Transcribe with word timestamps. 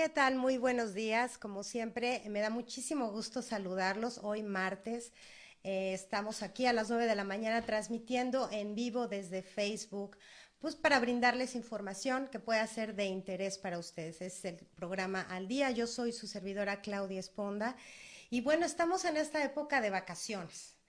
¿Qué 0.00 0.08
tal? 0.08 0.36
Muy 0.36 0.56
buenos 0.56 0.94
días. 0.94 1.36
Como 1.36 1.62
siempre, 1.62 2.22
me 2.30 2.40
da 2.40 2.48
muchísimo 2.48 3.10
gusto 3.10 3.42
saludarlos 3.42 4.20
hoy 4.22 4.42
martes. 4.42 5.12
Eh, 5.62 5.92
estamos 5.92 6.42
aquí 6.42 6.64
a 6.64 6.72
las 6.72 6.88
9 6.88 7.04
de 7.04 7.14
la 7.14 7.24
mañana 7.24 7.66
transmitiendo 7.66 8.48
en 8.50 8.74
vivo 8.74 9.08
desde 9.08 9.42
Facebook, 9.42 10.16
pues 10.58 10.74
para 10.74 11.00
brindarles 11.00 11.54
información 11.54 12.28
que 12.28 12.40
pueda 12.40 12.66
ser 12.66 12.94
de 12.94 13.08
interés 13.08 13.58
para 13.58 13.78
ustedes. 13.78 14.22
Es 14.22 14.42
el 14.46 14.56
programa 14.74 15.20
Al 15.20 15.48
Día. 15.48 15.70
Yo 15.70 15.86
soy 15.86 16.12
su 16.12 16.26
servidora 16.26 16.80
Claudia 16.80 17.20
Esponda. 17.20 17.76
Y 18.30 18.40
bueno, 18.40 18.64
estamos 18.64 19.04
en 19.04 19.18
esta 19.18 19.44
época 19.44 19.82
de 19.82 19.90
vacaciones. 19.90 20.79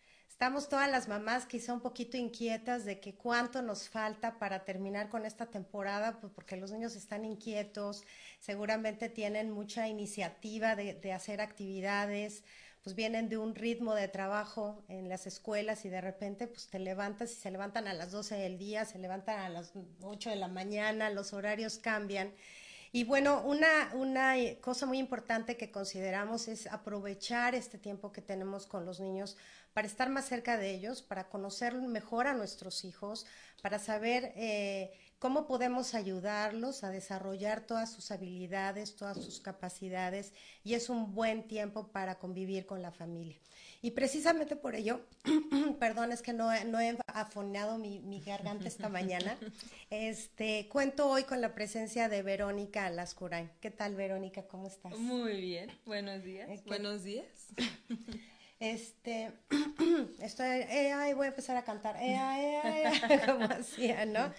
Estamos 0.41 0.69
todas 0.69 0.89
las 0.89 1.07
mamás 1.07 1.45
quizá 1.45 1.71
un 1.71 1.81
poquito 1.81 2.17
inquietas 2.17 2.83
de 2.83 2.99
que 2.99 3.13
cuánto 3.13 3.61
nos 3.61 3.89
falta 3.89 4.39
para 4.39 4.65
terminar 4.65 5.07
con 5.07 5.23
esta 5.23 5.45
temporada, 5.45 6.19
pues 6.19 6.33
porque 6.33 6.57
los 6.57 6.71
niños 6.71 6.95
están 6.95 7.25
inquietos, 7.25 8.03
seguramente 8.39 9.07
tienen 9.07 9.51
mucha 9.51 9.87
iniciativa 9.87 10.75
de, 10.75 11.13
hacer 11.13 11.41
actividades, 11.41 12.43
pues 12.81 12.95
vienen 12.95 13.29
de 13.29 13.37
un 13.37 13.53
ritmo 13.53 13.93
de 13.93 14.07
trabajo 14.07 14.83
en 14.87 15.09
las 15.09 15.27
escuelas 15.27 15.85
y 15.85 15.89
de 15.89 16.01
repente 16.01 16.47
pues 16.47 16.69
te 16.69 16.79
levantas 16.79 17.33
y 17.33 17.35
se 17.35 17.51
levantan 17.51 17.87
a 17.87 17.93
las 17.93 18.09
12 18.09 18.33
del 18.33 18.57
día, 18.57 18.85
se 18.85 18.97
levantan 18.97 19.41
a 19.41 19.49
las 19.49 19.73
8 20.01 20.31
de 20.31 20.37
la 20.37 20.47
mañana, 20.47 21.11
los 21.11 21.33
horarios 21.33 21.77
cambian. 21.77 22.33
Y 22.93 23.05
bueno, 23.05 23.41
una, 23.45 23.91
una 23.93 24.35
cosa 24.59 24.85
muy 24.85 24.97
importante 24.99 25.55
que 25.55 25.71
consideramos 25.71 26.49
es 26.49 26.67
aprovechar 26.67 27.55
este 27.55 27.77
tiempo 27.77 28.11
que 28.11 28.21
tenemos 28.21 28.65
con 28.67 28.85
los 28.85 28.99
niños 28.99 29.37
para 29.73 29.87
estar 29.87 30.09
más 30.09 30.25
cerca 30.25 30.57
de 30.57 30.71
ellos, 30.71 31.01
para 31.01 31.29
conocer 31.29 31.73
mejor 31.75 32.27
a 32.27 32.33
nuestros 32.33 32.83
hijos, 32.83 33.25
para 33.61 33.79
saber 33.79 34.33
eh, 34.35 34.91
cómo 35.21 35.45
podemos 35.45 35.93
ayudarlos 35.93 36.83
a 36.83 36.89
desarrollar 36.89 37.61
todas 37.61 37.91
sus 37.93 38.09
habilidades, 38.09 38.95
todas 38.95 39.23
sus 39.23 39.39
capacidades, 39.39 40.33
y 40.63 40.73
es 40.73 40.89
un 40.89 41.13
buen 41.13 41.43
tiempo 41.43 41.89
para 41.89 42.17
convivir 42.17 42.65
con 42.65 42.81
la 42.81 42.91
familia. 42.91 43.37
Y 43.83 43.91
precisamente 43.91 44.55
por 44.55 44.73
ello, 44.73 45.01
perdón, 45.79 46.11
es 46.11 46.23
que 46.23 46.33
no, 46.33 46.49
no 46.65 46.79
he 46.79 46.97
afonado 47.05 47.77
mi, 47.77 47.99
mi, 47.99 48.19
garganta 48.19 48.67
esta 48.67 48.89
mañana, 48.89 49.37
este, 49.91 50.67
cuento 50.69 51.07
hoy 51.07 51.23
con 51.23 51.39
la 51.39 51.53
presencia 51.53 52.09
de 52.09 52.23
Verónica 52.23 52.89
Lascurain. 52.89 53.51
¿Qué 53.61 53.69
tal, 53.69 53.93
Verónica? 53.93 54.47
¿Cómo 54.47 54.67
estás? 54.67 54.97
Muy 54.97 55.39
bien, 55.39 55.69
buenos 55.85 56.23
días. 56.23 56.65
Buenos 56.65 57.03
días. 57.03 57.27
Este, 58.61 59.31
estoy, 60.21 60.45
eh, 60.45 61.13
voy 61.15 61.25
a 61.25 61.29
empezar 61.29 61.57
a 61.57 61.63
cantar, 61.63 61.95
eh, 61.99 62.15
eh, 62.63 63.21
como 63.25 63.45
hacía, 63.45 64.05
¿no? 64.05 64.31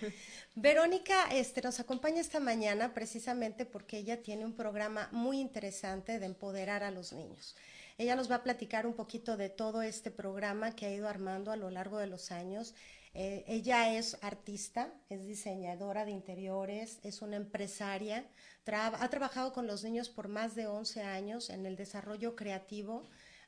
Verónica 0.54 1.26
este, 1.32 1.60
nos 1.60 1.80
acompaña 1.80 2.20
esta 2.20 2.38
mañana 2.38 2.94
precisamente 2.94 3.66
porque 3.66 3.98
ella 3.98 4.22
tiene 4.22 4.44
un 4.44 4.54
programa 4.54 5.08
muy 5.10 5.40
interesante 5.40 6.20
de 6.20 6.26
empoderar 6.26 6.84
a 6.84 6.92
los 6.92 7.12
niños. 7.12 7.56
Ella 7.98 8.14
nos 8.14 8.30
va 8.30 8.36
a 8.36 8.42
platicar 8.44 8.86
un 8.86 8.94
poquito 8.94 9.36
de 9.36 9.48
todo 9.48 9.82
este 9.82 10.12
programa 10.12 10.76
que 10.76 10.86
ha 10.86 10.94
ido 10.94 11.08
armando 11.08 11.50
a 11.50 11.56
lo 11.56 11.70
largo 11.70 11.98
de 11.98 12.06
los 12.06 12.30
años. 12.30 12.76
Eh, 13.14 13.44
ella 13.48 13.92
es 13.92 14.16
artista, 14.22 14.94
es 15.10 15.26
diseñadora 15.26 16.04
de 16.04 16.12
interiores, 16.12 17.00
es 17.02 17.22
una 17.22 17.34
empresaria, 17.34 18.24
ha 18.66 19.08
trabajado 19.08 19.52
con 19.52 19.66
los 19.66 19.82
niños 19.82 20.08
por 20.08 20.28
más 20.28 20.54
de 20.54 20.68
11 20.68 21.02
años 21.02 21.50
en 21.50 21.66
el 21.66 21.74
desarrollo 21.74 22.36
creativo 22.36 23.02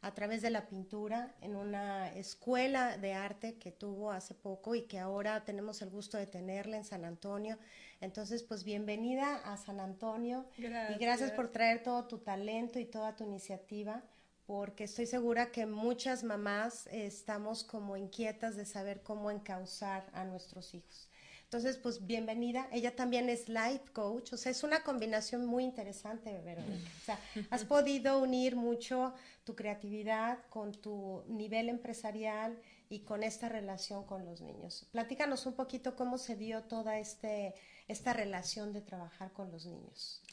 a 0.04 0.12
través 0.12 0.42
de 0.42 0.50
la 0.50 0.68
pintura 0.68 1.34
en 1.40 1.56
una 1.56 2.12
escuela 2.12 2.98
de 2.98 3.14
arte 3.14 3.54
que 3.54 3.72
tuvo 3.72 4.12
hace 4.12 4.34
poco 4.34 4.74
y 4.74 4.82
que 4.82 4.98
ahora 4.98 5.46
tenemos 5.46 5.80
el 5.80 5.88
gusto 5.88 6.18
de 6.18 6.26
tenerla 6.26 6.76
en 6.76 6.84
San 6.84 7.06
Antonio. 7.06 7.58
Entonces, 8.02 8.42
pues 8.42 8.64
bienvenida 8.64 9.36
a 9.50 9.56
San 9.56 9.80
Antonio 9.80 10.44
gracias. 10.58 10.96
y 10.96 11.02
gracias 11.02 11.32
por 11.32 11.48
traer 11.48 11.82
todo 11.82 12.04
tu 12.04 12.18
talento 12.18 12.78
y 12.78 12.84
toda 12.84 13.16
tu 13.16 13.24
iniciativa 13.24 14.02
porque 14.46 14.84
estoy 14.84 15.06
segura 15.06 15.50
que 15.50 15.64
muchas 15.64 16.22
mamás 16.22 16.86
estamos 16.88 17.64
como 17.64 17.96
inquietas 17.96 18.56
de 18.56 18.66
saber 18.66 19.02
cómo 19.02 19.30
encauzar 19.30 20.06
a 20.12 20.26
nuestros 20.26 20.74
hijos. 20.74 21.08
Entonces, 21.54 21.78
pues 21.80 22.04
bienvenida. 22.04 22.68
Ella 22.72 22.96
también 22.96 23.28
es 23.28 23.48
life 23.48 23.84
coach, 23.92 24.32
o 24.32 24.36
sea, 24.36 24.50
es 24.50 24.64
una 24.64 24.82
combinación 24.82 25.46
muy 25.46 25.62
interesante, 25.62 26.36
Verónica. 26.40 26.90
O 27.00 27.04
sea, 27.04 27.20
has 27.48 27.64
podido 27.64 28.18
unir 28.20 28.56
mucho 28.56 29.14
tu 29.44 29.54
creatividad 29.54 30.40
con 30.48 30.72
tu 30.72 31.22
nivel 31.28 31.68
empresarial 31.68 32.58
y 32.88 33.04
con 33.04 33.22
esta 33.22 33.48
relación 33.48 34.02
con 34.04 34.24
los 34.24 34.40
niños. 34.40 34.88
Platícanos 34.90 35.46
un 35.46 35.52
poquito 35.52 35.94
cómo 35.94 36.18
se 36.18 36.34
dio 36.34 36.64
toda 36.64 36.98
este, 36.98 37.54
esta 37.86 38.12
relación 38.12 38.72
de 38.72 38.80
trabajar 38.80 39.30
con 39.32 39.52
los 39.52 39.64
niños. 39.64 40.24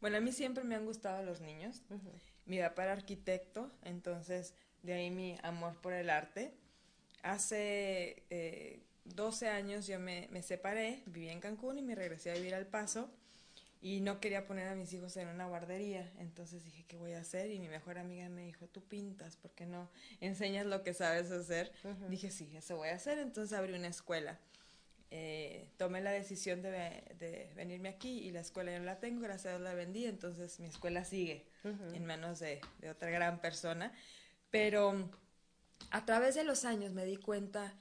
Bueno, 0.00 0.16
a 0.16 0.20
mí 0.20 0.32
siempre 0.32 0.64
me 0.64 0.74
han 0.74 0.86
gustado 0.86 1.22
los 1.22 1.40
niños. 1.40 1.82
Uh 1.88 1.94
-huh. 1.94 2.20
Mi 2.46 2.58
papá 2.58 2.82
era 2.82 2.94
arquitecto, 2.94 3.70
entonces 3.84 4.54
de 4.82 4.94
ahí 4.94 5.08
mi 5.08 5.38
amor 5.44 5.80
por 5.80 5.92
el 5.92 6.10
arte. 6.10 6.52
Hace... 7.22 8.24
Eh, 8.30 8.82
12 9.04 9.48
años 9.48 9.86
yo 9.86 9.98
me, 10.00 10.28
me, 10.30 10.42
separé, 10.42 11.02
viví 11.06 11.28
en 11.28 11.40
Cancún 11.40 11.78
y 11.78 11.82
me 11.82 11.94
regresé 11.94 12.30
a 12.30 12.34
vivir 12.34 12.54
al 12.54 12.66
Paso 12.66 13.10
y 13.84 14.00
no 14.00 14.18
quería 14.18 14.46
poner 14.46 14.68
a 14.68 14.74
mis 14.74 14.94
hijos 14.94 15.14
en 15.18 15.28
una 15.28 15.46
guardería, 15.46 16.10
entonces 16.18 16.64
dije, 16.64 16.86
¿qué 16.88 16.96
voy 16.96 17.12
a 17.12 17.20
hacer? 17.20 17.50
Y 17.50 17.58
mi 17.58 17.68
mejor 17.68 17.98
amiga 17.98 18.30
me 18.30 18.46
dijo, 18.46 18.66
tú 18.66 18.82
pintas, 18.82 19.36
¿por 19.36 19.50
qué 19.50 19.66
no 19.66 19.90
enseñas 20.22 20.64
lo 20.64 20.82
que 20.82 20.94
sabes 20.94 21.30
hacer? 21.30 21.70
Uh 21.84 21.88
-huh. 21.88 22.08
Dije, 22.08 22.30
sí, 22.30 22.50
eso 22.56 22.78
voy 22.78 22.88
a 22.88 22.94
hacer, 22.94 23.18
entonces 23.18 23.56
abrí 23.56 23.74
una 23.74 23.88
escuela. 23.88 24.40
Eh, 25.10 25.68
tomé 25.76 26.00
la 26.00 26.12
decisión 26.12 26.62
de, 26.62 26.70
de, 27.18 27.52
venirme 27.56 27.90
aquí 27.90 28.20
y 28.20 28.30
la 28.30 28.40
escuela 28.40 28.72
ya 28.72 28.78
no 28.78 28.86
la 28.86 29.00
tengo, 29.00 29.20
gracias 29.20 29.46
a 29.46 29.58
Dios 29.58 29.60
la 29.60 29.74
vendí, 29.74 30.06
entonces 30.06 30.58
mi 30.60 30.66
escuela 30.66 31.04
sigue 31.04 31.46
uh 31.64 31.68
-huh. 31.68 31.94
en 31.94 32.06
manos 32.06 32.40
de, 32.40 32.62
de 32.78 32.88
otra 32.88 33.10
gran 33.10 33.42
persona, 33.42 33.92
pero 34.50 35.10
a 35.90 36.06
través 36.06 36.36
de 36.36 36.44
los 36.44 36.64
años 36.64 36.94
me 36.94 37.04
di 37.04 37.16
cuenta 37.16 37.74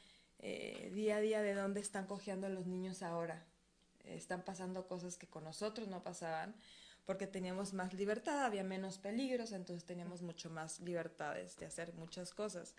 eh, 0.45 0.91
día 0.93 1.15
a 1.17 1.21
día 1.21 1.41
de 1.41 1.53
dónde 1.53 1.79
están 1.79 2.05
cojeando 2.05 2.49
los 2.49 2.67
niños 2.67 3.01
ahora. 3.01 3.45
Están 4.03 4.43
pasando 4.43 4.87
cosas 4.87 5.17
que 5.17 5.25
con 5.25 5.45
nosotros 5.45 5.87
no 5.87 6.03
pasaban 6.03 6.53
porque 7.05 7.27
teníamos 7.27 7.73
más 7.73 7.93
libertad, 7.93 8.43
había 8.43 8.63
menos 8.63 8.97
peligros, 8.97 9.53
entonces 9.53 9.85
teníamos 9.85 10.21
mucho 10.21 10.49
más 10.49 10.81
libertades 10.81 11.57
de 11.57 11.65
hacer 11.65 11.93
muchas 11.93 12.33
cosas. 12.33 12.75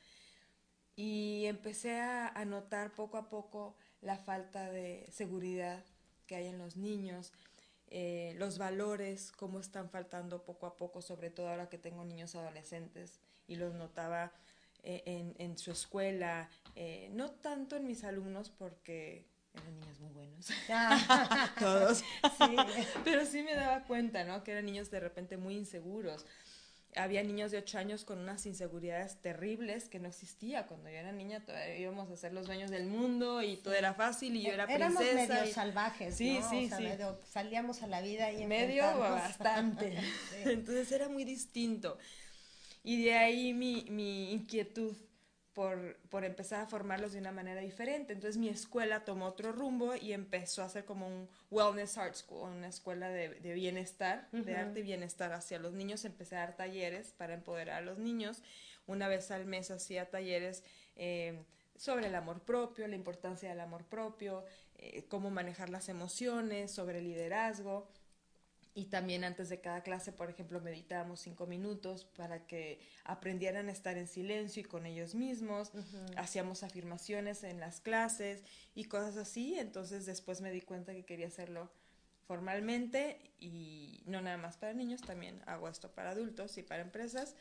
Y 0.94 1.46
empecé 1.46 2.00
a, 2.00 2.44
notar 2.44 2.94
poco 2.94 3.16
a 3.16 3.28
poco 3.30 3.76
la 4.02 4.18
falta 4.18 4.70
de 4.70 5.06
seguridad 5.10 5.82
que 6.26 6.36
hay 6.36 6.46
en 6.46 6.58
los 6.58 6.76
niños, 6.76 7.32
eh, 7.88 8.34
los 8.36 8.58
valores, 8.58 9.32
cómo 9.32 9.58
están 9.58 9.88
faltando 9.88 10.44
poco 10.44 10.66
a 10.66 10.76
poco, 10.76 11.02
sobre 11.02 11.30
todo 11.30 11.48
ahora 11.48 11.68
que 11.70 11.78
tengo 11.78 12.04
niños 12.04 12.34
adolescentes 12.34 13.20
y 13.46 13.56
los 13.56 13.74
notaba 13.74 14.32
eh, 14.86 15.32
en, 15.38 15.56
su 15.56 15.70
escuela, 15.70 16.50
eh, 16.76 17.08
no 17.12 17.30
tanto 17.30 17.76
en 17.76 17.86
mis 17.86 18.04
alumnos 18.04 18.50
porque 18.50 19.26
eran 19.54 19.74
niños 19.80 20.00
muy 20.00 20.10
buenos, 20.12 20.48
todos, 21.58 21.98
sí. 22.38 22.56
pero 23.04 23.24
sí 23.24 23.42
me 23.42 23.54
daba 23.54 23.84
cuenta, 23.84 24.24
¿no? 24.24 24.42
Que 24.42 24.52
eran 24.52 24.66
niños 24.66 24.90
de 24.90 25.00
repente 25.00 25.36
muy 25.36 25.56
inseguros. 25.56 26.26
Había 26.96 27.24
niños 27.24 27.50
de 27.50 27.58
8 27.58 27.78
años 27.78 28.04
con 28.04 28.20
unas 28.20 28.46
inseguridades 28.46 29.20
terribles 29.20 29.88
que 29.88 29.98
no 29.98 30.06
existía. 30.08 30.66
Cuando 30.68 30.88
yo 30.90 30.96
era 30.96 31.10
niña 31.10 31.44
todavía 31.44 31.76
íbamos 31.76 32.08
a 32.08 32.16
ser 32.16 32.32
los 32.32 32.46
dueños 32.46 32.70
del 32.70 32.86
mundo 32.86 33.42
y 33.42 33.56
todo 33.56 33.74
era 33.74 33.94
fácil 33.94 34.36
y 34.36 34.42
yo 34.44 34.52
era 34.52 34.64
Éramos 34.64 35.02
princesa. 35.02 35.34
medio 35.34 35.50
y... 35.50 35.52
salvajes, 35.52 36.16
Sí, 36.16 36.38
¿no? 36.38 36.50
sí, 36.50 36.66
o 36.66 36.68
sea, 36.68 36.78
sí. 36.78 36.84
medio 36.84 37.20
salíamos 37.24 37.82
a 37.82 37.88
la 37.88 38.00
vida 38.00 38.30
y 38.32 38.46
Medio 38.46 38.84
bastante. 38.98 39.96
Sí. 40.30 40.50
Entonces 40.50 40.92
era 40.92 41.08
muy 41.08 41.24
distinto. 41.24 41.98
Y 42.84 43.02
de 43.02 43.14
ahí 43.14 43.52
mi, 43.52 43.86
mi 43.90 44.32
inquietud 44.32 44.94
por, 45.54 45.96
por, 46.10 46.24
empezar 46.24 46.60
a 46.60 46.66
formarlos 46.66 47.12
de 47.12 47.20
una 47.20 47.32
manera 47.32 47.60
diferente. 47.60 48.12
Entonces 48.12 48.36
mi 48.36 48.48
escuela 48.48 49.04
tomó 49.04 49.26
otro 49.26 49.52
rumbo 49.52 49.94
y 49.94 50.12
empezó 50.12 50.62
a 50.62 50.68
ser 50.68 50.84
como 50.84 51.06
un 51.06 51.28
Wellness 51.50 51.96
Art 51.96 52.16
School, 52.16 52.50
una 52.50 52.68
escuela 52.68 53.08
de, 53.08 53.28
de 53.30 53.54
bienestar, 53.54 54.28
uh 54.32 54.36
-huh. 54.38 54.44
de 54.44 54.56
arte 54.56 54.80
y 54.80 54.82
bienestar 54.82 55.32
hacia 55.32 55.58
los 55.58 55.72
niños. 55.72 56.04
Empecé 56.04 56.36
a 56.36 56.40
dar 56.40 56.56
talleres 56.56 57.14
para 57.16 57.34
empoderar 57.34 57.78
a 57.78 57.86
los 57.86 57.98
niños. 57.98 58.42
Una 58.86 59.08
vez 59.08 59.30
al 59.30 59.46
mes 59.46 59.70
hacía 59.70 60.10
talleres 60.10 60.62
eh, 60.96 61.44
sobre 61.76 62.08
el 62.08 62.14
amor 62.14 62.40
propio, 62.40 62.86
la 62.86 62.96
importancia 62.96 63.48
del 63.48 63.60
amor 63.60 63.84
propio, 63.84 64.44
eh, 64.76 65.04
cómo 65.08 65.30
manejar 65.30 65.70
las 65.70 65.88
emociones, 65.88 66.70
sobre 66.72 67.00
liderazgo. 67.00 67.88
Y 68.76 68.86
también 68.86 69.22
antes 69.22 69.48
de 69.48 69.60
cada 69.60 69.82
clase, 69.82 70.10
por 70.10 70.28
ejemplo, 70.28 70.60
meditábamos 70.60 71.20
cinco 71.20 71.46
minutos 71.46 72.04
para 72.04 72.44
que 72.48 72.80
aprendieran 73.04 73.68
a 73.68 73.72
estar 73.72 73.96
en 73.96 74.08
silencio 74.08 74.62
y 74.62 74.64
con 74.64 74.84
ellos 74.84 75.14
mismos. 75.14 75.70
Uh 75.74 75.78
-huh. 75.78 76.14
Hacíamos 76.16 76.64
afirmaciones 76.64 77.44
en 77.44 77.60
las 77.60 77.80
clases 77.80 78.42
y 78.74 78.84
cosas 78.86 79.16
así. 79.16 79.56
Entonces 79.60 80.06
después 80.06 80.40
me 80.40 80.50
di 80.50 80.60
cuenta 80.60 80.92
que 80.92 81.04
quería 81.04 81.28
hacerlo 81.28 81.70
formalmente 82.26 83.32
y 83.38 84.02
no 84.06 84.20
nada 84.20 84.38
más 84.38 84.56
para 84.56 84.72
niños, 84.72 85.02
también 85.02 85.40
hago 85.46 85.68
esto 85.68 85.92
para 85.92 86.10
adultos 86.10 86.58
y 86.58 86.62
para 86.62 86.82
empresas. 86.82 87.36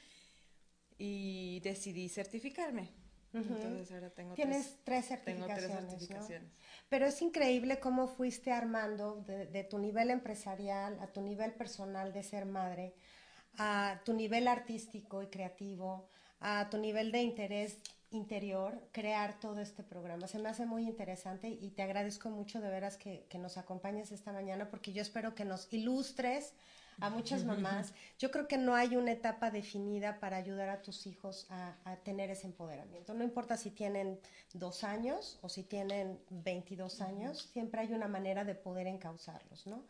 Y 1.00 1.62
decidí 1.62 2.09
certificarme. 2.09 2.91
Entonces 3.33 3.91
ahora 3.91 4.09
tengo 4.12 4.35
Tienes 4.35 4.77
tres, 4.83 5.07
certificaciones. 5.07 6.51
Pero 6.89 7.07
es 7.07 7.21
increíble 7.21 7.80
cómo 7.80 8.07
fuiste 8.07 8.51
armando 8.51 9.24
de, 9.25 9.63
tu 9.63 9.80
nivel 9.80 10.12
empresarial 10.12 11.00
a 11.00 11.07
tu 11.07 11.21
nivel 11.21 11.51
personal 11.53 12.13
de 12.13 12.21
ser 12.21 12.45
madre, 12.45 12.94
a 13.57 14.01
tu 14.06 14.13
nivel 14.13 14.47
artístico 14.47 15.24
y 15.24 15.27
creativo, 15.27 16.07
a 16.39 16.69
tu 16.69 16.77
nivel 16.77 17.12
de 17.12 17.21
interés 17.21 17.80
interior, 18.12 18.80
crear 18.91 19.39
todo 19.39 19.59
este 19.62 19.81
programa. 19.81 20.27
Se 20.27 20.38
me 20.38 20.50
hace 20.50 20.68
muy 20.68 20.83
interesante 20.83 21.47
y 21.50 21.71
te 21.71 21.81
agradezco 21.81 22.30
mucho 22.30 22.62
de 22.62 22.69
veras 22.69 22.97
que, 22.97 23.25
que 23.30 23.39
nos 23.39 23.57
acompañes 23.57 24.12
esta 24.12 24.31
mañana 24.31 24.69
porque 24.69 24.94
yo 24.94 25.01
espero 25.01 25.33
que 25.33 25.45
nos 25.45 25.74
ilustres 25.74 26.53
a 27.00 27.10
muchas 27.10 27.45
mamás. 27.45 27.94
Yo 28.19 28.31
creo 28.31 28.48
que 28.48 28.57
no 28.57 28.75
hay 28.75 28.95
una 28.95 29.12
etapa 29.12 29.51
definida 29.51 30.19
para 30.19 30.38
ayudar 30.38 30.69
a 30.69 30.81
tus 30.81 31.07
hijos 31.07 31.48
a, 31.50 31.75
tener 32.04 32.30
ese 32.30 32.48
empoderamiento. 32.48 33.13
No 33.13 33.24
importa 33.24 33.57
si 33.57 33.72
tienen 33.72 34.19
dos 34.54 34.84
años 34.84 35.40
o 35.42 35.50
si 35.50 35.63
tienen 35.63 36.19
22 36.30 37.01
años, 37.01 37.50
siempre 37.54 37.81
hay 37.81 37.94
una 37.94 38.07
manera 38.07 38.44
de 38.44 38.56
poder 38.56 38.88
encauzarlos, 38.88 39.68
¿no? 39.68 39.84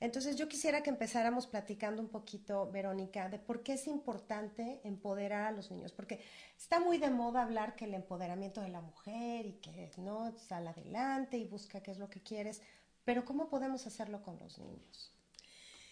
Entonces 0.00 0.36
yo 0.36 0.48
quisiera 0.48 0.82
que 0.82 0.88
empezáramos 0.88 1.46
platicando 1.46 2.00
un 2.00 2.08
poquito, 2.08 2.70
Verónica, 2.70 3.28
de 3.28 3.38
por 3.38 3.62
qué 3.62 3.74
es 3.74 3.86
importante 3.86 4.80
empoderar 4.82 5.44
a 5.44 5.52
los 5.52 5.70
niños, 5.70 5.92
porque 5.92 6.20
está 6.56 6.80
muy 6.80 6.96
de 6.96 7.10
moda 7.10 7.42
hablar 7.42 7.76
que 7.76 7.84
el 7.84 7.92
empoderamiento 7.92 8.62
de 8.62 8.70
la 8.70 8.80
mujer 8.80 9.44
y 9.44 9.52
que 9.54 9.90
no 9.98 10.32
sale 10.38 10.70
adelante 10.70 11.36
y 11.36 11.44
busca 11.44 11.82
qué 11.82 11.90
es 11.90 11.98
lo 11.98 12.08
que 12.08 12.22
quieres, 12.22 12.62
pero 13.04 13.26
¿cómo 13.26 13.50
podemos 13.50 13.86
hacerlo 13.86 14.22
con 14.22 14.38
los 14.38 14.58
niños? 14.58 15.12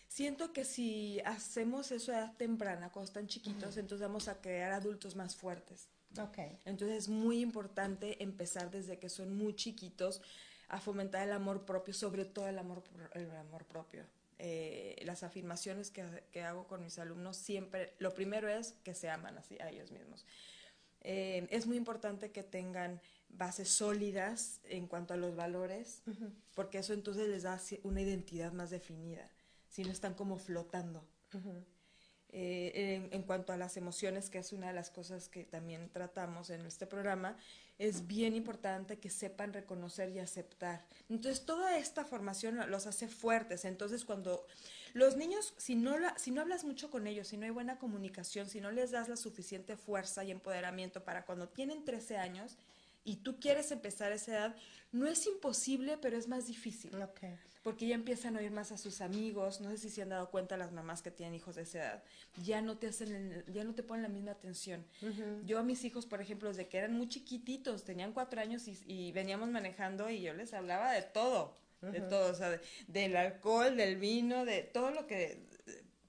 Siento 0.08 0.52
que 0.54 0.64
si 0.64 1.20
hacemos 1.20 1.92
eso 1.92 2.12
a 2.12 2.18
edad 2.18 2.36
temprana, 2.36 2.90
cuando 2.90 3.08
están 3.08 3.26
chiquitos, 3.26 3.76
entonces 3.76 4.06
vamos 4.06 4.26
a 4.28 4.40
crear 4.40 4.72
adultos 4.72 5.14
más 5.14 5.36
fuertes. 5.36 5.88
Okay. 6.18 6.58
Entonces 6.64 6.96
es 6.96 7.08
muy 7.08 7.40
importante 7.40 8.22
empezar 8.22 8.70
desde 8.70 8.98
que 8.98 9.10
son 9.10 9.36
muy 9.36 9.54
chiquitos 9.54 10.22
a 10.68 10.80
fomentar 10.80 11.22
el 11.28 11.32
amor 11.32 11.66
propio, 11.66 11.92
sobre 11.92 12.24
todo 12.24 12.48
el 12.48 12.58
amor, 12.58 12.82
el 13.12 13.30
amor 13.32 13.66
propio. 13.66 14.06
Eh, 14.38 14.96
las 15.04 15.22
afirmaciones 15.22 15.90
que, 15.90 16.04
que, 16.30 16.42
hago 16.42 16.66
con 16.66 16.82
mis 16.82 16.98
alumnos 16.98 17.36
siempre, 17.36 17.94
lo 17.98 18.14
primero 18.14 18.48
es 18.48 18.72
que 18.84 18.94
se 18.94 19.10
aman 19.10 19.36
así 19.36 19.58
a 19.60 19.68
ellos 19.68 19.90
mismos. 19.90 20.24
Eh, 21.02 21.46
es 21.50 21.66
muy 21.66 21.76
importante 21.76 22.32
que 22.32 22.42
tengan 22.42 23.00
bases 23.28 23.68
sólidas 23.68 24.60
en 24.64 24.86
cuanto 24.86 25.12
a 25.12 25.16
los 25.16 25.36
valores, 25.36 26.02
porque 26.54 26.78
eso 26.78 26.94
entonces 26.94 27.28
les 27.28 27.42
da 27.42 27.60
una 27.82 28.00
identidad 28.00 28.52
más 28.52 28.70
definida 28.70 29.30
si 29.68 29.84
no 29.84 29.90
están 29.90 30.14
como 30.14 30.38
flotando. 30.38 31.04
Eh, 32.30 33.08
en, 33.10 33.22
cuanto 33.22 33.54
a 33.54 33.56
las 33.56 33.78
emociones, 33.78 34.28
que 34.28 34.38
es 34.38 34.52
una 34.52 34.68
de 34.68 34.74
las 34.74 34.90
cosas 34.90 35.30
que 35.30 35.44
también 35.44 35.88
tratamos 35.90 36.50
en 36.50 36.66
este 36.66 36.86
programa, 36.86 37.38
es 37.78 38.06
bien 38.06 38.34
importante 38.34 38.98
que 38.98 39.08
sepan 39.08 39.54
reconocer 39.54 40.10
y 40.10 40.18
aceptar. 40.18 40.84
Entonces, 41.08 41.46
toda 41.46 41.78
esta 41.78 42.04
formación 42.04 42.70
los 42.70 42.86
hace 42.86 43.08
fuertes. 43.08 43.64
Entonces, 43.64 44.04
cuando 44.04 44.46
los 44.92 45.16
niños, 45.16 45.54
si 45.56 45.74
no, 45.74 45.96
si 46.16 46.30
no 46.30 46.42
hablas 46.42 46.64
mucho 46.64 46.90
con 46.90 47.06
ellos, 47.06 47.28
si 47.28 47.38
no 47.38 47.46
hay 47.46 47.50
buena 47.50 47.78
comunicación, 47.78 48.48
si 48.48 48.60
no 48.60 48.70
les 48.72 48.90
das 48.90 49.08
la 49.08 49.16
suficiente 49.16 49.76
fuerza 49.76 50.22
y 50.24 50.30
empoderamiento 50.30 51.04
para 51.04 51.24
cuando 51.24 51.48
tienen 51.48 51.84
13 51.84 52.18
años 52.18 52.58
y 53.04 53.16
tú 53.16 53.38
quieres 53.40 53.70
empezar 53.70 54.12
a 54.12 54.16
esa 54.16 54.32
edad, 54.32 54.56
no 54.92 55.06
es 55.06 55.26
imposible, 55.26 55.98
pero 56.00 56.16
es 56.16 56.28
más 56.28 56.46
difícil. 56.46 56.90
Porque 57.62 57.86
ya 57.86 57.94
empiezan 57.94 58.36
a 58.36 58.38
oír 58.38 58.50
más 58.50 58.72
a 58.72 58.78
sus 58.78 59.00
amigos, 59.00 59.60
no 59.60 59.70
sé 59.70 59.78
si 59.78 59.90
se 59.90 60.02
han 60.02 60.08
dado 60.10 60.30
cuenta 60.30 60.56
las 60.56 60.72
mamás 60.72 61.02
que 61.02 61.10
tienen 61.10 61.34
hijos 61.34 61.56
de 61.56 61.62
esa 61.62 61.78
edad, 61.78 62.04
ya 62.42 62.62
no 62.62 62.78
te 62.78 62.86
hacen, 62.86 63.44
ya 63.48 63.64
no 63.64 63.74
te 63.74 63.82
ponen 63.82 64.04
la 64.04 64.08
misma 64.08 64.30
atención. 64.30 64.84
Yo 65.44 65.58
a 65.58 65.62
mis 65.62 65.84
hijos, 65.84 66.06
por 66.06 66.20
ejemplo, 66.20 66.48
desde 66.48 66.68
que 66.68 66.78
eran 66.78 66.94
muy 66.94 67.08
chiquititos, 67.08 67.84
tenían 67.84 68.12
cuatro 68.12 68.40
años 68.40 68.64
y, 68.68 69.12
veníamos 69.12 69.48
manejando 69.48 70.08
y 70.08 70.22
yo 70.22 70.32
les 70.34 70.54
hablaba 70.54 70.92
de 70.92 71.02
todo, 71.02 71.56
de 71.82 72.00
todo, 72.00 72.32
o 72.32 72.34
sea, 72.34 72.60
del 72.86 73.16
alcohol, 73.16 73.76
del 73.76 73.96
vino, 73.96 74.44
de 74.44 74.62
todo 74.62 74.90
lo 74.90 75.06
que 75.06 75.47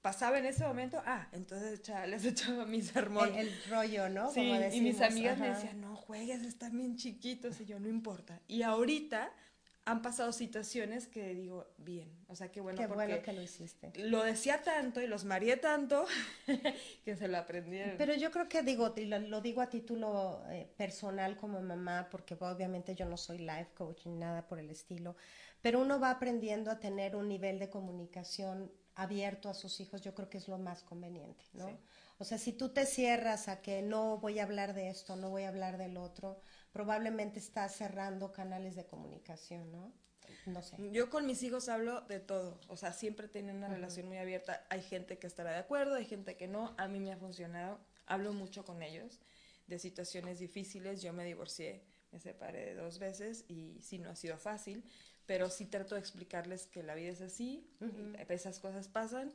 pasaba 0.02 0.38
en 0.38 0.46
ese 0.46 0.64
momento, 0.64 1.02
ah, 1.04 1.28
entonces 1.32 1.80
les 2.06 2.24
echaba 2.24 2.64
mi 2.64 2.82
sermón. 2.82 3.34
El, 3.34 3.50
rollo, 3.68 4.08
¿no? 4.08 4.30
Sí, 4.32 4.50
y 4.72 4.80
mis 4.80 5.00
amigas 5.00 5.38
me 5.38 5.48
decían, 5.48 5.80
no 5.80 5.96
juegues, 5.96 6.42
están 6.42 6.76
bien 6.76 6.96
chiquitos, 6.96 7.60
y 7.60 7.66
yo, 7.66 7.78
no 7.80 7.88
importa. 7.88 8.40
Y 8.48 8.62
ahorita 8.62 9.32
han 9.86 10.02
pasado 10.02 10.32
situaciones 10.32 11.06
que 11.06 11.34
digo, 11.34 11.66
bien, 11.78 12.10
o 12.28 12.36
sea, 12.36 12.52
qué 12.52 12.60
bueno. 12.60 12.78
Qué 12.78 12.86
bueno 12.86 13.20
que 13.22 13.32
lo 13.32 13.42
hiciste. 13.42 13.92
Lo 13.96 14.22
decía 14.22 14.62
tanto 14.62 15.00
y 15.00 15.06
los 15.06 15.24
mareé 15.24 15.56
tanto 15.56 16.04
que 17.04 17.16
se 17.16 17.28
lo 17.28 17.38
aprendieron. 17.38 17.96
Pero 17.96 18.14
yo 18.14 18.30
creo 18.30 18.48
que 18.48 18.62
digo, 18.62 18.94
lo, 18.96 19.18
lo 19.18 19.40
digo 19.40 19.60
a 19.60 19.68
título 19.68 20.42
eh, 20.50 20.70
personal 20.76 21.36
como 21.36 21.60
mamá, 21.60 22.08
porque 22.10 22.36
obviamente 22.38 22.94
yo 22.94 23.06
no 23.06 23.16
soy 23.16 23.38
life 23.38 23.70
coach 23.74 24.06
ni 24.06 24.14
nada 24.14 24.46
por 24.46 24.58
el 24.58 24.70
estilo, 24.70 25.16
pero 25.60 25.80
uno 25.80 25.98
va 25.98 26.10
aprendiendo 26.10 26.70
a 26.70 26.78
tener 26.78 27.16
un 27.16 27.28
nivel 27.28 27.58
de 27.58 27.68
comunicación 27.68 28.70
abierto 28.94 29.48
a 29.48 29.54
sus 29.54 29.80
hijos, 29.80 30.02
yo 30.02 30.14
creo 30.14 30.28
que 30.28 30.38
es 30.38 30.48
lo 30.48 30.58
más 30.58 30.82
conveniente, 30.82 31.44
¿no? 31.52 31.78
O 32.18 32.24
sea, 32.24 32.38
si 32.38 32.52
tú 32.52 32.68
te 32.68 32.84
cierras 32.84 33.48
a 33.48 33.62
que 33.62 33.82
no 33.82 34.18
voy 34.18 34.38
a 34.38 34.42
hablar 34.42 34.74
de 34.74 34.90
esto, 34.90 35.16
no 35.16 35.30
voy 35.30 35.44
a 35.44 35.48
hablar 35.48 35.78
del 35.78 35.96
otro, 35.96 36.40
probablemente 36.72 37.38
estás 37.38 37.74
cerrando 37.74 38.32
canales 38.32 38.76
de 38.76 38.86
comunicación, 38.86 39.72
¿no? 39.72 39.92
No 40.46 40.62
sé. 40.62 40.76
Yo 40.92 41.10
con 41.10 41.26
mis 41.26 41.42
hijos 41.42 41.68
hablo 41.68 42.02
de 42.02 42.20
todo, 42.20 42.60
o 42.68 42.76
sea, 42.76 42.92
siempre 42.92 43.28
tienen 43.28 43.56
una 43.56 43.68
relación 43.68 44.06
muy 44.06 44.18
abierta. 44.18 44.64
Hay 44.70 44.82
gente 44.82 45.18
que 45.18 45.26
estará 45.26 45.52
de 45.52 45.58
acuerdo, 45.58 45.94
hay 45.94 46.04
gente 46.04 46.36
que 46.36 46.46
no. 46.46 46.74
A 46.78 46.88
mí 46.88 47.00
me 47.00 47.12
ha 47.12 47.16
funcionado. 47.16 47.80
Hablo 48.06 48.32
mucho 48.32 48.64
con 48.64 48.82
ellos 48.82 49.20
de 49.66 49.78
situaciones 49.78 50.38
difíciles. 50.38 51.02
Yo 51.02 51.12
me 51.12 51.24
divorcié, 51.24 51.84
me 52.12 52.20
separé 52.20 52.74
dos 52.74 52.98
veces 52.98 53.44
y 53.48 53.80
sí, 53.80 53.98
no 53.98 54.10
ha 54.10 54.16
sido 54.16 54.36
fácil, 54.36 54.84
pero 55.26 55.50
sí 55.50 55.66
trato 55.66 55.94
de 55.94 56.00
explicarles 56.00 56.66
que 56.66 56.82
la 56.82 56.94
vida 56.94 57.10
es 57.10 57.20
así, 57.20 57.66
esas 58.28 58.60
cosas 58.60 58.88
pasan 58.88 59.32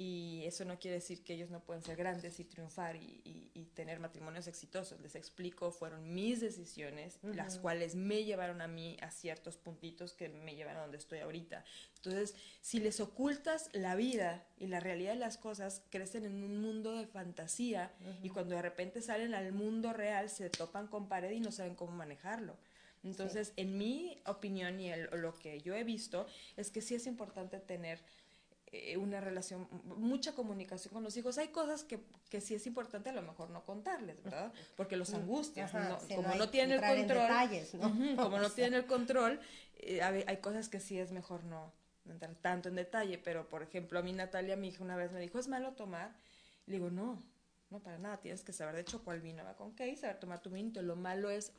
y 0.00 0.44
eso 0.44 0.64
no 0.64 0.78
quiere 0.78 0.98
decir 0.98 1.24
que 1.24 1.34
ellos 1.34 1.50
no 1.50 1.58
pueden 1.64 1.82
ser 1.82 1.96
grandes 1.96 2.38
y 2.38 2.44
triunfar 2.44 2.94
y, 2.94 3.34
tener 3.74 4.00
matrimonios 4.00 4.48
exitosos. 4.48 5.00
Les 5.00 5.14
explico, 5.14 5.70
fueron 5.70 6.14
mis 6.14 6.40
decisiones, 6.40 7.18
las 7.22 7.58
cuales 7.58 7.94
me 7.94 8.24
llevaron 8.24 8.60
a 8.60 8.66
mí 8.66 8.96
a 9.02 9.10
ciertos 9.10 9.56
puntitos 9.56 10.14
que 10.14 10.28
me 10.28 10.56
llevan 10.56 10.76
a 10.76 10.80
donde 10.80 10.98
estoy 10.98 11.20
ahorita. 11.20 11.64
Entonces, 11.96 12.34
si 12.60 12.80
les 12.80 12.98
ocultas 12.98 13.70
la 13.72 13.94
vida 13.94 14.46
y 14.56 14.66
la 14.66 14.80
realidad 14.80 15.12
de 15.12 15.18
las 15.18 15.36
cosas, 15.36 15.82
crecen 15.90 16.24
en 16.24 16.42
un 16.42 16.60
mundo 16.60 16.92
de 16.92 17.06
fantasía 17.06 17.92
y 18.22 18.30
cuando 18.30 18.56
de 18.56 18.62
repente 18.62 19.00
salen 19.00 19.34
al 19.34 19.52
mundo 19.52 19.92
real 19.92 20.28
se 20.28 20.50
topan 20.50 20.88
con 20.88 21.08
pared 21.08 21.30
y 21.30 21.40
no 21.40 21.52
saben 21.52 21.74
cómo 21.74 21.92
manejarlo. 21.92 22.56
Entonces, 23.04 23.52
en 23.56 23.78
mi 23.78 24.20
opinión 24.26 24.80
y 24.80 24.90
lo 25.12 25.34
que 25.34 25.60
yo 25.60 25.74
he 25.74 25.84
visto 25.84 26.26
es 26.56 26.70
que 26.70 26.80
sí 26.80 26.94
es 26.94 27.06
importante 27.06 27.58
tener 27.58 28.00
eh, 28.70 28.98
una 28.98 29.18
relación, 29.20 29.66
mucha 29.84 30.34
comunicación 30.34 30.92
con 30.92 31.02
los 31.02 31.16
hijos. 31.16 31.38
Hay 31.38 31.48
cosas 31.48 31.84
que, 31.84 32.00
que 32.28 32.42
sí 32.42 32.54
es 32.54 32.66
importante 32.66 33.08
a 33.08 33.14
lo 33.14 33.22
mejor 33.22 33.48
no 33.48 33.64
contarles, 33.64 34.22
¿verdad? 34.22 34.52
Porque 34.76 34.96
los 34.96 35.14
angustias, 35.14 35.70
como 36.14 36.34
no 36.34 36.50
tienen 36.50 36.78
el 36.84 36.98
control, 36.98 38.16
como 38.16 38.38
no 38.38 38.50
tienen 38.50 38.74
el 38.74 38.86
control, 38.86 39.40
hay, 40.02 40.36
cosas 40.38 40.68
que 40.68 40.80
sí 40.80 40.98
es 40.98 41.12
mejor 41.12 41.44
no, 41.44 41.72
entrar 42.06 42.34
tanto 42.42 42.68
en 42.68 42.74
detalle, 42.74 43.16
pero 43.16 43.48
por 43.48 43.62
ejemplo 43.62 44.00
a 44.00 44.02
mí 44.02 44.12
Natalia, 44.12 44.56
mi 44.56 44.68
hija 44.68 44.84
una 44.84 44.96
vez 44.96 45.12
me 45.12 45.20
dijo, 45.20 45.38
¿es 45.38 45.48
malo 45.48 45.72
tomar? 45.72 46.14
Le 46.66 46.74
digo, 46.74 46.90
no, 46.90 47.22
no 47.70 47.80
para 47.80 47.96
nada, 47.96 48.18
tienes 48.18 48.42
que 48.42 48.52
saber 48.52 48.74
de 48.74 48.82
hecho 48.82 49.02
cuál 49.02 49.20
vino 49.20 49.44
va 49.44 49.56
con 49.56 49.74
qué 49.74 49.88
y 49.88 49.96
saber 49.96 50.20
tomar 50.20 50.40
tu 50.40 50.50
vino, 50.50 50.82
lo 50.82 50.96
malo 50.96 51.30
es 51.30 51.52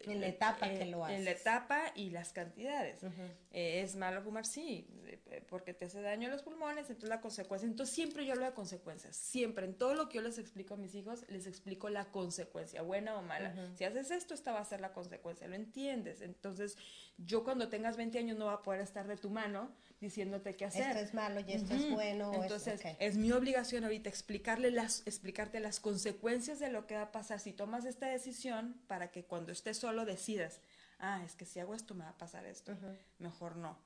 en 0.00 0.20
la 0.20 0.28
etapa 0.28 0.68
que 0.68 0.86
lo 0.86 1.04
haces. 1.04 1.18
En 1.18 1.24
la 1.24 1.30
etapa 1.30 1.92
y 1.94 2.10
las 2.10 2.32
cantidades. 2.32 3.02
Eh, 3.50 3.82
es 3.82 3.96
malo 3.96 4.22
fumar, 4.22 4.46
sí, 4.46 4.86
eh, 5.06 5.42
porque 5.48 5.74
te 5.74 5.86
hace 5.86 6.00
daño 6.02 6.28
a 6.28 6.30
los 6.30 6.42
pulmones, 6.42 6.90
entonces 6.90 7.08
la 7.08 7.20
consecuencia. 7.20 7.66
Entonces 7.66 7.94
siempre 7.94 8.26
yo 8.26 8.32
hablo 8.32 8.44
de 8.44 8.52
consecuencias, 8.52 9.16
siempre. 9.16 9.66
En 9.66 9.74
todo 9.74 9.94
lo 9.94 10.08
que 10.08 10.16
yo 10.16 10.22
les 10.22 10.38
explico 10.38 10.74
a 10.74 10.76
mis 10.76 10.94
hijos, 10.94 11.24
les 11.28 11.46
explico 11.46 11.88
la 11.88 12.10
consecuencia, 12.10 12.82
buena 12.82 13.16
o 13.16 13.22
mala. 13.22 13.54
Si 13.76 13.84
haces 13.84 14.10
esto, 14.10 14.34
esta 14.34 14.52
va 14.52 14.60
a 14.60 14.64
ser 14.64 14.80
la 14.80 14.92
consecuencia, 14.92 15.48
¿lo 15.48 15.54
entiendes? 15.54 16.20
Entonces 16.20 16.76
yo 17.18 17.44
cuando 17.44 17.68
tengas 17.68 17.96
20 17.96 18.18
años 18.18 18.36
no 18.36 18.46
va 18.46 18.54
a 18.54 18.62
poder 18.62 18.80
estar 18.80 19.06
de 19.06 19.16
tu 19.16 19.30
mano 19.30 19.72
diciéndote 20.00 20.56
qué 20.56 20.66
hacer. 20.66 20.88
Esto 20.88 21.04
es 21.04 21.14
malo 21.14 21.40
y 21.40 21.52
esto 21.52 21.74
es 21.74 21.90
bueno. 21.90 22.32
Entonces, 22.34 22.80
es 22.98 23.16
mi 23.16 23.32
obligación 23.32 23.84
ahorita 23.84 24.08
explicarle 24.08 24.70
las, 24.70 25.02
explicarte 25.06 25.60
las 25.60 25.80
consecuencias 25.80 26.58
de 26.58 26.70
lo 26.70 26.86
que 26.86 26.94
va 26.94 27.02
a 27.02 27.12
pasar 27.12 27.40
si 27.40 27.52
tomas 27.52 27.84
esta 27.84 28.06
decisión 28.06 28.80
para 28.86 29.10
que 29.10 29.24
cuando 29.24 29.52
estés 29.52 29.78
solo 29.78 30.04
decidas, 30.04 30.60
ah, 30.98 31.22
es 31.24 31.34
que 31.34 31.44
si 31.44 31.60
hago 31.60 31.74
esto 31.74 31.94
me 31.94 32.04
va 32.04 32.10
a 32.10 32.18
pasar 32.18 32.44
esto. 32.46 32.76
Mejor 33.18 33.56
no. 33.56 33.78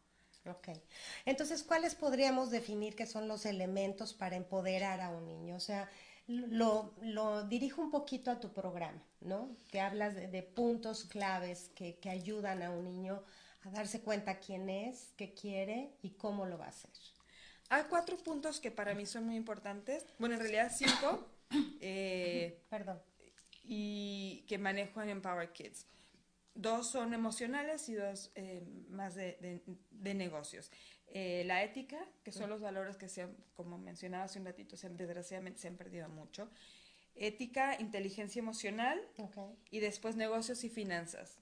Ok. 0.46 0.68
Entonces, 1.26 1.62
¿cuáles 1.62 1.94
podríamos 1.94 2.50
definir 2.50 2.96
que 2.96 3.06
son 3.06 3.28
los 3.28 3.44
elementos 3.44 4.14
para 4.14 4.36
empoderar 4.36 5.00
a 5.00 5.10
un 5.10 5.26
niño? 5.26 5.56
O 5.56 5.60
sea, 5.60 5.90
lo, 6.26 6.94
lo 7.02 7.44
dirijo 7.44 7.82
un 7.82 7.90
poquito 7.90 8.30
a 8.30 8.38
tu 8.38 8.52
programa, 8.52 9.02
¿no? 9.20 9.56
Que 9.70 9.80
hablas 9.80 10.14
de, 10.14 10.42
puntos 10.42 11.04
claves 11.04 11.70
que, 11.74 11.96
que 11.96 12.10
ayudan 12.10 12.62
a 12.62 12.70
un 12.70 12.84
niño 12.84 13.22
a 13.62 13.70
darse 13.70 14.00
cuenta 14.00 14.38
quién 14.38 14.68
es, 14.68 15.12
qué 15.16 15.34
quiere 15.34 15.92
y 16.02 16.10
cómo 16.10 16.46
lo 16.46 16.58
va 16.58 16.66
a 16.66 16.68
hacer. 16.68 16.90
Hay 17.70 17.84
cuatro 17.90 18.16
puntos 18.16 18.60
que 18.60 18.70
para 18.70 18.94
mí 18.94 19.04
son 19.04 19.26
muy 19.26 19.36
importantes. 19.36 20.06
Bueno, 20.18 20.36
en 20.36 20.40
realidad 20.40 20.72
cinco. 20.74 21.26
Eh, 21.80 22.62
Perdón. 22.68 23.00
y 23.64 24.44
que 24.46 24.58
manejo 24.58 25.00
en 25.00 25.08
Empower 25.08 25.50
Kids. 25.50 25.86
Dos 26.54 26.90
son 26.90 27.14
emocionales 27.14 27.88
y 27.88 27.94
dos 27.94 28.32
eh, 28.34 28.62
más 28.90 29.14
de, 29.14 29.62
de, 29.90 30.14
negocios. 30.14 30.70
Eh, 31.06 31.44
la 31.46 31.62
ética, 31.62 31.96
que 32.22 32.32
son 32.32 32.50
los 32.50 32.60
valores 32.60 32.98
que, 32.98 33.08
se 33.08 33.28
como 33.54 33.78
mencionaba 33.78 34.24
hace 34.24 34.38
un 34.38 34.44
ratito, 34.44 34.76
se, 34.76 34.90
desgraciadamente 34.90 35.58
se 35.58 35.68
han 35.68 35.76
perdido 35.76 36.10
mucho. 36.10 36.50
Ética, 37.14 37.80
inteligencia 37.80 38.40
emocional 38.40 39.00
y 39.70 39.80
después 39.80 40.16
negocios 40.16 40.64
y 40.64 40.68
finanzas. 40.68 41.38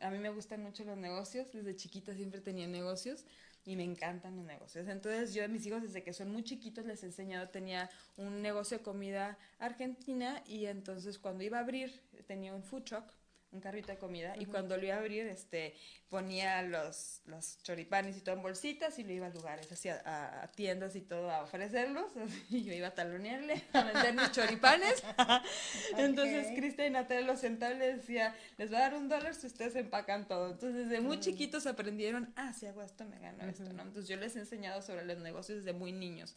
A 0.00 0.10
mí 0.10 0.18
me 0.18 0.30
gustan 0.30 0.62
mucho 0.62 0.84
los 0.84 0.96
negocios, 0.96 1.52
desde 1.52 1.76
chiquita 1.76 2.14
siempre 2.14 2.40
tenía 2.40 2.66
negocios 2.66 3.24
y 3.64 3.76
me 3.76 3.84
encantan 3.84 4.36
los 4.36 4.46
negocios. 4.46 4.88
Entonces 4.88 5.34
yo 5.34 5.44
a 5.44 5.48
mis 5.48 5.66
hijos 5.66 5.82
desde 5.82 6.02
que 6.02 6.12
son 6.12 6.30
muy 6.30 6.42
chiquitos 6.42 6.86
les 6.86 7.02
he 7.02 7.06
enseñado, 7.06 7.48
tenía 7.48 7.90
un 8.16 8.40
negocio 8.40 8.78
de 8.78 8.84
comida 8.84 9.38
argentina 9.58 10.42
y 10.46 10.66
entonces 10.66 11.18
cuando 11.18 11.44
iba 11.44 11.58
a 11.58 11.60
abrir 11.60 12.00
tenía 12.26 12.54
un 12.54 12.62
food 12.62 12.84
truck 12.84 13.12
un 13.50 13.60
carrito 13.60 13.92
de 13.92 13.98
comida 13.98 14.34
y 14.38 14.44
cuando 14.44 14.76
lo 14.76 14.84
iba 14.84 14.94
a 14.94 14.98
abrir 14.98 15.26
este 15.26 15.74
ponía 16.10 16.62
los, 16.62 17.22
los 17.26 17.62
choripanes 17.62 18.16
y 18.16 18.20
todo 18.20 18.34
en 18.34 18.42
bolsitas 18.42 18.98
y 18.98 19.04
lo 19.04 19.12
iba 19.12 19.26
a 19.26 19.30
lugares 19.30 19.70
así 19.72 19.88
a, 19.88 20.50
tiendas 20.54 20.96
y 20.96 21.00
todo 21.00 21.30
a 21.30 21.42
ofrecerlos 21.42 22.10
y 22.50 22.64
yo 22.64 22.72
iba 22.72 22.88
a 22.88 22.94
talonearle 22.94 23.62
a 23.72 23.84
vender 23.84 24.14
mis 24.14 24.32
choripanes. 24.32 25.02
Entonces 25.96 26.48
Cristian 26.56 26.88
y 26.88 26.90
Natalia 26.90 27.26
los 27.26 27.40
sentaba 27.40 27.74
y 27.74 27.78
les 27.78 27.96
decía 27.98 28.34
les 28.58 28.72
va 28.72 28.78
a 28.78 28.80
dar 28.82 28.94
un 28.94 29.08
dólar 29.08 29.34
si 29.34 29.46
ustedes 29.46 29.76
empacan 29.76 30.26
todo 30.26 30.50
entonces 30.50 30.88
desde 30.88 31.00
muy 31.00 31.20
chiquitos 31.20 31.66
aprendieron 31.66 32.32
ah 32.36 32.52
si 32.52 32.66
hago 32.66 32.82
esto 32.82 33.04
me 33.04 33.18
gano 33.18 33.44
esto 33.44 33.64
no 33.72 33.82
entonces 33.82 34.08
yo 34.08 34.16
les 34.16 34.36
he 34.36 34.40
enseñado 34.40 34.82
sobre 34.82 35.04
los 35.04 35.18
negocios 35.18 35.58
desde 35.58 35.72
muy 35.72 35.92
niños 35.92 36.34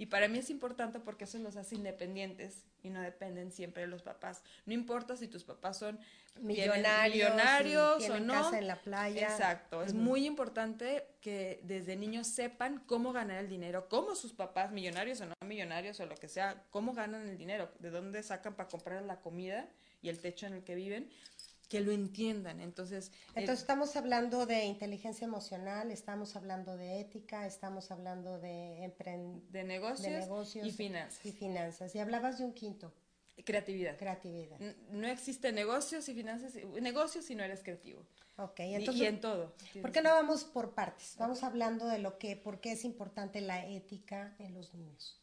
y 0.00 0.06
para 0.06 0.28
mí 0.28 0.38
es 0.38 0.48
importante 0.48 0.98
porque 0.98 1.24
eso 1.24 1.36
los 1.40 1.56
hace 1.56 1.74
independientes 1.74 2.64
y 2.82 2.88
no 2.88 3.02
dependen 3.02 3.52
siempre 3.52 3.82
de 3.82 3.86
los 3.86 4.00
papás. 4.00 4.42
No 4.64 4.72
importa 4.72 5.14
si 5.14 5.28
tus 5.28 5.44
papás 5.44 5.78
son 5.78 6.00
millonarios, 6.40 8.08
o 8.08 8.18
no. 8.18 8.32
Casa 8.32 8.58
en 8.58 8.66
la 8.66 8.76
playa. 8.76 9.28
Exacto. 9.28 9.82
Es 9.82 9.92
muy 9.92 10.24
importante 10.24 11.04
que 11.20 11.60
desde 11.64 11.96
niños 11.96 12.28
sepan 12.28 12.82
cómo 12.86 13.12
ganar 13.12 13.40
el 13.40 13.50
dinero, 13.50 13.90
cómo 13.90 14.14
sus 14.14 14.32
papás, 14.32 14.72
millonarios 14.72 15.20
o 15.20 15.26
no 15.26 15.34
millonarios 15.44 16.00
o 16.00 16.06
lo 16.06 16.14
que 16.14 16.28
sea, 16.28 16.64
cómo 16.70 16.94
ganan 16.94 17.28
el 17.28 17.36
dinero, 17.36 17.70
de 17.78 17.90
dónde 17.90 18.22
sacan 18.22 18.54
para 18.54 18.70
comprar 18.70 19.02
la 19.02 19.20
comida 19.20 19.68
y 20.00 20.08
el 20.08 20.18
techo 20.18 20.46
en 20.46 20.54
el 20.54 20.64
que 20.64 20.76
viven 20.76 21.10
que 21.70 21.80
lo 21.80 21.92
entiendan. 21.92 22.60
Entonces, 22.60 23.12
Entonces 23.28 23.60
estamos 23.60 23.94
hablando 23.94 24.44
de 24.44 24.64
inteligencia 24.64 25.24
emocional, 25.24 25.92
estamos 25.92 26.34
hablando 26.34 26.76
de 26.76 27.00
ética, 27.00 27.46
estamos 27.46 27.92
hablando 27.92 28.40
de, 28.40 28.92
de, 29.50 29.64
negocios, 29.64 30.56
y 30.56 30.72
finanzas. 30.72 31.24
Y 31.24 31.32
finanzas. 31.32 31.94
Y 31.94 32.00
hablabas 32.00 32.38
de 32.38 32.44
un 32.44 32.54
quinto. 32.54 32.92
Creatividad. 33.44 33.96
Creatividad. 33.96 34.58
No 34.90 35.06
existe 35.06 35.52
negocios 35.52 36.08
y 36.08 36.14
finanzas, 36.14 36.56
negocios 36.82 37.24
si 37.24 37.36
no 37.36 37.44
eres 37.44 37.62
creativo. 37.62 38.04
Ok, 38.36 38.58
entonces. 38.60 39.02
Y, 39.02 39.06
en 39.06 39.20
todo. 39.20 39.54
¿Por 39.80 39.92
qué 39.92 40.02
no 40.02 40.10
vamos 40.10 40.42
por 40.42 40.74
partes? 40.74 41.14
Vamos 41.18 41.44
hablando 41.44 41.86
de 41.86 42.00
lo 42.00 42.18
que, 42.18 42.34
por 42.34 42.60
qué 42.60 42.72
es 42.72 42.84
importante 42.84 43.40
la 43.40 43.64
ética 43.64 44.34
en 44.40 44.54
los 44.54 44.74
niños. 44.74 45.19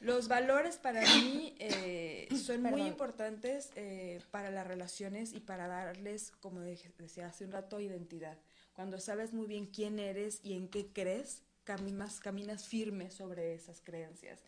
Los 0.00 0.28
valores 0.28 0.78
para 0.78 1.02
mí 1.02 1.54
eh, 1.58 2.26
son 2.42 2.62
muy 2.62 2.82
importantes 2.82 3.70
eh, 3.76 4.20
para 4.30 4.50
las 4.50 4.66
relaciones 4.66 5.34
y 5.34 5.40
para 5.40 5.68
darles, 5.68 6.32
como 6.40 6.60
decía 6.60 7.26
hace 7.26 7.44
un 7.44 7.52
rato, 7.52 7.80
identidad. 7.80 8.38
Cuando 8.72 8.98
sabes 8.98 9.34
muy 9.34 9.46
bien 9.46 9.66
quién 9.66 9.98
eres 9.98 10.40
y 10.42 10.54
en 10.54 10.68
qué 10.68 10.90
crees, 10.90 11.42
caminas, 11.64 12.18
caminas 12.18 12.66
firme 12.66 13.10
sobre 13.10 13.52
esas 13.54 13.82
creencias. 13.82 14.42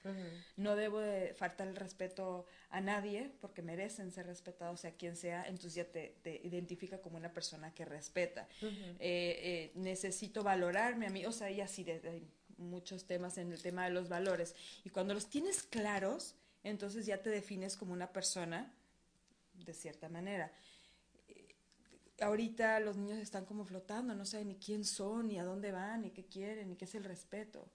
No 0.57 0.75
debo 0.75 1.01
de 1.01 1.35
faltar 1.35 1.69
el 1.69 1.77
respeto 1.77 2.47
a 2.71 2.81
nadie 2.81 3.31
porque 3.43 3.61
merecen 3.61 4.11
ser 4.11 4.27
respetados, 4.27 4.81
sea 4.81 4.93
quien 4.93 5.17
sea, 5.17 5.45
entonces 5.45 5.75
ya 5.75 5.85
te, 5.85 6.41
identifica 6.45 7.03
como 7.03 7.19
una 7.19 7.33
persona 7.35 7.75
que 7.75 7.85
respeta. 7.85 8.49
Eh, 8.99 9.71
necesito 9.75 10.43
valorarme 10.43 11.07
a 11.07 11.11
mí, 11.11 11.27
o 11.27 11.33
sea, 11.33 11.51
y 11.51 11.61
así 11.61 11.85
de 11.85 12.23
muchos 12.63 13.05
temas 13.05 13.39
en 13.39 13.53
el 13.53 13.63
tema 13.63 13.85
de 13.85 13.91
los 13.91 14.09
valores. 14.09 14.55
Y 14.85 14.91
cuando 14.91 15.15
los 15.15 15.27
tienes 15.27 15.63
claros, 15.63 16.35
entonces 16.63 17.07
ya 17.07 17.23
te 17.23 17.31
defines 17.31 17.77
como 17.77 17.93
una 17.93 18.13
persona 18.13 18.73
de 19.55 19.75
cierta 19.75 20.09
manera. 20.09 20.53
Eh, 21.29 21.55
ahorita 22.21 22.81
los 22.81 22.97
niños 22.97 23.19
están 23.19 23.45
como 23.45 23.65
flotando, 23.65 24.15
no 24.15 24.25
saben 24.25 24.49
ni 24.49 24.57
quién 24.57 24.85
son, 24.85 25.29
ni 25.29 25.39
a 25.39 25.45
dónde 25.45 25.73
van, 25.73 26.03
ni 26.03 26.11
qué 26.11 26.25
quieren, 26.25 26.69
ni 26.69 26.77
qué 26.77 26.85
es 26.85 26.95
el 26.95 27.05
respeto. 27.05 27.69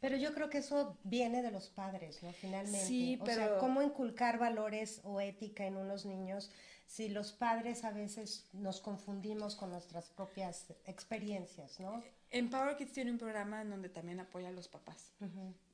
Pero 0.00 0.16
yo 0.16 0.32
creo 0.34 0.48
que 0.48 0.58
eso 0.58 0.98
viene 1.02 1.42
de 1.42 1.50
los 1.50 1.68
padres, 1.68 2.22
¿no? 2.22 2.32
Finalmente. 2.32 2.86
Sí, 2.86 3.18
pero... 3.24 3.44
O 3.44 3.48
sea, 3.48 3.58
cómo 3.58 3.82
inculcar 3.82 4.38
valores 4.38 5.00
o 5.02 5.20
ética 5.20 5.66
en 5.66 5.76
unos 5.76 6.04
niños 6.04 6.50
si 6.86 7.08
los 7.08 7.32
padres 7.32 7.84
a 7.84 7.90
veces 7.90 8.46
nos 8.52 8.80
confundimos 8.80 9.56
con 9.56 9.70
nuestras 9.70 10.10
propias 10.10 10.66
experiencias, 10.84 11.80
¿no? 11.80 12.02
Empower 12.34 12.76
Kids 12.76 12.92
tiene 12.92 13.12
un 13.12 13.18
programa 13.18 13.62
en 13.62 13.70
donde 13.70 13.88
también 13.88 14.18
apoya 14.18 14.48
a 14.48 14.50
los 14.52 14.66
papás. 14.66 15.12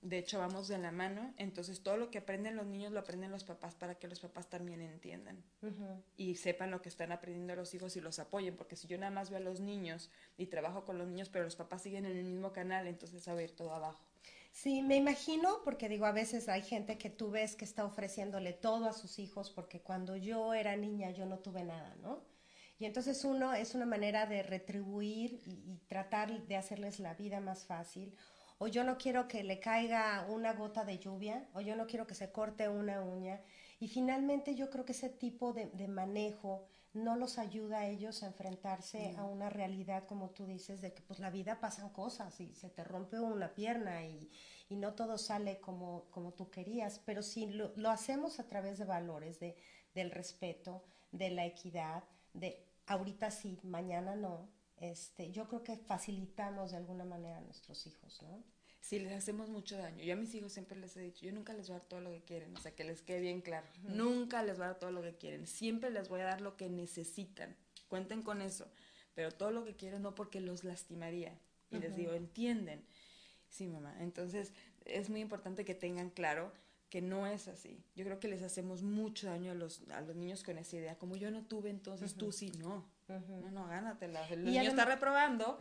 De 0.02 0.18
hecho, 0.18 0.38
vamos 0.38 0.68
de 0.68 0.76
la 0.76 0.92
mano. 0.92 1.32
Entonces, 1.38 1.82
todo 1.82 1.96
lo 1.96 2.10
que 2.10 2.18
aprenden 2.18 2.54
los 2.54 2.66
niños 2.66 2.92
lo 2.92 3.00
aprenden 3.00 3.30
los 3.30 3.44
papás 3.44 3.74
para 3.74 3.94
que 3.94 4.08
los 4.08 4.20
papás 4.20 4.50
también 4.50 4.82
entiendan 4.82 5.42
y 6.18 6.34
sepan 6.36 6.70
lo 6.70 6.82
que 6.82 6.90
están 6.90 7.12
aprendiendo 7.12 7.56
los 7.56 7.72
hijos 7.72 7.96
y 7.96 8.02
los 8.02 8.18
apoyen. 8.18 8.56
Porque 8.56 8.76
si 8.76 8.86
yo 8.86 8.98
nada 8.98 9.10
más 9.10 9.30
veo 9.30 9.38
a 9.38 9.42
los 9.42 9.60
niños 9.60 10.10
y 10.36 10.46
trabajo 10.46 10.84
con 10.84 10.98
los 10.98 11.08
niños, 11.08 11.30
pero 11.30 11.44
los 11.44 11.56
papás 11.56 11.80
siguen 11.80 12.04
en 12.04 12.18
el 12.18 12.24
mismo 12.24 12.52
canal, 12.52 12.86
entonces 12.86 13.26
va 13.26 13.32
a 13.32 13.42
ir 13.42 13.56
todo 13.56 13.72
abajo. 13.74 14.04
Sí, 14.52 14.82
me 14.82 14.96
imagino, 14.96 15.60
porque 15.64 15.88
digo, 15.88 16.04
a 16.04 16.12
veces 16.12 16.48
hay 16.48 16.60
gente 16.60 16.98
que 16.98 17.08
tú 17.08 17.30
ves 17.30 17.56
que 17.56 17.64
está 17.64 17.84
ofreciéndole 17.84 18.52
todo 18.52 18.86
a 18.86 18.92
sus 18.92 19.18
hijos, 19.18 19.50
porque 19.50 19.80
cuando 19.80 20.16
yo 20.16 20.52
era 20.52 20.76
niña 20.76 21.10
yo 21.10 21.24
no 21.24 21.38
tuve 21.38 21.64
nada, 21.64 21.94
¿no? 22.02 22.20
Y 22.80 22.86
entonces 22.86 23.26
uno 23.26 23.52
es 23.52 23.74
una 23.74 23.84
manera 23.84 24.24
de 24.24 24.42
retribuir 24.42 25.42
y, 25.44 25.76
tratar 25.86 26.46
de 26.46 26.56
hacerles 26.56 26.98
la 26.98 27.12
vida 27.12 27.38
más 27.38 27.66
fácil. 27.66 28.16
O 28.56 28.68
yo 28.68 28.84
no 28.84 28.96
quiero 28.96 29.28
que 29.28 29.44
le 29.44 29.60
caiga 29.60 30.26
una 30.30 30.54
gota 30.54 30.84
de 30.86 30.98
lluvia, 30.98 31.46
o 31.52 31.60
yo 31.60 31.76
no 31.76 31.86
quiero 31.86 32.06
que 32.06 32.14
se 32.14 32.32
corte 32.32 32.70
una 32.70 33.02
uña. 33.02 33.42
Y 33.80 33.88
finalmente 33.88 34.54
yo 34.54 34.70
creo 34.70 34.86
que 34.86 34.92
ese 34.92 35.10
tipo 35.10 35.52
de, 35.52 35.88
manejo 35.88 36.64
no 36.94 37.16
los 37.16 37.36
ayuda 37.36 37.80
a 37.80 37.86
ellos 37.86 38.22
a 38.22 38.28
enfrentarse 38.28 39.14
a 39.18 39.24
una 39.24 39.50
realidad, 39.50 40.06
como 40.06 40.30
tú 40.30 40.46
dices, 40.46 40.80
de 40.80 40.94
que 40.94 41.02
pues 41.02 41.20
la 41.20 41.28
vida 41.28 41.60
pasan 41.60 41.90
cosas 41.90 42.40
y 42.40 42.54
se 42.54 42.70
te 42.70 42.82
rompe 42.82 43.20
una 43.20 43.54
pierna 43.54 44.06
y, 44.06 44.30
y 44.70 44.76
no 44.76 44.94
todo 44.94 45.18
sale 45.18 45.60
como, 45.60 46.06
como 46.10 46.32
tú 46.32 46.48
querías, 46.50 46.98
pero 47.04 47.22
si 47.22 47.46
lo, 47.46 47.72
lo 47.76 47.90
hacemos 47.90 48.40
a 48.40 48.46
través 48.46 48.78
de 48.78 48.86
valores, 48.86 49.38
de, 49.38 49.56
del 49.94 50.10
respeto, 50.10 50.82
de 51.12 51.30
la 51.30 51.44
equidad, 51.44 52.04
de 52.32 52.69
ahorita 52.90 53.30
sí, 53.30 53.58
mañana 53.62 54.16
no, 54.16 54.50
este, 54.76 55.30
yo 55.30 55.46
creo 55.46 55.62
que 55.62 55.76
facilitamos 55.76 56.72
de 56.72 56.78
alguna 56.78 57.04
manera 57.04 57.38
a 57.38 57.40
nuestros 57.40 57.86
hijos, 57.86 58.20
¿no? 58.22 58.42
Sí, 58.80 58.98
les 58.98 59.12
hacemos 59.12 59.48
mucho 59.50 59.76
daño. 59.76 60.02
Yo 60.02 60.14
a 60.14 60.16
mis 60.16 60.34
hijos 60.34 60.52
siempre 60.52 60.76
les 60.76 60.96
he 60.96 61.00
dicho, 61.00 61.24
yo 61.24 61.32
nunca 61.32 61.52
les 61.52 61.68
voy 61.68 61.76
a 61.76 61.78
dar 61.78 61.88
todo 61.88 62.00
lo 62.00 62.10
que 62.10 62.24
quieren, 62.24 62.56
o 62.56 62.60
sea, 62.60 62.74
que 62.74 62.82
les 62.82 63.02
quede 63.02 63.20
bien 63.20 63.42
claro. 63.42 63.66
Nunca 63.82 64.42
les 64.42 64.56
voy 64.56 64.64
a 64.64 64.68
dar 64.68 64.78
todo 64.78 64.90
lo 64.90 65.02
que 65.02 65.14
quieren, 65.14 65.46
siempre 65.46 65.90
les 65.90 66.08
voy 66.08 66.20
a 66.22 66.24
dar 66.24 66.40
lo 66.40 66.56
que 66.56 66.68
necesitan. 66.68 67.56
Cuenten 67.88 68.22
con 68.22 68.42
eso, 68.42 68.66
pero 69.14 69.30
todo 69.30 69.52
lo 69.52 69.64
que 69.64 69.76
quieren 69.76 70.02
no 70.02 70.14
porque 70.14 70.40
los 70.40 70.64
lastimaría. 70.64 71.38
Y 71.70 71.78
les 71.78 71.94
digo, 71.94 72.14
entienden. 72.14 72.84
Sí, 73.48 73.68
mamá. 73.68 73.94
Entonces, 74.00 74.52
es 74.84 75.10
muy 75.10 75.20
importante 75.20 75.64
que 75.64 75.74
tengan 75.76 76.10
claro 76.10 76.52
que 76.90 77.00
no 77.00 77.26
es 77.26 77.48
así. 77.48 77.82
Yo 77.94 78.04
creo 78.04 78.18
que 78.18 78.28
les 78.28 78.42
hacemos 78.42 78.82
mucho 78.82 79.28
daño 79.28 79.52
a 79.52 79.54
los, 79.54 79.82
a 79.90 80.00
los 80.00 80.16
niños 80.16 80.42
con 80.42 80.58
esa 80.58 80.76
idea. 80.76 80.98
Como 80.98 81.16
yo 81.16 81.30
no 81.30 81.44
tuve, 81.44 81.70
entonces 81.70 82.14
tú 82.16 82.32
sí, 82.32 82.52
no. 82.58 82.90
No, 83.08 83.50
no, 83.50 83.66
gánatela. 83.66 84.28
El 84.28 84.44
niño 84.44 84.62
está 84.62 84.84
reprobando. 84.84 85.58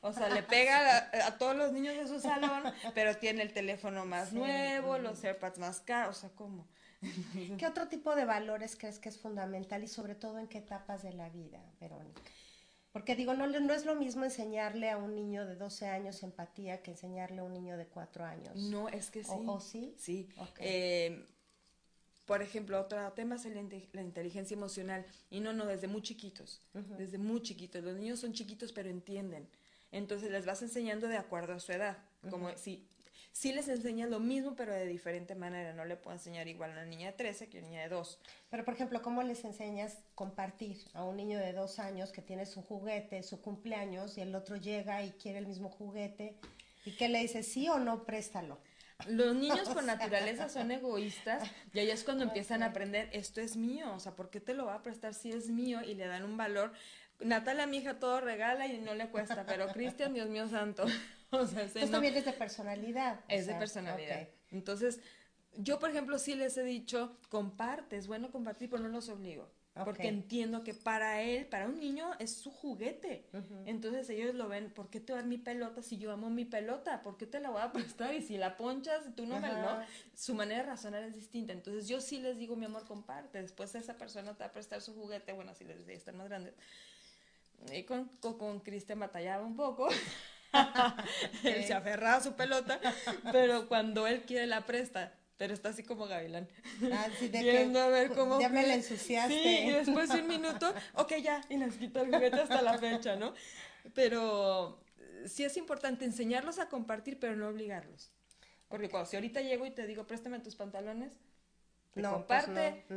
O 0.00 0.12
sea, 0.12 0.30
le 0.30 0.42
pega 0.42 1.10
a, 1.26 1.38
todos 1.38 1.54
los 1.54 1.72
niños 1.72 1.96
de 1.96 2.08
su 2.08 2.18
salón, 2.18 2.64
pero 2.94 3.16
tiene 3.16 3.42
el 3.42 3.52
teléfono 3.52 4.06
más 4.06 4.32
nuevo, 4.32 4.98
los 4.98 5.22
AirPods 5.22 5.58
más 5.58 5.80
caros. 5.80 6.16
O 6.16 6.20
sea, 6.20 6.30
¿cómo? 6.30 6.66
¿Qué 7.58 7.66
otro 7.66 7.88
tipo 7.88 8.14
de 8.14 8.24
valores 8.24 8.76
crees 8.76 8.98
que 8.98 9.08
es 9.08 9.18
fundamental 9.18 9.82
y 9.82 9.88
sobre 9.88 10.14
todo 10.14 10.38
en 10.38 10.48
qué 10.48 10.58
etapas 10.58 11.02
de 11.02 11.12
la 11.12 11.28
vida, 11.28 11.62
Verónica? 11.78 12.20
Porque 12.92 13.14
digo, 13.14 13.34
no, 13.34 13.46
no 13.46 13.72
es 13.72 13.84
lo 13.84 13.94
mismo 13.94 14.24
enseñarle 14.24 14.90
a 14.90 14.96
un 14.96 15.14
niño 15.14 15.46
de 15.46 15.54
12 15.54 15.86
años 15.86 16.22
empatía 16.24 16.82
que 16.82 16.90
enseñarle 16.90 17.40
a 17.40 17.44
un 17.44 17.52
niño 17.52 17.76
de 17.76 17.86
4 17.86 18.24
años. 18.24 18.56
No, 18.56 18.88
es 18.88 19.10
que 19.10 19.22
sí. 19.22 19.30
¿O, 19.46 19.60
sí? 19.60 19.94
Sí. 19.96 20.28
Eh, 20.58 21.24
por 22.26 22.42
ejemplo, 22.42 22.80
otro 22.80 23.12
tema 23.12 23.36
es 23.36 23.44
la, 23.92 24.02
inteligencia 24.02 24.54
emocional. 24.54 25.06
Y 25.30 25.40
no, 25.40 25.52
no, 25.52 25.66
desde 25.66 25.86
muy 25.86 26.02
chiquitos. 26.02 26.62
Desde 26.72 27.18
muy 27.18 27.42
chiquitos. 27.42 27.82
Los 27.84 27.96
niños 27.96 28.18
son 28.18 28.32
chiquitos, 28.32 28.72
pero 28.72 28.88
entienden. 28.88 29.48
Entonces 29.92 30.30
les 30.30 30.44
vas 30.44 30.62
enseñando 30.62 31.06
de 31.06 31.16
acuerdo 31.16 31.52
a 31.52 31.60
su 31.60 31.72
edad. 31.72 31.98
Como 32.28 32.56
si 32.56 32.88
sí 33.32 33.52
les 33.52 33.68
enseña 33.68 34.06
lo 34.06 34.20
mismo, 34.20 34.54
pero 34.56 34.72
de 34.72 34.86
diferente 34.86 35.34
manera. 35.34 35.72
No 35.72 35.84
le 35.84 35.96
puedo 35.96 36.16
enseñar 36.16 36.48
igual 36.48 36.70
a 36.70 36.74
una 36.74 36.84
niña 36.84 37.08
de 37.08 37.16
13 37.16 37.48
que 37.48 37.58
a 37.58 37.60
una 37.60 37.70
niña 37.70 37.82
de 37.82 37.88
2. 37.88 38.18
Pero, 38.50 38.64
por 38.64 38.74
ejemplo, 38.74 39.02
¿cómo 39.02 39.22
les 39.22 39.44
enseñas 39.44 39.98
compartir 40.14 40.78
a 40.94 41.04
un 41.04 41.16
niño 41.16 41.38
de 41.38 41.52
2 41.52 41.78
años 41.78 42.12
que 42.12 42.22
tiene 42.22 42.46
su 42.46 42.62
juguete, 42.62 43.22
su 43.22 43.40
cumpleaños, 43.40 44.18
y 44.18 44.22
el 44.22 44.34
otro 44.34 44.56
llega 44.56 45.02
y 45.02 45.10
quiere 45.12 45.38
el 45.38 45.46
mismo 45.46 45.70
juguete? 45.70 46.36
¿Y 46.84 46.92
qué 46.96 47.08
le 47.08 47.20
dices, 47.20 47.46
sí 47.46 47.68
o 47.68 47.78
no, 47.78 48.04
préstalo? 48.04 48.58
Los 49.06 49.34
niños 49.34 49.68
por 49.68 49.84
naturaleza 49.84 50.48
son 50.48 50.70
egoístas 50.70 51.50
y 51.72 51.78
ahí 51.78 51.90
es 51.90 52.04
cuando 52.04 52.24
empiezan 52.24 52.62
a 52.62 52.66
aprender, 52.66 53.08
esto 53.12 53.40
es 53.40 53.56
mío, 53.56 53.92
o 53.94 54.00
sea, 54.00 54.12
¿por 54.12 54.30
qué 54.30 54.40
te 54.40 54.54
lo 54.54 54.66
va 54.66 54.74
a 54.74 54.82
prestar 54.82 55.14
si 55.14 55.30
es 55.30 55.48
mío? 55.48 55.80
Y 55.82 55.94
le 55.94 56.06
dan 56.06 56.24
un 56.24 56.36
valor. 56.36 56.72
Natalia, 57.20 57.66
mi 57.66 57.78
hija, 57.78 57.98
todo 57.98 58.20
regala 58.20 58.66
y 58.66 58.78
no 58.78 58.94
le 58.94 59.08
cuesta, 59.08 59.44
pero 59.46 59.68
Cristian, 59.68 60.14
Dios 60.14 60.28
mío 60.28 60.48
santo. 60.48 60.84
O 61.40 61.46
sea, 61.46 61.62
Esto 61.62 61.88
también 61.88 62.16
es 62.16 62.24
de 62.24 62.32
personalidad. 62.32 63.20
Es 63.28 63.46
de 63.46 63.54
personalidad. 63.54 64.28
Entonces, 64.50 65.00
yo, 65.56 65.78
por 65.78 65.90
ejemplo, 65.90 66.18
sí 66.18 66.34
les 66.34 66.56
he 66.56 66.64
dicho, 66.64 67.16
comparte, 67.28 67.96
es 67.96 68.06
bueno 68.06 68.30
compartir, 68.30 68.68
pero 68.68 68.82
no 68.82 68.88
los 68.88 69.08
obligo. 69.08 69.48
Porque 69.84 70.08
entiendo 70.08 70.64
que 70.64 70.74
para 70.74 71.22
él, 71.22 71.46
para 71.46 71.66
un 71.66 71.78
niño, 71.78 72.10
es 72.18 72.34
su 72.34 72.50
juguete. 72.50 73.26
Entonces 73.66 74.10
ellos 74.10 74.34
lo 74.34 74.48
ven, 74.48 74.70
¿por 74.70 74.90
qué 74.90 75.00
te 75.00 75.12
dar 75.12 75.24
mi 75.24 75.38
pelota 75.38 75.82
si 75.82 75.96
yo 75.96 76.10
amo 76.12 76.28
mi 76.28 76.44
pelota? 76.44 77.02
¿Por 77.02 77.16
qué 77.16 77.26
te 77.26 77.40
la 77.40 77.50
voy 77.50 77.62
a 77.62 77.72
prestar? 77.72 78.12
Y 78.14 78.20
si 78.20 78.36
la 78.36 78.56
ponchas, 78.56 79.14
tú 79.14 79.26
no 79.26 79.40
me 79.40 79.48
no. 79.48 79.80
Su 80.14 80.34
manera 80.34 80.62
de 80.62 80.68
razonar 80.70 81.04
es 81.04 81.14
distinta. 81.14 81.52
Entonces 81.52 81.88
yo 81.88 82.00
sí 82.00 82.20
les 82.20 82.36
digo, 82.36 82.56
mi 82.56 82.66
amor, 82.66 82.84
comparte. 82.84 83.40
Después 83.40 83.74
esa 83.74 83.96
persona 83.96 84.34
te 84.34 84.40
va 84.40 84.50
a 84.50 84.52
prestar 84.52 84.82
su 84.82 84.94
juguete, 84.94 85.32
bueno, 85.32 85.54
si 85.54 85.64
les 85.64 85.78
decía, 85.78 85.94
están 85.94 86.16
más 86.16 86.28
grandes. 86.28 86.54
Y 87.72 87.84
con, 87.84 88.06
con, 88.20 88.60
Cristian 88.60 88.98
batallaba 88.98 89.46
un 89.46 89.56
poco. 89.56 89.88
él 91.44 91.64
se 91.64 91.72
aferraba 91.72 92.16
a 92.16 92.22
su 92.22 92.34
pelota, 92.34 92.80
pero 93.32 93.68
cuando 93.68 94.06
él 94.06 94.22
quiere 94.22 94.46
la 94.46 94.66
presta 94.66 95.12
pero 95.40 95.54
está 95.54 95.70
así 95.70 95.82
como 95.82 96.06
gavilán. 96.06 96.46
Ah, 96.92 97.06
sí, 97.18 97.28
de 97.28 97.42
Viendo 97.42 97.80
a 97.80 97.88
ver 97.88 98.10
cómo. 98.10 98.38
Ya 98.38 98.50
me 98.50 98.66
la 98.66 98.74
ensuciaste. 98.74 99.32
Sí, 99.32 99.68
y 99.68 99.70
después 99.70 100.10
de 100.10 100.20
un 100.20 100.28
minuto, 100.28 100.74
ok, 100.96 101.14
ya, 101.22 101.40
y 101.48 101.56
les 101.56 101.76
quito 101.76 102.02
el 102.02 102.12
juguete 102.12 102.42
hasta 102.42 102.60
la 102.60 102.76
fecha, 102.76 103.16
¿no? 103.16 103.32
Pero 103.94 104.84
sí 105.24 105.42
es 105.44 105.56
importante 105.56 106.04
enseñarlos 106.04 106.58
a 106.58 106.68
compartir, 106.68 107.18
pero 107.18 107.36
no 107.36 107.48
obligarlos. 107.48 108.12
Porque 108.68 108.90
cuando 108.90 109.08
si 109.08 109.16
ahorita 109.16 109.40
llego 109.40 109.64
y 109.64 109.70
te 109.70 109.86
digo, 109.86 110.06
préstame 110.06 110.40
tus 110.40 110.56
pantalones, 110.56 111.18
no, 111.96 112.24
pues 112.24 112.44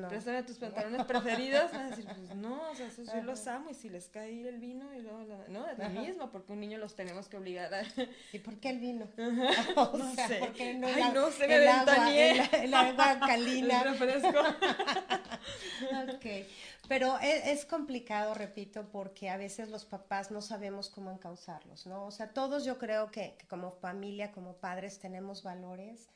préstame 0.07 0.43
tus 0.43 0.57
pantalones 0.57 1.05
preferidos, 1.05 1.71
van 1.71 1.87
a 1.87 1.89
decir, 1.89 2.05
pues 2.05 2.35
no, 2.35 2.69
o 2.69 2.75
sea, 2.75 2.87
esos 2.87 3.11
yo 3.11 3.23
los 3.23 3.47
amo 3.47 3.71
y 3.71 3.73
si 3.73 3.89
les 3.89 4.07
cae 4.07 4.47
el 4.47 4.59
vino 4.59 4.93
y 4.93 5.01
luego, 5.01 5.25
no, 5.47 5.67
es 5.67 5.79
lo 5.79 5.89
mismo, 5.89 6.31
porque 6.31 6.53
un 6.53 6.59
niño 6.59 6.77
los 6.77 6.95
tenemos 6.95 7.27
que 7.27 7.37
obligar 7.37 7.73
a... 7.73 7.81
¿Y 8.33 8.39
por 8.39 8.59
qué 8.59 8.69
el 8.69 8.79
vino? 8.79 9.07
o 9.75 9.97
no 9.97 10.13
sea, 10.13 10.27
sé. 10.27 10.35
¿por 10.35 10.53
qué 10.53 10.75
no 10.75 10.87
Ay, 10.87 11.11
no, 11.11 11.31
se 11.31 11.47
me 11.47 11.55
el 11.55 11.67
agua, 11.67 12.11
el, 12.13 12.73
agua 12.73 13.11
alcalina. 13.11 13.81
el 13.81 13.97
refresco. 13.97 14.39
ok, 16.13 16.25
pero 16.87 17.17
es, 17.19 17.47
es, 17.47 17.65
complicado, 17.65 18.35
repito, 18.35 18.87
porque 18.91 19.31
a 19.31 19.37
veces 19.37 19.69
los 19.69 19.85
papás 19.85 20.29
no 20.29 20.41
sabemos 20.41 20.89
cómo 20.89 21.09
encauzarlos, 21.09 21.87
¿no? 21.87 22.05
O 22.05 22.11
sea, 22.11 22.31
todos 22.31 22.63
yo 22.63 22.77
creo 22.77 23.09
que, 23.09 23.35
que 23.39 23.47
como 23.47 23.71
familia, 23.71 24.31
como 24.31 24.57
padres, 24.57 24.99
tenemos 24.99 25.41
valores, 25.41 26.09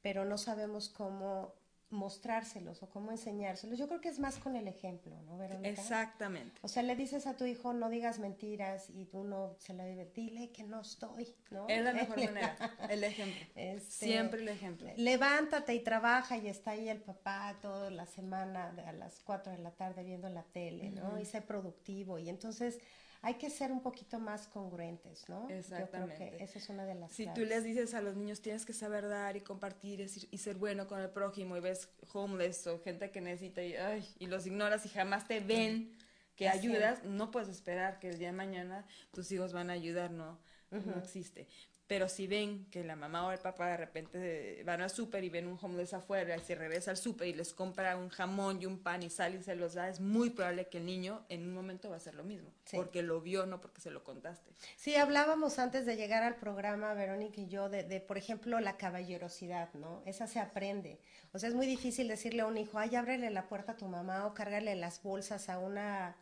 pero 0.00 0.24
no 0.24 0.38
sabemos 0.38 0.88
cómo 0.88 1.59
mostrárselos 1.90 2.82
o 2.82 2.88
cómo 2.88 3.10
enseñárselos. 3.10 3.78
Yo 3.78 3.88
creo 3.88 4.00
que 4.00 4.08
es 4.08 4.18
más 4.18 4.38
con 4.38 4.56
el 4.56 4.68
ejemplo, 4.68 5.20
¿no, 5.22 5.36
Verónica? 5.36 5.68
Exactamente. 5.68 6.58
O 6.62 6.68
sea, 6.68 6.82
le 6.82 6.94
dices 6.94 7.26
a 7.26 7.36
tu 7.36 7.44
hijo, 7.44 7.72
no 7.72 7.88
digas 7.88 8.18
mentiras 8.18 8.90
y 8.90 9.06
tú 9.06 9.24
no 9.24 9.56
se 9.58 9.74
le 9.74 9.84
debe, 9.84 10.10
dile 10.14 10.50
que 10.52 10.62
no 10.62 10.80
estoy, 10.80 11.34
¿no? 11.50 11.68
Es 11.68 11.82
la 11.82 11.92
mejor 11.94 12.16
manera, 12.16 12.56
el 12.88 13.04
ejemplo. 13.04 13.40
Este, 13.54 14.06
Siempre 14.06 14.40
el 14.40 14.48
ejemplo. 14.48 14.88
Levántate 14.96 15.74
y 15.74 15.80
trabaja 15.80 16.36
y 16.36 16.46
está 16.48 16.72
ahí 16.72 16.88
el 16.88 17.00
papá 17.00 17.56
toda 17.60 17.90
la 17.90 18.06
semana 18.06 18.74
a 18.86 18.92
las 18.92 19.20
4 19.20 19.52
de 19.52 19.58
la 19.58 19.72
tarde 19.72 20.04
viendo 20.04 20.28
la 20.28 20.44
tele, 20.44 20.90
¿no? 20.90 21.18
Y 21.18 21.24
sé 21.24 21.42
productivo 21.42 22.18
y 22.18 22.28
entonces 22.28 22.78
hay 23.22 23.34
que 23.34 23.50
ser 23.50 23.70
un 23.70 23.82
poquito 23.82 24.18
más 24.18 24.48
congruentes, 24.48 25.28
¿no? 25.28 25.48
Exactamente. 25.50 26.14
Yo 26.14 26.26
creo 26.26 26.38
que 26.38 26.44
esa 26.44 26.58
es 26.58 26.68
una 26.70 26.86
de 26.86 26.94
las 26.94 27.12
Si 27.12 27.26
tú 27.34 27.42
les 27.42 27.64
dices 27.64 27.94
a 27.94 28.00
los 28.00 28.16
niños 28.16 28.40
tienes 28.40 28.64
que 28.64 28.72
saber 28.72 29.08
dar 29.08 29.36
y 29.36 29.42
compartir 29.42 30.00
y 30.00 30.38
ser 30.38 30.56
bueno 30.56 30.86
con 30.86 31.00
el 31.00 31.10
prójimo 31.10 31.56
y 31.56 31.60
ves 31.60 31.88
homeless 32.12 32.66
o 32.66 32.80
gente 32.80 33.10
que 33.10 33.20
necesita 33.20 33.62
y, 33.62 33.74
y 34.18 34.26
los 34.26 34.46
ignoras 34.46 34.86
y 34.86 34.88
jamás 34.88 35.28
te 35.28 35.40
ven 35.40 35.92
que 36.40 36.48
ayudas, 36.48 37.04
no 37.04 37.30
puedes 37.30 37.50
esperar 37.50 37.98
que 37.98 38.08
el 38.08 38.18
día 38.18 38.28
de 38.28 38.32
mañana 38.32 38.86
tus 39.12 39.30
hijos 39.30 39.52
van 39.52 39.68
a 39.68 39.74
ayudar, 39.74 40.10
no, 40.10 40.38
no 40.70 40.96
existe. 40.96 41.46
Pero 41.90 42.08
si 42.08 42.28
ven 42.28 42.66
que 42.70 42.84
la 42.84 42.94
mamá 42.94 43.26
o 43.26 43.32
el 43.32 43.40
papá 43.40 43.66
de 43.66 43.76
repente 43.76 44.62
van 44.64 44.80
al 44.80 44.90
súper 44.90 45.24
y 45.24 45.28
ven 45.28 45.48
un 45.48 45.58
homeless 45.60 45.92
afuera 45.92 46.36
y 46.36 46.38
se 46.38 46.54
regresa 46.54 46.92
al 46.92 46.96
súper 46.96 47.26
y 47.26 47.32
les 47.32 47.52
compra 47.52 47.96
un 47.96 48.10
jamón 48.10 48.62
y 48.62 48.66
un 48.66 48.78
pan 48.78 49.02
y 49.02 49.10
sale 49.10 49.38
y 49.38 49.42
se 49.42 49.56
los 49.56 49.74
da, 49.74 49.88
es 49.88 49.98
muy 49.98 50.30
probable 50.30 50.68
que 50.68 50.78
el 50.78 50.86
niño 50.86 51.26
en 51.28 51.48
un 51.48 51.52
momento 51.52 51.88
va 51.88 51.96
a 51.96 51.98
hacer 51.98 52.14
lo 52.14 52.22
mismo. 52.22 52.48
Porque 52.70 53.02
lo 53.02 53.20
vio, 53.20 53.44
no 53.44 53.60
porque 53.60 53.80
se 53.80 53.90
lo 53.90 54.04
contaste. 54.04 54.52
Sí, 54.76 54.94
hablábamos 54.94 55.58
antes 55.58 55.84
de 55.84 55.96
llegar 55.96 56.22
al 56.22 56.36
programa, 56.36 56.94
Verónica 56.94 57.40
y 57.40 57.48
yo, 57.48 57.68
de, 57.68 57.82
de, 57.82 57.98
por 57.98 58.18
ejemplo, 58.18 58.60
la 58.60 58.76
caballerosidad, 58.76 59.74
¿no? 59.74 60.04
Esa 60.06 60.28
se 60.28 60.38
aprende. 60.38 61.00
O 61.32 61.40
sea, 61.40 61.48
es 61.48 61.56
muy 61.56 61.66
difícil 61.66 62.06
decirle 62.06 62.42
a 62.42 62.46
un 62.46 62.56
hijo, 62.56 62.78
ay, 62.78 62.94
ábrele 62.94 63.30
la 63.30 63.48
puerta 63.48 63.72
a 63.72 63.76
tu 63.76 63.88
mamá 63.88 64.26
o 64.26 64.32
cárgale 64.32 64.76
las 64.76 65.02
bolsas 65.02 65.48
a 65.48 65.58
una, 65.58 66.16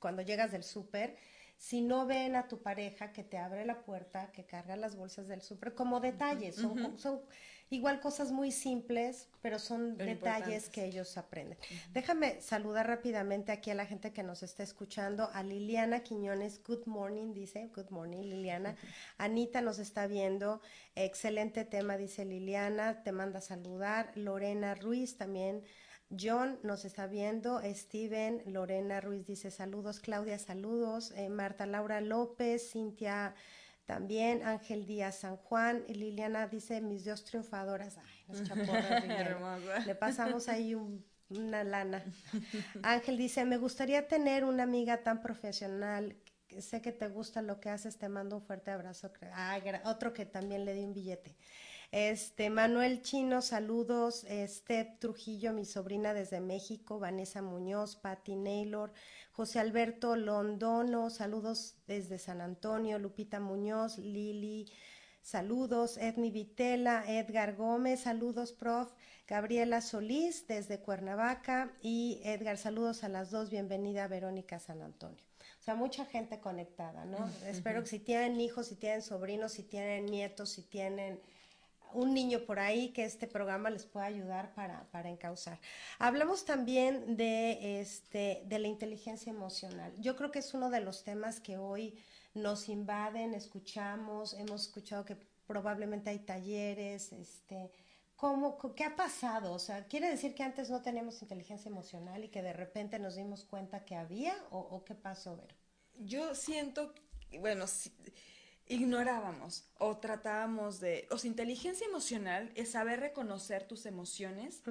cuando 0.00 0.22
llegas 0.22 0.50
del 0.50 0.64
súper 0.64 1.16
si 1.62 1.80
no 1.80 2.06
ven 2.06 2.34
a 2.34 2.48
tu 2.48 2.60
pareja 2.60 3.12
que 3.12 3.22
te 3.22 3.38
abre 3.38 3.64
la 3.64 3.84
puerta, 3.84 4.32
que 4.32 4.44
carga 4.44 4.74
las 4.74 4.96
bolsas 4.96 5.28
del 5.28 5.42
súper, 5.42 5.76
como 5.76 6.00
detalles, 6.00 6.56
son, 6.56 6.98
son, 6.98 7.20
igual 7.70 8.00
cosas 8.00 8.32
muy 8.32 8.50
simples, 8.50 9.28
pero 9.42 9.60
son 9.60 9.96
detalles 9.96 10.68
que 10.68 10.84
ellos 10.84 11.16
aprenden. 11.16 11.56
Déjame 11.92 12.40
saludar 12.40 12.88
rápidamente 12.88 13.52
aquí 13.52 13.70
a 13.70 13.76
la 13.76 13.86
gente 13.86 14.12
que 14.12 14.24
nos 14.24 14.42
está 14.42 14.64
escuchando, 14.64 15.30
a 15.32 15.44
Liliana 15.44 16.02
Quiñones, 16.02 16.60
good 16.64 16.84
morning, 16.86 17.32
dice, 17.32 17.70
good 17.72 17.90
morning 17.90 18.22
Liliana, 18.22 18.74
Anita 19.16 19.60
nos 19.60 19.78
está 19.78 20.08
viendo, 20.08 20.60
excelente 20.96 21.64
tema, 21.64 21.96
dice 21.96 22.24
Liliana, 22.24 23.04
te 23.04 23.12
manda 23.12 23.38
a 23.38 23.42
saludar, 23.42 24.10
Lorena 24.16 24.74
Ruiz 24.74 25.16
también 25.16 25.62
John 26.18 26.58
nos 26.62 26.84
está 26.84 27.06
viendo, 27.06 27.60
Steven, 27.64 28.42
Lorena 28.46 29.00
Ruiz 29.00 29.26
dice 29.26 29.50
saludos, 29.50 30.00
Claudia 30.00 30.38
saludos, 30.38 31.12
eh, 31.12 31.28
Marta 31.28 31.66
Laura 31.66 32.00
López, 32.00 32.72
Cintia 32.72 33.34
también, 33.86 34.42
Ángel 34.42 34.86
Díaz 34.86 35.20
San 35.20 35.36
Juan, 35.36 35.84
Liliana 35.88 36.46
dice 36.46 36.80
mis 36.80 37.04
dos 37.04 37.24
triunfadoras, 37.24 37.98
ay, 37.98 38.24
nos 38.28 38.40
le 39.86 39.94
pasamos 39.94 40.48
ahí 40.48 40.76
una 41.30 41.64
lana. 41.64 42.04
Ángel 42.82 43.16
dice, 43.16 43.44
me 43.44 43.56
gustaría 43.56 44.06
tener 44.06 44.44
una 44.44 44.62
amiga 44.62 45.02
tan 45.02 45.20
profesional, 45.20 46.16
sé 46.60 46.82
que 46.82 46.92
te 46.92 47.08
gusta 47.08 47.42
lo 47.42 47.60
que 47.60 47.70
haces, 47.70 47.98
te 47.98 48.08
mando 48.08 48.36
un 48.36 48.42
fuerte 48.42 48.70
abrazo. 48.70 49.10
Ah, 49.32 49.58
otro 49.84 50.12
que 50.12 50.26
también 50.26 50.64
le 50.64 50.74
di 50.74 50.84
un 50.84 50.92
billete. 50.92 51.36
Este, 51.92 52.48
Manuel 52.48 53.02
Chino, 53.02 53.42
saludos. 53.42 54.26
Steph 54.46 54.98
Trujillo, 54.98 55.52
mi 55.52 55.66
sobrina 55.66 56.14
desde 56.14 56.40
México. 56.40 56.98
Vanessa 56.98 57.42
Muñoz, 57.42 57.96
Patti 57.96 58.34
Naylor. 58.34 58.94
José 59.32 59.60
Alberto 59.60 60.16
Londono, 60.16 61.10
saludos 61.10 61.76
desde 61.86 62.18
San 62.18 62.40
Antonio. 62.40 62.98
Lupita 62.98 63.40
Muñoz, 63.40 63.98
Lili. 63.98 64.72
Saludos, 65.20 65.98
Edmi 65.98 66.30
Vitela, 66.30 67.04
Edgar 67.06 67.54
Gómez, 67.54 68.00
saludos, 68.00 68.52
prof. 68.52 68.90
Gabriela 69.28 69.80
Solís 69.80 70.46
desde 70.48 70.80
Cuernavaca 70.80 71.72
y 71.80 72.20
Edgar, 72.24 72.56
saludos 72.56 73.04
a 73.04 73.08
las 73.08 73.30
dos, 73.30 73.48
bienvenida 73.48 74.08
Verónica 74.08 74.58
San 74.58 74.82
Antonio. 74.82 75.22
O 75.60 75.62
sea, 75.62 75.76
mucha 75.76 76.06
gente 76.06 76.40
conectada, 76.40 77.04
¿no? 77.04 77.18
Espero 77.46 77.82
que 77.82 77.88
si 77.88 77.98
tienen 78.00 78.40
hijos, 78.40 78.66
si 78.66 78.74
tienen 78.74 79.00
sobrinos, 79.00 79.52
si 79.52 79.62
tienen 79.62 80.06
nietos, 80.06 80.50
si 80.50 80.62
tienen 80.62 81.20
un 81.94 82.14
niño 82.14 82.44
por 82.46 82.58
ahí 82.58 82.90
que 82.92 83.04
este 83.04 83.26
programa 83.26 83.70
les 83.70 83.86
pueda 83.86 84.06
ayudar 84.06 84.54
para, 84.54 84.90
para 84.90 85.08
encauzar. 85.08 85.60
Hablamos 85.98 86.44
también 86.44 87.16
de, 87.16 87.80
este, 87.80 88.42
de 88.46 88.58
la 88.58 88.68
inteligencia 88.68 89.30
emocional. 89.30 89.92
Yo 89.98 90.16
creo 90.16 90.30
que 90.30 90.40
es 90.40 90.54
uno 90.54 90.70
de 90.70 90.80
los 90.80 91.04
temas 91.04 91.40
que 91.40 91.56
hoy 91.58 91.98
nos 92.34 92.68
invaden, 92.68 93.34
escuchamos, 93.34 94.34
hemos 94.34 94.62
escuchado 94.62 95.04
que 95.04 95.16
probablemente 95.46 96.10
hay 96.10 96.20
talleres, 96.20 97.12
este, 97.12 97.70
¿cómo, 98.16 98.56
¿qué 98.74 98.84
ha 98.84 98.96
pasado? 98.96 99.52
O 99.52 99.58
sea, 99.58 99.86
¿quiere 99.86 100.08
decir 100.08 100.34
que 100.34 100.42
antes 100.42 100.70
no 100.70 100.80
teníamos 100.80 101.20
inteligencia 101.20 101.68
emocional 101.68 102.24
y 102.24 102.28
que 102.28 102.42
de 102.42 102.52
repente 102.52 102.98
nos 102.98 103.16
dimos 103.16 103.44
cuenta 103.44 103.84
que 103.84 103.96
había 103.96 104.34
o, 104.50 104.84
qué 104.84 104.94
pasó, 104.94 105.36
Ver? 105.36 105.54
Yo 105.94 106.34
siento, 106.34 106.94
bueno, 107.40 107.66
ignorábamos 108.66 109.64
o 109.78 109.98
tratábamos 109.98 110.80
de, 110.80 111.06
o 111.10 111.18
sea, 111.18 111.28
inteligencia 111.28 111.86
emocional 111.86 112.50
es 112.54 112.72
saber 112.72 113.00
reconocer 113.00 113.64
tus 113.64 113.86
emociones 113.86 114.62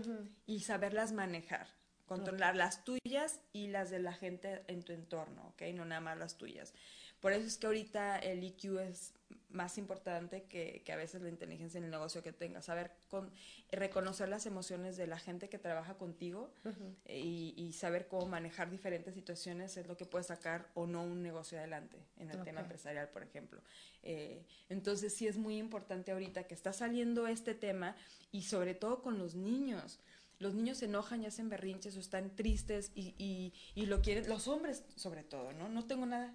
y 0.45 0.62
saberlas 0.62 1.12
manejar, 1.12 1.67
controlar 2.06 2.56
las 2.56 2.84
tuyas 2.84 3.41
y 3.54 3.67
las 3.67 3.89
de 3.89 3.99
la 3.99 4.13
gente 4.13 4.63
en 4.67 4.84
tu 4.84 4.93
entorno, 4.93 5.49
¿ok? 5.49 5.63
No 5.73 5.86
nada 5.86 6.01
más 6.01 6.17
las 6.17 6.38
tuyas. 6.38 6.73
Por 7.21 7.34
eso 7.34 7.47
es 7.47 7.57
que 7.57 7.67
ahorita 7.67 8.17
el 8.19 8.43
IQ 8.43 8.79
es 8.79 9.13
más 9.53 9.77
importante 9.77 10.43
que, 10.43 10.81
que, 10.86 10.91
a 10.91 10.95
veces 10.95 11.21
la 11.21 11.29
inteligencia 11.29 11.77
en 11.77 11.86
el 11.86 11.91
negocio 11.91 12.23
que 12.23 12.31
tengas. 12.31 12.65
Saber 12.65 12.91
con, 13.10 13.31
reconocer 13.71 14.29
las 14.29 14.45
emociones 14.45 14.97
de 14.97 15.07
la 15.07 15.19
gente 15.19 15.49
que 15.49 15.57
trabaja 15.57 15.95
contigo 15.95 16.51
y, 17.07 17.53
y, 17.55 17.73
saber 17.73 18.07
cómo 18.07 18.25
manejar 18.25 18.69
diferentes 18.69 19.13
situaciones 19.13 19.77
es 19.77 19.88
lo 19.88 19.97
que 19.97 20.05
puede 20.05 20.23
sacar 20.23 20.69
o 20.73 20.88
no 20.88 21.03
un 21.03 21.21
negocio 21.21 21.57
adelante 21.57 21.97
en 22.17 22.31
el 22.31 22.43
tema 22.43 22.62
empresarial, 22.62 23.10
por 23.10 23.23
ejemplo. 23.23 23.62
Eh, 24.03 24.43
entonces 24.69 25.13
sí 25.13 25.27
es 25.27 25.38
muy 25.38 25.57
importante 25.57 26.12
ahorita 26.12 26.43
que 26.43 26.53
está 26.53 26.73
saliendo 26.73 27.27
este 27.27 27.53
tema 27.53 27.95
y 28.31 28.43
sobre 28.43 28.73
todo 28.73 29.01
con 29.01 29.17
los 29.17 29.36
niños 29.36 29.99
los 30.39 30.55
niños 30.55 30.79
se 30.79 30.86
enojan 30.86 31.21
y 31.21 31.27
hacen 31.27 31.49
berrinches 31.49 31.95
o 31.95 31.99
están 31.99 32.36
tristes 32.36 32.91
y, 32.95 33.13
y, 33.19 33.53
y, 33.75 33.86
lo 33.86 34.01
quieren, 34.01 34.27
los 34.27 34.47
hombres 34.47 34.84
sobre 34.95 35.23
todo, 35.23 35.53
¿no? 35.53 35.69
No 35.69 35.86
tengo 35.86 36.07
nada, 36.07 36.34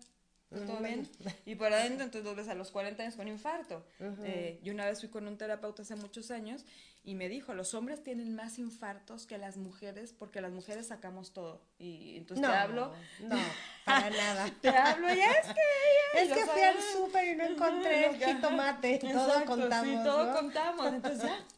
todo 0.64 0.78
bien. 0.78 1.08
Y 1.44 1.54
por 1.54 1.72
adentro, 1.72 2.04
entonces 2.04 2.24
los 2.24 2.36
ves 2.36 2.48
a 2.48 2.54
los 2.54 2.70
40 2.70 3.02
años 3.02 3.16
con 3.16 3.28
infarto. 3.28 3.84
Eh, 4.24 4.60
yo 4.62 4.72
una 4.72 4.86
vez 4.86 5.00
fui 5.00 5.08
con 5.08 5.26
un 5.26 5.36
terapeuta 5.36 5.82
hace 5.82 5.96
muchos 5.96 6.30
años 6.30 6.64
y 7.04 7.14
me 7.14 7.28
dijo, 7.28 7.54
los 7.54 7.72
hombres 7.74 8.02
tienen 8.02 8.34
más 8.34 8.58
infartos 8.58 9.26
que 9.26 9.38
las 9.38 9.56
mujeres 9.56 10.12
porque 10.12 10.40
las 10.40 10.50
mujeres 10.50 10.88
sacamos 10.88 11.32
todo. 11.32 11.62
Y 11.78 12.16
entonces 12.16 12.44
te 12.46 12.52
hablo... 12.52 12.92
No, 13.20 13.36
para 13.84 14.10
nada. 14.10 14.50
te 14.60 14.68
hablo 14.70 15.14
y 15.14 15.20
es 15.20 15.46
que... 15.46 16.22
es 16.22 16.32
que 16.32 16.46
fui 16.46 16.62
al 16.62 16.80
súper 16.82 17.28
y 17.28 17.36
no 17.36 17.44
encontré 17.44 18.06
el 18.06 18.16
jitomate. 18.16 18.98
todo 18.98 19.44
contamos, 19.44 19.86
Sí, 19.86 20.04
todo 20.04 20.34
contamos. 20.34 20.92
Entonces 20.92 21.22
ya... 21.22 21.44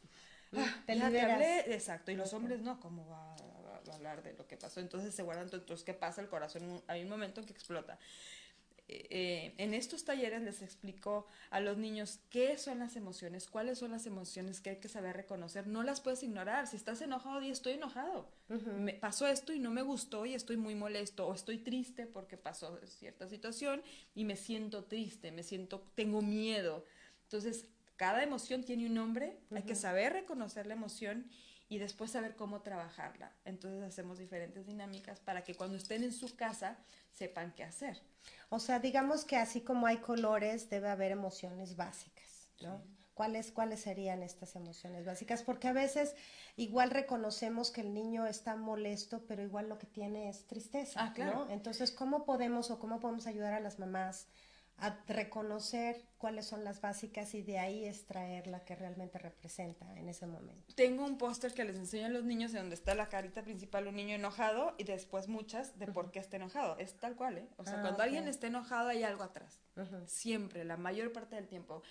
Ah, 0.56 0.82
te 0.86 0.94
liberas. 0.94 1.66
exacto. 1.66 2.10
Y 2.10 2.16
los 2.16 2.32
hombres 2.32 2.60
no, 2.62 2.80
¿cómo 2.80 3.06
va 3.06 3.34
a 3.92 3.94
hablar 3.94 4.22
de 4.22 4.32
lo 4.34 4.46
que 4.46 4.56
pasó? 4.56 4.80
Entonces 4.80 5.14
se 5.14 5.22
guardan, 5.22 5.44
entonces 5.44 5.84
¿qué 5.84 5.94
pasa? 5.94 6.20
El 6.20 6.28
corazón, 6.28 6.82
hay 6.86 7.02
un 7.02 7.08
momento 7.08 7.40
en 7.40 7.46
que 7.46 7.52
explota. 7.52 7.98
Eh, 8.90 9.54
en 9.58 9.74
estos 9.74 10.04
talleres 10.04 10.40
les 10.40 10.62
explico 10.62 11.26
a 11.50 11.60
los 11.60 11.76
niños 11.76 12.20
qué 12.30 12.56
son 12.56 12.78
las 12.78 12.96
emociones, 12.96 13.46
cuáles 13.46 13.78
son 13.78 13.90
las 13.90 14.06
emociones 14.06 14.60
que 14.60 14.70
hay 14.70 14.76
que 14.76 14.88
saber 14.88 15.14
reconocer. 15.14 15.66
No 15.66 15.82
las 15.82 16.00
puedes 16.00 16.22
ignorar. 16.22 16.66
Si 16.66 16.76
estás 16.76 17.02
enojado, 17.02 17.42
y 17.42 17.50
estoy 17.50 17.74
enojado. 17.74 18.30
Me 18.48 18.94
pasó 18.94 19.26
esto 19.26 19.52
y 19.52 19.58
no 19.58 19.70
me 19.70 19.82
gustó 19.82 20.24
y 20.24 20.34
estoy 20.34 20.56
muy 20.56 20.74
molesto 20.74 21.26
o 21.26 21.34
estoy 21.34 21.58
triste 21.58 22.06
porque 22.06 22.38
pasó 22.38 22.80
cierta 22.86 23.28
situación 23.28 23.82
y 24.14 24.24
me 24.24 24.36
siento 24.36 24.84
triste, 24.84 25.30
me 25.32 25.42
siento, 25.42 25.82
tengo 25.94 26.22
miedo. 26.22 26.86
Entonces, 27.24 27.66
cada 27.96 28.22
emoción 28.22 28.64
tiene 28.64 28.86
un 28.86 28.94
nombre, 28.94 29.38
hay 29.54 29.64
que 29.64 29.74
saber 29.74 30.14
reconocer 30.14 30.66
la 30.66 30.74
emoción 30.74 31.28
y 31.68 31.78
después 31.78 32.10
saber 32.10 32.36
cómo 32.36 32.62
trabajarla. 32.62 33.32
Entonces 33.44 33.82
hacemos 33.82 34.18
diferentes 34.18 34.66
dinámicas 34.66 35.20
para 35.20 35.44
que 35.44 35.54
cuando 35.54 35.76
estén 35.76 36.02
en 36.02 36.12
su 36.12 36.34
casa 36.34 36.78
sepan 37.12 37.52
qué 37.54 37.64
hacer. 37.64 38.00
O 38.50 38.58
sea, 38.58 38.78
digamos 38.78 39.24
que 39.24 39.36
así 39.36 39.60
como 39.60 39.86
hay 39.86 39.98
colores, 39.98 40.70
debe 40.70 40.88
haber 40.88 41.12
emociones 41.12 41.76
básicas, 41.76 42.50
¿no? 42.60 42.82
¿Cuáles, 43.14 43.50
¿Cuáles 43.50 43.80
serían 43.80 44.22
estas 44.22 44.54
emociones 44.54 45.04
básicas? 45.04 45.42
Porque 45.42 45.66
a 45.66 45.72
veces 45.72 46.14
igual 46.56 46.90
reconocemos 46.90 47.72
que 47.72 47.80
el 47.80 47.92
niño 47.92 48.26
está 48.26 48.54
molesto, 48.54 49.24
pero 49.26 49.42
igual 49.42 49.68
lo 49.68 49.76
que 49.78 49.88
tiene 49.88 50.28
es 50.28 50.46
tristeza, 50.46 51.00
ah, 51.02 51.12
claro. 51.12 51.46
¿no? 51.46 51.50
Entonces, 51.50 51.90
¿cómo 51.90 52.24
podemos 52.24 52.70
o 52.70 52.78
cómo 52.78 53.00
podemos 53.00 53.26
ayudar 53.26 53.54
a 53.54 53.60
las 53.60 53.80
mamás 53.80 54.28
a 54.80 54.96
reconocer 55.08 56.04
cuáles 56.18 56.46
son 56.46 56.64
las 56.64 56.80
básicas 56.80 57.34
y 57.34 57.42
de 57.42 57.58
ahí 57.58 57.84
extraer 57.84 58.46
la 58.46 58.64
que 58.64 58.76
realmente 58.76 59.18
representa 59.18 59.96
en 59.98 60.08
ese 60.08 60.26
momento. 60.26 60.72
Tengo 60.74 61.04
un 61.04 61.18
póster 61.18 61.52
que 61.52 61.64
les 61.64 61.76
enseño 61.76 62.06
a 62.06 62.10
los 62.10 62.24
niños 62.24 62.52
de 62.52 62.58
donde 62.58 62.74
está 62.74 62.94
la 62.94 63.08
carita 63.08 63.42
principal, 63.42 63.88
un 63.88 63.96
niño 63.96 64.14
enojado 64.14 64.74
y 64.78 64.84
después 64.84 65.28
muchas 65.28 65.78
de 65.78 65.88
por 65.88 66.10
qué 66.12 66.20
está 66.20 66.36
enojado. 66.36 66.78
Es 66.78 66.94
tal 66.94 67.16
cual, 67.16 67.38
¿eh? 67.38 67.48
O 67.56 67.64
sea, 67.64 67.78
ah, 67.78 67.82
cuando 67.82 68.02
alguien 68.02 68.28
está 68.28 68.46
enojado 68.46 68.88
hay 68.88 69.02
algo 69.02 69.22
atrás. 69.24 69.60
Siempre, 70.06 70.64
la 70.64 70.76
mayor 70.76 71.12
parte 71.12 71.36
del 71.36 71.48
tiempo. 71.48 71.82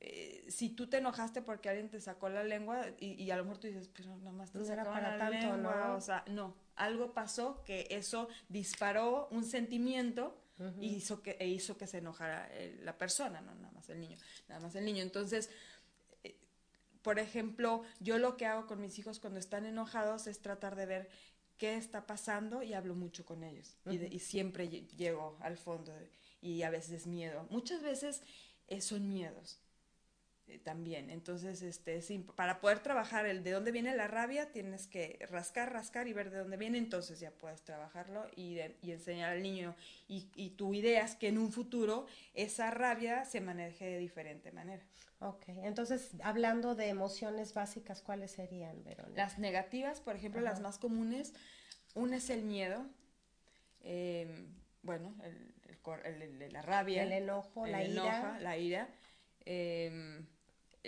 Eh, 0.00 0.44
si 0.48 0.68
tú 0.68 0.88
te 0.88 0.98
enojaste 0.98 1.40
porque 1.40 1.70
alguien 1.70 1.88
te 1.88 2.02
sacó 2.02 2.28
la 2.28 2.44
lengua 2.44 2.86
y, 2.98 3.30
a 3.30 3.36
lo 3.36 3.44
mejor 3.44 3.58
tú 3.58 3.66
dices, 3.66 3.88
pero 3.88 4.14
nada 4.18 4.32
más 4.32 4.52
te 4.52 4.62
sacó 4.62 4.90
la 4.90 5.16
tanto, 5.16 5.30
lengua, 5.30 5.86
¿no? 5.88 5.96
o 5.96 6.00
sea, 6.02 6.22
no, 6.28 6.54
algo 6.74 7.14
pasó 7.14 7.64
que 7.64 7.86
eso 7.90 8.28
disparó 8.50 9.26
un 9.30 9.44
sentimiento 9.44 10.38
y 10.80 10.96
hizo 10.96 11.22
que, 11.22 11.36
e 11.38 11.48
hizo 11.48 11.76
que 11.76 11.86
se 11.86 11.98
enojara 11.98 12.50
la 12.80 12.96
persona, 12.96 13.40
no 13.40 13.54
nada 13.54 13.72
más 13.72 13.88
el 13.90 14.00
niño, 14.00 14.16
nada 14.48 14.60
más 14.60 14.74
el 14.74 14.84
niño. 14.84 15.02
Entonces, 15.02 15.50
eh, 16.24 16.36
por 17.02 17.18
ejemplo, 17.18 17.82
yo 18.00 18.18
lo 18.18 18.36
que 18.36 18.46
hago 18.46 18.66
con 18.66 18.80
mis 18.80 18.98
hijos 18.98 19.20
cuando 19.20 19.38
están 19.38 19.66
enojados 19.66 20.26
es 20.26 20.40
tratar 20.40 20.76
de 20.76 20.86
ver 20.86 21.10
qué 21.58 21.76
está 21.76 22.06
pasando 22.06 22.62
y 22.62 22.74
hablo 22.74 22.94
mucho 22.94 23.24
con 23.24 23.42
ellos. 23.44 23.76
y, 23.86 24.18
siempre 24.18 24.68
llego 24.68 25.36
al 25.40 25.58
fondo 25.58 25.92
y 26.40 26.62
a 26.62 26.70
veces 26.70 26.92
es 26.92 27.06
miedo. 27.06 27.46
Muchas 27.50 27.82
veces 27.82 28.22
eh, 28.68 28.80
son 28.80 29.08
miedos. 29.08 29.60
Eh, 30.48 30.58
también. 30.58 31.10
Entonces, 31.10 31.60
este, 31.62 32.00
para 32.36 32.60
poder 32.60 32.78
trabajar 32.78 33.26
el 33.26 33.42
de 33.42 33.50
dónde 33.50 33.72
viene 33.72 33.96
la 33.96 34.06
rabia, 34.06 34.52
tienes 34.52 34.86
que 34.86 35.18
rascar, 35.28 35.72
rascar 35.72 36.06
y 36.06 36.12
ver 36.12 36.30
de 36.30 36.38
dónde 36.38 36.56
viene, 36.56 36.78
entonces 36.78 37.18
ya 37.18 37.32
puedes 37.32 37.62
trabajarlo 37.62 38.26
y, 38.36 38.58
y 38.80 38.92
enseñar 38.92 39.32
al 39.32 39.42
niño. 39.42 39.74
Y, 40.06 40.28
y, 40.36 40.50
tu 40.50 40.72
idea 40.72 41.04
es 41.04 41.16
que 41.16 41.28
en 41.28 41.38
un 41.38 41.50
futuro 41.50 42.06
esa 42.32 42.70
rabia 42.70 43.24
se 43.24 43.40
maneje 43.40 43.86
de 43.86 43.98
diferente 43.98 44.52
manera. 44.52 44.84
Ok, 45.18 45.44
entonces, 45.48 46.12
hablando 46.22 46.76
de 46.76 46.88
emociones 46.88 47.52
básicas, 47.52 48.00
¿cuáles 48.02 48.30
serían, 48.30 48.84
Verónica? 48.84 49.16
Las 49.16 49.40
negativas, 49.40 50.00
por 50.00 50.14
ejemplo, 50.14 50.40
las 50.42 50.60
más 50.60 50.78
comunes, 50.78 51.32
una 51.94 52.18
es 52.18 52.30
el 52.30 52.44
miedo, 52.44 52.86
em, 53.80 54.54
bueno, 54.82 55.16
el, 55.24 56.52
la 56.52 56.62
rabia. 56.62 57.02
El 57.02 57.12
enojo, 57.12 57.66
la 57.66 57.82
ira. 57.82 58.38
La 58.38 58.56
ira. 58.56 58.88
Eh, 59.44 60.20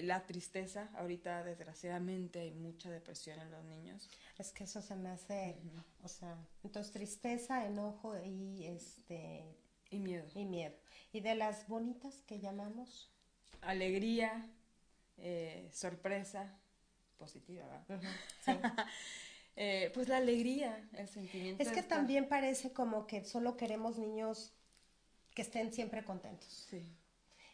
la 0.02 0.26
tristeza, 0.26 0.90
ahorita 0.96 1.44
desgraciadamente 1.44 2.40
hay 2.40 2.52
mucha 2.52 2.90
depresión 2.90 3.40
en 3.40 3.50
los 3.50 3.64
niños. 3.64 4.08
Es 4.38 4.52
que 4.52 4.64
eso 4.64 4.82
se 4.82 4.96
me 4.96 5.10
hace, 5.10 5.56
o 6.02 6.08
sea, 6.08 6.36
entonces 6.62 6.92
tristeza, 6.92 7.66
enojo 7.66 8.14
y 8.24 8.66
este 8.66 9.44
y 9.90 9.98
miedo. 9.98 10.26
Y 10.34 10.44
miedo. 10.44 10.74
Y 11.12 11.20
de 11.20 11.34
las 11.34 11.66
bonitas 11.68 12.22
que 12.22 12.40
llamamos 12.40 13.10
alegría, 13.62 14.46
eh, 15.16 15.68
sorpresa, 15.72 16.58
positiva, 17.16 17.84
eh, 19.56 19.90
pues 19.94 20.08
la 20.08 20.18
alegría, 20.18 20.88
el 20.94 21.08
sentimiento. 21.08 21.62
Es 21.62 21.70
que 21.70 21.82
también 21.82 22.28
parece 22.28 22.72
como 22.72 23.06
que 23.06 23.24
solo 23.24 23.56
queremos 23.56 23.98
niños 23.98 24.52
que 25.34 25.42
estén 25.42 25.72
siempre 25.72 26.04
contentos. 26.04 26.66
Sí. 26.70 26.86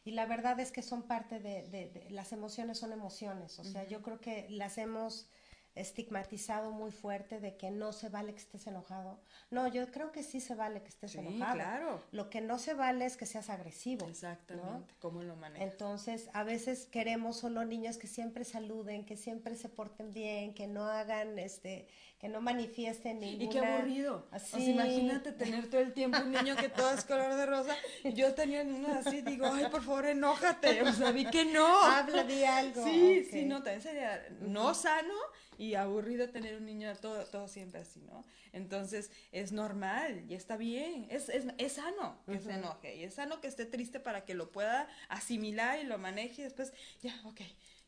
Y 0.04 0.12
la 0.12 0.26
verdad 0.26 0.60
es 0.60 0.70
que 0.70 0.82
son 0.82 1.04
parte 1.04 1.40
de, 1.40 1.62
de, 1.68 2.10
las 2.10 2.32
emociones, 2.32 2.78
son 2.78 2.92
emociones. 2.92 3.58
O 3.58 3.64
sea, 3.64 3.86
yo 3.88 4.02
creo 4.02 4.20
que 4.20 4.46
las 4.50 4.76
hemos 4.76 5.28
estigmatizado 5.74 6.70
muy 6.70 6.92
fuerte 6.92 7.40
de 7.40 7.56
que 7.56 7.70
no 7.70 7.92
se 7.92 8.08
vale 8.08 8.32
que 8.32 8.38
estés 8.38 8.66
enojado. 8.66 9.20
No, 9.50 9.66
yo 9.66 9.90
creo 9.90 10.12
que 10.12 10.22
sí 10.22 10.40
se 10.40 10.54
vale 10.54 10.82
que 10.82 10.88
estés 10.88 11.12
sí, 11.12 11.18
enojado. 11.18 11.54
claro. 11.54 12.02
Lo 12.12 12.30
que 12.30 12.40
no 12.40 12.58
se 12.58 12.74
vale 12.74 13.04
es 13.06 13.16
que 13.16 13.26
seas 13.26 13.50
agresivo. 13.50 14.06
Exactamente. 14.06 14.94
¿Cómo 15.00 15.22
lo 15.22 15.34
manejas? 15.36 15.72
Entonces, 15.72 16.30
a 16.32 16.44
veces 16.44 16.86
queremos 16.86 17.38
solo 17.38 17.64
niños 17.64 17.98
que 17.98 18.06
siempre 18.06 18.44
saluden, 18.44 19.04
que 19.04 19.16
siempre 19.16 19.56
se 19.56 19.68
porten 19.68 20.12
bien, 20.12 20.54
que 20.54 20.68
no 20.68 20.84
hagan, 20.84 21.38
este, 21.40 21.88
que 22.18 22.28
no 22.28 22.40
manifiesten 22.40 23.18
ninguna... 23.18 23.44
Y 23.44 23.48
qué 23.48 23.58
aburrido. 23.58 24.28
Así. 24.30 24.56
O 24.56 24.60
sea, 24.60 24.68
imagínate 24.70 25.32
tener 25.32 25.68
todo 25.68 25.80
el 25.80 25.92
tiempo 25.92 26.18
un 26.22 26.30
niño 26.30 26.54
que 26.56 26.68
todo 26.68 26.90
es 26.92 27.04
color 27.04 27.34
de 27.34 27.46
rosa. 27.46 27.74
Yo 28.14 28.32
tenía 28.34 28.62
uno 28.62 28.94
así, 28.94 29.22
digo, 29.22 29.46
ay, 29.52 29.66
por 29.70 29.82
favor, 29.82 30.06
enójate. 30.06 30.82
O 30.82 30.92
sea, 30.92 31.10
vi 31.10 31.24
que 31.26 31.44
no. 31.44 31.82
Habla, 31.82 32.22
de 32.22 32.46
algo. 32.46 32.84
Sí, 32.84 33.24
sí, 33.30 33.44
no, 33.44 33.56
también 33.56 33.82
sería 33.82 34.28
no 34.40 34.72
sano 34.72 35.14
y 35.58 35.74
aburrido 35.74 36.28
tener 36.30 36.56
un 36.56 36.66
niño 36.66 36.94
todo, 36.96 37.24
todo 37.26 37.48
siempre 37.48 37.80
así, 37.80 38.00
¿no? 38.00 38.24
Entonces 38.52 39.10
es 39.32 39.52
normal 39.52 40.24
y 40.28 40.34
está 40.34 40.56
bien, 40.56 41.06
es, 41.10 41.28
es, 41.28 41.46
es 41.58 41.72
sano 41.72 42.22
que 42.26 42.40
se 42.40 42.52
enoje 42.52 42.96
y 42.96 43.04
es 43.04 43.14
sano 43.14 43.40
que 43.40 43.48
esté 43.48 43.66
triste 43.66 44.00
para 44.00 44.24
que 44.24 44.34
lo 44.34 44.52
pueda 44.52 44.88
asimilar 45.08 45.78
y 45.80 45.84
lo 45.84 45.98
maneje 45.98 46.42
y 46.42 46.44
después, 46.44 46.72
ya, 47.02 47.14
ok, 47.24 47.40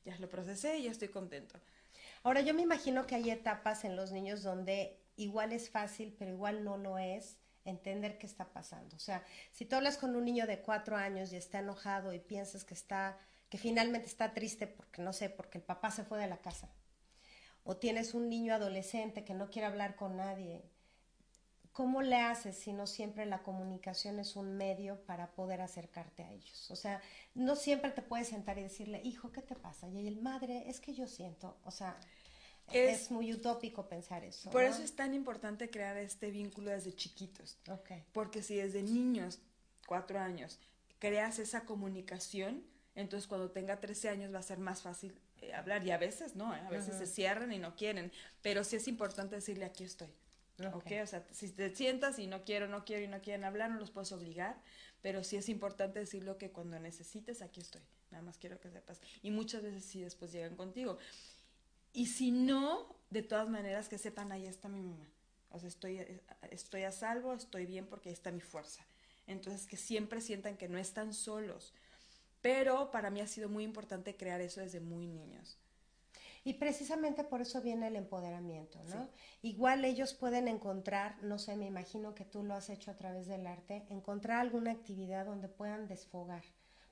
ya 0.04 0.18
lo 0.18 0.28
procesé 0.28 0.78
y 0.78 0.84
ya 0.84 0.90
estoy 0.90 1.08
contento. 1.08 1.60
Ahora 2.22 2.40
yo 2.40 2.54
me 2.54 2.62
imagino 2.62 3.06
que 3.06 3.14
hay 3.14 3.30
etapas 3.30 3.84
en 3.84 3.94
los 3.94 4.10
niños 4.10 4.42
donde 4.42 4.98
igual 5.16 5.52
es 5.52 5.70
fácil, 5.70 6.14
pero 6.18 6.32
igual 6.32 6.64
no 6.64 6.76
lo 6.76 6.98
es 6.98 7.36
entender 7.64 8.18
qué 8.18 8.26
está 8.26 8.52
pasando. 8.52 8.96
O 8.96 9.00
sea, 9.00 9.24
si 9.52 9.64
tú 9.64 9.76
hablas 9.76 9.98
con 9.98 10.14
un 10.16 10.24
niño 10.24 10.46
de 10.46 10.60
cuatro 10.60 10.96
años 10.96 11.32
y 11.32 11.36
está 11.36 11.60
enojado 11.60 12.12
y 12.12 12.18
piensas 12.18 12.64
que 12.64 12.74
está, 12.74 13.18
que 13.48 13.58
finalmente 13.58 14.06
está 14.06 14.34
triste 14.34 14.66
porque 14.66 15.02
no 15.02 15.12
sé, 15.12 15.30
porque 15.30 15.58
el 15.58 15.64
papá 15.64 15.90
se 15.90 16.04
fue 16.04 16.18
de 16.18 16.26
la 16.26 16.38
casa 16.38 16.68
o 17.66 17.76
tienes 17.76 18.14
un 18.14 18.28
niño 18.28 18.54
adolescente 18.54 19.24
que 19.24 19.34
no 19.34 19.50
quiere 19.50 19.66
hablar 19.66 19.96
con 19.96 20.16
nadie, 20.16 20.62
¿cómo 21.72 22.00
le 22.00 22.16
haces 22.16 22.56
si 22.56 22.72
no 22.72 22.86
siempre 22.86 23.26
la 23.26 23.42
comunicación 23.42 24.20
es 24.20 24.36
un 24.36 24.56
medio 24.56 25.04
para 25.04 25.32
poder 25.32 25.60
acercarte 25.60 26.22
a 26.22 26.32
ellos? 26.32 26.70
O 26.70 26.76
sea, 26.76 27.02
no 27.34 27.56
siempre 27.56 27.90
te 27.90 28.02
puedes 28.02 28.28
sentar 28.28 28.56
y 28.58 28.62
decirle, 28.62 29.00
hijo, 29.04 29.32
¿qué 29.32 29.42
te 29.42 29.56
pasa? 29.56 29.88
Y 29.88 30.06
el 30.06 30.22
madre, 30.22 30.70
es 30.70 30.80
que 30.80 30.94
yo 30.94 31.08
siento, 31.08 31.58
o 31.64 31.72
sea, 31.72 31.98
es, 32.72 33.10
muy 33.10 33.32
utópico 33.32 33.88
pensar 33.88 34.24
eso. 34.24 34.48
Por 34.50 34.62
eso 34.62 34.82
es 34.82 34.94
tan 34.94 35.12
importante 35.12 35.68
crear 35.68 35.96
este 35.96 36.30
vínculo 36.30 36.70
desde 36.70 36.94
chiquitos. 36.94 37.58
Okay. 37.68 38.04
Porque 38.12 38.42
si 38.42 38.56
desde 38.56 38.82
niños, 38.82 39.40
cuatro 39.86 40.20
años, 40.20 40.60
creas 41.00 41.40
esa 41.40 41.64
comunicación, 41.64 42.64
entonces 42.94 43.26
cuando 43.26 43.50
tenga 43.50 43.80
13 43.80 44.08
años 44.08 44.32
va 44.32 44.38
a 44.38 44.42
ser 44.42 44.58
más 44.58 44.82
fácil 44.82 45.18
eh, 45.42 45.52
hablar 45.54 45.86
y 45.86 45.90
a 45.90 45.98
veces 45.98 46.34
no, 46.36 46.54
¿eh? 46.54 46.60
a 46.60 46.70
veces 46.70 46.96
se 46.96 47.06
cierran 47.06 47.52
y 47.52 47.58
no 47.58 47.76
quieren, 47.76 48.12
pero 48.42 48.64
sí 48.64 48.76
es 48.76 48.88
importante 48.88 49.36
decirle 49.36 49.64
aquí 49.64 49.84
estoy. 49.84 50.08
Okay. 50.74 51.00
O 51.00 51.06
sea, 51.06 51.26
si 51.32 51.50
te 51.50 51.74
sientas 51.74 52.18
y 52.18 52.26
no 52.26 52.44
quiero, 52.44 52.66
no 52.66 52.84
quiero 52.84 53.04
y 53.04 53.08
no 53.08 53.20
quieren 53.20 53.44
hablar, 53.44 53.70
no 53.70 53.78
los 53.78 53.90
puedes 53.90 54.10
obligar, 54.12 54.56
pero 55.02 55.22
sí 55.22 55.36
es 55.36 55.50
importante 55.50 55.98
decirlo 55.98 56.38
que 56.38 56.50
cuando 56.50 56.78
necesites, 56.80 57.42
aquí 57.42 57.60
estoy. 57.60 57.82
Nada 58.10 58.22
más 58.22 58.38
quiero 58.38 58.58
que 58.58 58.70
sepas. 58.70 59.00
Y 59.22 59.30
muchas 59.30 59.62
veces 59.62 59.84
sí 59.84 60.00
después 60.00 60.32
llegan 60.32 60.56
contigo. 60.56 60.96
Y 61.92 62.06
si 62.06 62.30
no, 62.30 62.96
de 63.10 63.22
todas 63.22 63.48
maneras 63.48 63.88
que 63.88 63.98
sepan, 63.98 64.32
ahí 64.32 64.46
está 64.46 64.68
mi 64.68 64.80
mamá. 64.80 65.06
O 65.50 65.58
sea, 65.58 65.68
estoy, 65.68 66.00
estoy 66.50 66.84
a 66.84 66.92
salvo, 66.92 67.34
estoy 67.34 67.66
bien 67.66 67.86
porque 67.86 68.08
ahí 68.08 68.12
está 68.14 68.30
mi 68.30 68.40
fuerza. 68.40 68.86
Entonces, 69.26 69.66
que 69.66 69.76
siempre 69.76 70.20
sientan 70.20 70.56
que 70.56 70.68
no 70.68 70.78
están 70.78 71.12
solos. 71.12 71.74
Pero 72.46 72.92
para 72.92 73.10
mí 73.10 73.20
ha 73.20 73.26
sido 73.26 73.48
muy 73.48 73.64
importante 73.64 74.16
crear 74.16 74.40
eso 74.40 74.60
desde 74.60 74.78
muy 74.78 75.08
niños. 75.08 75.58
Y 76.44 76.54
precisamente 76.54 77.24
por 77.24 77.40
eso 77.40 77.60
viene 77.60 77.88
el 77.88 77.96
empoderamiento, 77.96 78.78
¿no? 78.84 79.08
Igual 79.42 79.84
ellos 79.84 80.14
pueden 80.14 80.46
encontrar, 80.46 81.20
no 81.24 81.40
sé, 81.40 81.56
me 81.56 81.66
imagino 81.66 82.14
que 82.14 82.24
tú 82.24 82.44
lo 82.44 82.54
has 82.54 82.70
hecho 82.70 82.92
a 82.92 82.96
través 82.96 83.26
del 83.26 83.48
arte, 83.48 83.84
encontrar 83.90 84.38
alguna 84.38 84.70
actividad 84.70 85.26
donde 85.26 85.48
puedan 85.48 85.88
desfogar. 85.88 86.44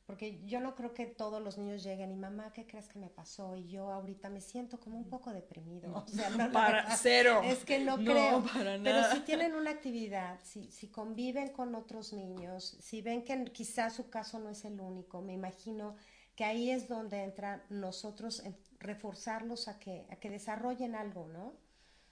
Porque 0.06 0.38
yo 0.44 0.60
no 0.60 0.74
creo 0.74 0.92
que 0.92 1.06
todos 1.06 1.40
los 1.42 1.56
niños 1.56 1.82
lleguen 1.82 2.12
y 2.12 2.16
mamá, 2.16 2.52
¿qué 2.52 2.66
crees 2.66 2.88
que 2.88 2.98
me 2.98 3.08
pasó? 3.08 3.56
Y 3.56 3.68
yo 3.68 3.90
ahorita 3.90 4.28
me 4.28 4.42
siento 4.42 4.78
como 4.78 4.98
un 4.98 5.08
poco 5.08 5.32
deprimido. 5.32 5.92
O 6.04 6.08
sea, 6.08 6.28
no, 6.30 6.52
para 6.52 6.94
cero. 6.96 7.40
Es 7.42 7.64
que 7.64 7.78
no, 7.78 7.96
creo. 7.96 8.44
Pero 8.82 9.10
si 9.12 9.20
tienen 9.20 9.54
una 9.54 9.70
actividad, 9.70 10.38
si, 10.42 10.70
si 10.70 10.88
conviven 10.88 11.52
con 11.52 11.74
otros 11.74 12.12
niños, 12.12 12.76
si 12.80 13.00
ven 13.00 13.24
que 13.24 13.44
quizás 13.46 13.94
su 13.94 14.10
caso 14.10 14.38
no 14.38 14.50
es 14.50 14.64
el 14.66 14.78
único, 14.78 15.22
me 15.22 15.32
imagino 15.32 15.96
que 16.36 16.44
ahí 16.44 16.70
es 16.70 16.86
donde 16.88 17.22
entra 17.22 17.64
nosotros 17.70 18.42
reforzarlos 18.78 19.68
a 19.68 19.78
que, 19.78 20.06
a 20.10 20.16
que 20.16 20.28
desarrollen 20.28 20.94
algo, 20.94 21.26
¿no? 21.28 21.54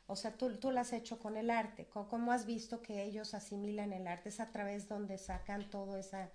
O 0.06 0.16
sea, 0.16 0.36
tú, 0.36 0.56
tú 0.58 0.70
lo 0.70 0.80
has 0.80 0.92
hecho 0.92 1.18
con 1.18 1.36
el 1.36 1.50
arte. 1.50 1.86
¿Cómo 1.86 2.32
has 2.32 2.46
visto 2.46 2.82
que 2.82 3.02
ellos 3.02 3.34
asimilan 3.34 3.92
el 3.92 4.06
arte? 4.06 4.30
Es 4.30 4.40
a 4.40 4.50
través 4.50 4.88
donde 4.88 5.18
sacan 5.18 5.68
todo 5.70 5.96
esa 5.96 6.30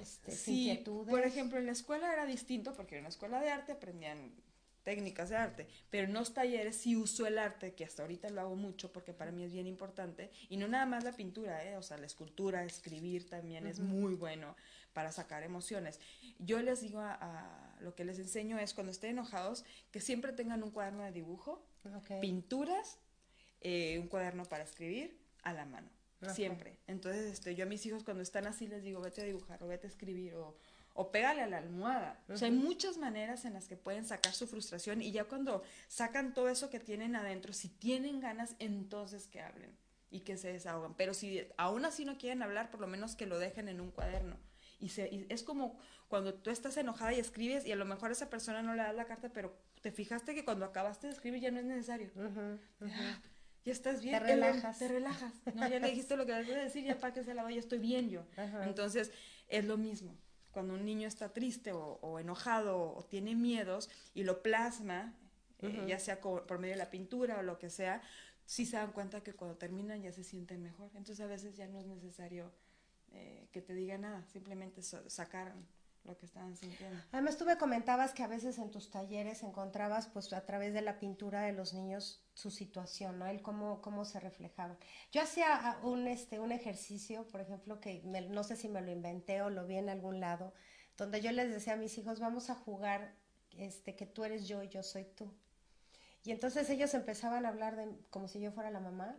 este, 0.00 0.32
sí, 0.32 0.82
Por 0.84 1.24
ejemplo, 1.24 1.58
en 1.58 1.66
la 1.66 1.72
escuela 1.72 2.12
era 2.12 2.26
distinto 2.26 2.74
porque 2.74 2.96
en 2.96 3.04
la 3.04 3.08
escuela 3.08 3.40
de 3.40 3.50
arte 3.50 3.72
aprendían 3.72 4.32
técnicas 4.82 5.28
de 5.28 5.36
arte, 5.36 5.68
pero 5.90 6.06
en 6.06 6.14
los 6.14 6.32
talleres 6.32 6.76
sí 6.76 6.96
uso 6.96 7.26
el 7.26 7.38
arte, 7.38 7.74
que 7.74 7.84
hasta 7.84 8.02
ahorita 8.02 8.30
lo 8.30 8.40
hago 8.40 8.56
mucho 8.56 8.92
porque 8.92 9.12
para 9.12 9.30
mí 9.30 9.44
es 9.44 9.52
bien 9.52 9.66
importante, 9.66 10.30
y 10.48 10.56
no 10.56 10.68
nada 10.68 10.86
más 10.86 11.04
la 11.04 11.12
pintura, 11.12 11.64
¿eh? 11.64 11.76
o 11.76 11.82
sea, 11.82 11.98
la 11.98 12.06
escultura, 12.06 12.64
escribir 12.64 13.28
también 13.28 13.66
es 13.66 13.80
muy 13.80 14.14
bueno 14.14 14.56
para 14.92 15.12
sacar 15.12 15.42
emociones. 15.42 16.00
Yo 16.38 16.60
les 16.62 16.80
digo 16.80 17.00
a, 17.00 17.76
lo 17.80 17.94
que 17.94 18.04
les 18.04 18.18
enseño 18.18 18.58
es 18.58 18.74
cuando 18.74 18.90
estén 18.90 19.10
enojados, 19.10 19.64
que 19.90 20.00
siempre 20.00 20.32
tengan 20.32 20.62
un 20.62 20.70
cuaderno 20.70 21.04
de 21.04 21.12
dibujo, 21.12 21.64
pinturas, 22.20 22.98
eh, 23.60 23.98
un 23.98 24.08
cuaderno 24.08 24.44
para 24.44 24.64
escribir 24.64 25.18
a 25.42 25.52
la 25.52 25.66
mano 25.66 25.99
siempre. 26.28 26.78
Entonces, 26.86 27.32
este, 27.32 27.54
yo 27.54 27.64
a 27.64 27.68
mis 27.68 27.84
hijos 27.86 28.04
cuando 28.04 28.22
están 28.22 28.46
así 28.46 28.66
les 28.66 28.82
digo, 28.82 29.00
vete 29.00 29.22
a 29.22 29.24
dibujar 29.24 29.62
o 29.62 29.66
vete 29.66 29.86
a 29.86 29.90
escribir 29.90 30.34
o, 30.34 30.56
o 30.94 31.10
pégale 31.10 31.42
a 31.42 31.46
la 31.46 31.58
almohada. 31.58 32.22
O 32.28 32.36
sea, 32.36 32.48
hay 32.48 32.54
muchas 32.54 32.98
maneras 32.98 33.44
en 33.44 33.54
las 33.54 33.68
que 33.68 33.76
pueden 33.76 34.04
sacar 34.04 34.34
su 34.34 34.46
frustración 34.46 35.02
y 35.02 35.12
ya 35.12 35.24
cuando 35.24 35.62
sacan 35.88 36.34
todo 36.34 36.48
eso 36.48 36.70
que 36.70 36.80
tienen 36.80 37.16
adentro, 37.16 37.52
si 37.52 37.68
tienen 37.68 38.20
ganas, 38.20 38.54
entonces 38.58 39.26
que 39.26 39.40
hablen 39.40 39.76
y 40.10 40.20
que 40.20 40.36
se 40.36 40.52
desahogan. 40.52 40.94
Pero 40.94 41.14
si 41.14 41.46
aún 41.56 41.84
así 41.84 42.04
no 42.04 42.18
quieren 42.18 42.42
hablar, 42.42 42.70
por 42.70 42.80
lo 42.80 42.86
menos 42.86 43.14
que 43.14 43.26
lo 43.26 43.38
dejen 43.38 43.68
en 43.68 43.80
un 43.80 43.90
cuaderno. 43.90 44.36
Y, 44.80 44.88
se, 44.88 45.26
es 45.28 45.42
como 45.42 45.78
cuando 46.08 46.34
tú 46.34 46.50
estás 46.50 46.76
enojada 46.76 47.12
y 47.12 47.20
escribes 47.20 47.66
y 47.66 47.72
a 47.72 47.76
lo 47.76 47.84
mejor 47.84 48.10
a 48.10 48.12
esa 48.12 48.30
persona 48.30 48.62
no 48.62 48.74
le 48.74 48.82
das 48.82 48.94
la 48.94 49.04
carta, 49.04 49.30
pero 49.32 49.54
te 49.82 49.92
fijaste 49.92 50.34
que 50.34 50.44
cuando 50.44 50.64
acabaste 50.64 51.06
de 51.06 51.12
escribir 51.12 51.40
ya 51.40 51.50
no 51.50 51.60
es 51.60 51.66
necesario 51.66 52.10
ya 53.64 53.72
estás 53.72 54.02
bien. 54.02 54.18
Te 54.18 54.26
relajas. 54.26 54.78
Te 54.78 54.88
relajas. 54.88 55.32
¿no? 55.54 55.68
Ya 55.68 55.78
le 55.78 55.90
dijiste 55.90 56.16
lo 56.16 56.26
que 56.26 56.32
debes 56.32 56.64
decir, 56.64 56.84
ya 56.84 56.98
para 56.98 57.12
que 57.12 57.24
se 57.24 57.34
la 57.34 57.42
vaya, 57.42 57.58
estoy 57.58 57.78
bien 57.78 58.10
yo. 58.10 58.24
Entonces, 58.62 59.12
es 59.48 59.64
lo 59.64 59.76
mismo. 59.76 60.16
Cuando 60.50 60.74
un 60.74 60.84
niño 60.84 61.06
está 61.06 61.32
triste 61.32 61.72
o, 61.72 62.18
enojado 62.18 62.80
o, 62.80 63.04
tiene 63.04 63.34
miedos 63.34 63.88
y 64.14 64.24
lo 64.24 64.42
plasma, 64.42 65.14
eh, 65.60 65.84
ya 65.86 65.98
sea 65.98 66.20
por 66.20 66.58
medio 66.58 66.74
de 66.74 66.78
la 66.78 66.90
pintura 66.90 67.38
o 67.38 67.42
lo 67.42 67.58
que 67.58 67.70
sea, 67.70 68.02
sí 68.46 68.66
se 68.66 68.76
dan 68.76 68.92
cuenta 68.92 69.22
que 69.22 69.32
cuando 69.32 69.56
terminan 69.56 70.02
ya 70.02 70.12
se 70.12 70.24
sienten 70.24 70.62
mejor. 70.62 70.90
Entonces, 70.96 71.20
a 71.20 71.26
veces 71.26 71.56
ya 71.56 71.68
no 71.68 71.78
es 71.78 71.86
necesario 71.86 72.52
eh, 73.12 73.48
que 73.52 73.60
te 73.60 73.74
diga 73.74 73.98
nada, 73.98 74.24
simplemente 74.26 74.82
sacaron 74.82 75.66
lo 76.04 76.16
que 76.16 76.26
estaban 76.26 76.56
sintiendo. 76.56 77.00
Además, 77.12 77.36
tú 77.36 77.44
me 77.44 77.58
comentabas 77.58 78.12
que 78.12 78.22
a 78.22 78.26
veces 78.26 78.58
en 78.58 78.70
tus 78.70 78.90
talleres 78.90 79.42
encontrabas, 79.42 80.06
pues, 80.06 80.32
a 80.32 80.44
través 80.44 80.72
de 80.72 80.82
la 80.82 80.98
pintura 80.98 81.42
de 81.42 81.52
los 81.52 81.74
niños 81.74 82.24
su 82.34 82.50
situación, 82.50 83.18
¿no? 83.18 83.26
El 83.26 83.42
cómo, 83.42 83.80
cómo 83.82 84.04
se 84.04 84.20
reflejaba. 84.20 84.76
Yo 85.12 85.22
hacía 85.22 85.46
ah, 85.54 85.80
un, 85.82 86.06
este, 86.06 86.40
un 86.40 86.52
ejercicio, 86.52 87.26
por 87.28 87.40
ejemplo, 87.40 87.80
que 87.80 88.02
no 88.04 88.44
sé 88.44 88.56
si 88.56 88.68
me 88.68 88.80
lo 88.80 88.90
inventé 88.90 89.42
o 89.42 89.50
lo 89.50 89.66
vi 89.66 89.76
en 89.76 89.88
algún 89.88 90.20
lado, 90.20 90.54
donde 90.96 91.20
yo 91.20 91.32
les 91.32 91.50
decía 91.50 91.74
a 91.74 91.76
mis 91.76 91.96
hijos, 91.98 92.20
vamos 92.20 92.50
a 92.50 92.54
jugar, 92.54 93.14
este, 93.58 93.96
que 93.96 94.06
tú 94.06 94.24
eres 94.24 94.48
yo 94.48 94.62
y 94.62 94.68
yo 94.68 94.82
soy 94.82 95.04
tú. 95.04 95.32
Y 96.22 96.32
entonces 96.32 96.68
ellos 96.70 96.92
empezaban 96.94 97.46
a 97.46 97.48
hablar 97.48 97.76
de 97.76 97.88
como 98.10 98.28
si 98.28 98.40
yo 98.40 98.52
fuera 98.52 98.70
la 98.70 98.80
mamá 98.80 99.16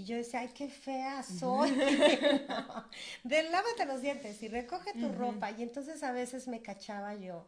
y 0.00 0.04
yo 0.04 0.16
decía, 0.16 0.40
ay, 0.40 0.48
qué 0.48 0.70
fea 0.70 1.22
soy. 1.22 1.70
de 3.24 3.42
lávate 3.50 3.84
los 3.84 4.00
dientes 4.00 4.42
y 4.42 4.48
recoge 4.48 4.94
tu 4.94 5.12
ropa. 5.12 5.50
Y 5.50 5.62
entonces 5.62 6.02
a 6.02 6.10
veces 6.10 6.48
me 6.48 6.62
cachaba 6.62 7.14
yo 7.14 7.46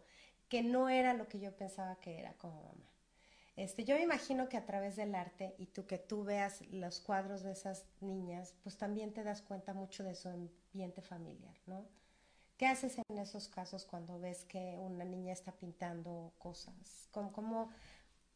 que 0.51 0.63
no 0.63 0.91
era 0.91 1.15
lo 1.15 1.29
que 1.29 1.41
yo 1.41 1.57
pensaba 1.57 1.97
que 1.97 2.19
era 2.19 2.35
como 2.35 2.63
mamá. 2.63 2.91
Este, 3.57 3.85
yo 3.85 3.97
me 3.97 4.03
imagino 4.03 4.51
que 4.51 4.59
a 4.59 4.67
través 4.67 4.97
del 4.97 5.15
arte 5.15 5.55
y 5.57 5.65
tú 5.65 5.87
que 5.87 5.97
tú 5.97 6.25
veas 6.25 6.61
los 6.71 7.01
cuadros 7.01 7.43
de 7.43 7.53
esas 7.53 7.87
niñas, 8.03 8.55
pues 8.63 8.77
también 8.77 9.15
te 9.15 9.25
das 9.25 9.41
cuenta 9.41 9.73
mucho 9.73 10.05
de 10.05 10.15
su 10.15 10.29
ambiente 10.29 11.01
familiar, 11.01 11.57
¿no? 11.65 11.87
¿Qué 12.59 12.67
haces 12.67 12.99
en 13.09 13.17
esos 13.17 13.49
casos 13.49 13.87
cuando 13.87 14.21
ves 14.21 14.45
que 14.45 14.77
una 14.79 15.07
niña 15.07 15.33
está 15.33 15.53
pintando 15.53 16.35
cosas? 16.37 17.09
¿Cómo, 17.13 17.33
cómo, 17.33 17.71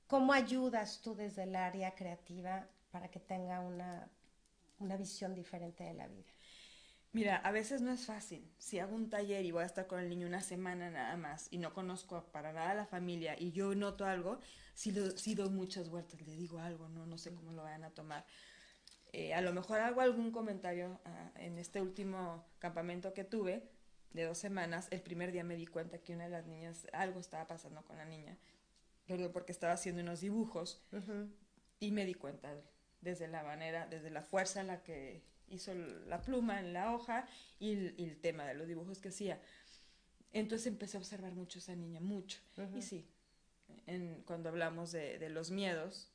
cómo 0.07 0.33
ayudas 0.33 1.03
tú 1.03 1.15
desde 1.15 1.43
el 1.43 1.55
área 1.55 1.95
creativa 1.95 2.67
para 2.97 3.11
que 3.11 3.21
tenga 3.21 3.61
una, 3.61 4.09
una 4.79 4.97
visión 4.97 5.35
diferente 5.35 5.85
de 5.85 5.93
la 5.93 6.09
vida. 6.09 6.33
Mira, 7.13 7.37
a 7.37 7.53
veces 7.53 7.83
no 7.83 7.93
es 7.93 8.07
fácil. 8.07 8.51
Si 8.57 8.79
hago 8.79 8.97
un 8.97 9.11
taller 9.11 9.45
y 9.45 9.51
voy 9.51 9.65
a 9.65 9.67
estar 9.67 9.87
con 9.87 10.01
el 10.01 10.09
niño 10.09 10.27
una 10.27 10.41
semana 10.41 10.89
nada 10.89 11.15
más 11.19 11.49
y 11.51 11.59
no 11.59 11.75
conozco 11.75 12.25
para 12.33 12.55
nada 12.55 12.71
a 12.71 12.75
la 12.75 12.87
familia 12.87 13.37
y 13.39 13.53
yo 13.53 13.75
noto 13.75 14.07
algo, 14.07 14.41
si, 14.73 14.93
lo, 14.93 15.11
si 15.11 15.35
doy 15.35 15.51
muchas 15.51 15.91
vueltas, 15.91 16.23
le 16.27 16.37
digo 16.37 16.59
algo, 16.59 16.89
no, 16.89 17.05
no 17.05 17.19
sé 17.19 17.35
cómo 17.35 17.53
lo 17.53 17.65
vayan 17.65 17.85
a 17.85 17.91
tomar. 17.91 18.25
Eh, 19.13 19.35
a 19.35 19.43
lo 19.43 19.53
mejor 19.53 19.81
hago 19.81 20.01
algún 20.01 20.31
comentario 20.31 20.99
ah, 21.05 21.33
en 21.35 21.59
este 21.59 21.83
último 21.83 22.47
campamento 22.61 23.13
que 23.13 23.25
tuve 23.25 23.69
de 24.15 24.25
dos 24.25 24.39
semanas. 24.39 24.89
El 24.91 25.03
primer 25.03 25.33
día 25.33 25.45
me 25.45 25.57
di 25.57 25.67
cuenta 25.67 25.99
que 25.99 26.15
una 26.15 26.25
de 26.25 26.31
las 26.31 26.47
niñas, 26.47 26.87
algo 26.95 27.21
estaba 27.21 27.47
pasando 27.47 27.85
con 27.85 27.99
la 27.99 28.07
niña, 28.07 28.39
pero 29.07 29.31
porque 29.33 29.53
estaba 29.53 29.75
haciendo 29.75 30.01
unos 30.01 30.23
dibujos 30.23 30.83
y 31.79 31.93
me 31.93 32.07
di 32.07 32.15
cuenta 32.15 32.57
desde 33.01 33.29
la 33.29 33.43
manera, 33.43 33.87
desde 33.87 34.11
la 34.11 34.23
fuerza 34.23 34.61
en 34.61 34.69
la 34.69 34.83
que 34.83 35.23
hizo 35.49 35.73
la 35.75 36.23
pluma 36.23 36.61
en 36.61 36.73
la 36.73 36.93
hoja 36.93 37.27
y 37.59 37.73
el, 37.73 38.19
tema 38.21 38.45
de 38.45 38.55
los 38.55 38.67
dibujos 38.67 38.99
que 38.99 39.09
hacía. 39.09 39.41
Entonces 40.33 40.67
empecé 40.67 40.97
a 40.97 41.01
observar 41.01 41.33
mucho 41.33 41.59
a 41.59 41.61
esa 41.61 41.77
niña, 41.77 42.01
mucho. 42.01 42.41
Y 42.75 42.83
sí, 42.83 43.07
en, 43.87 44.23
cuando 44.27 44.49
hablamos 44.49 44.93
de, 44.93 45.19
de, 45.19 45.29
los 45.31 45.51
miedos, 45.51 46.11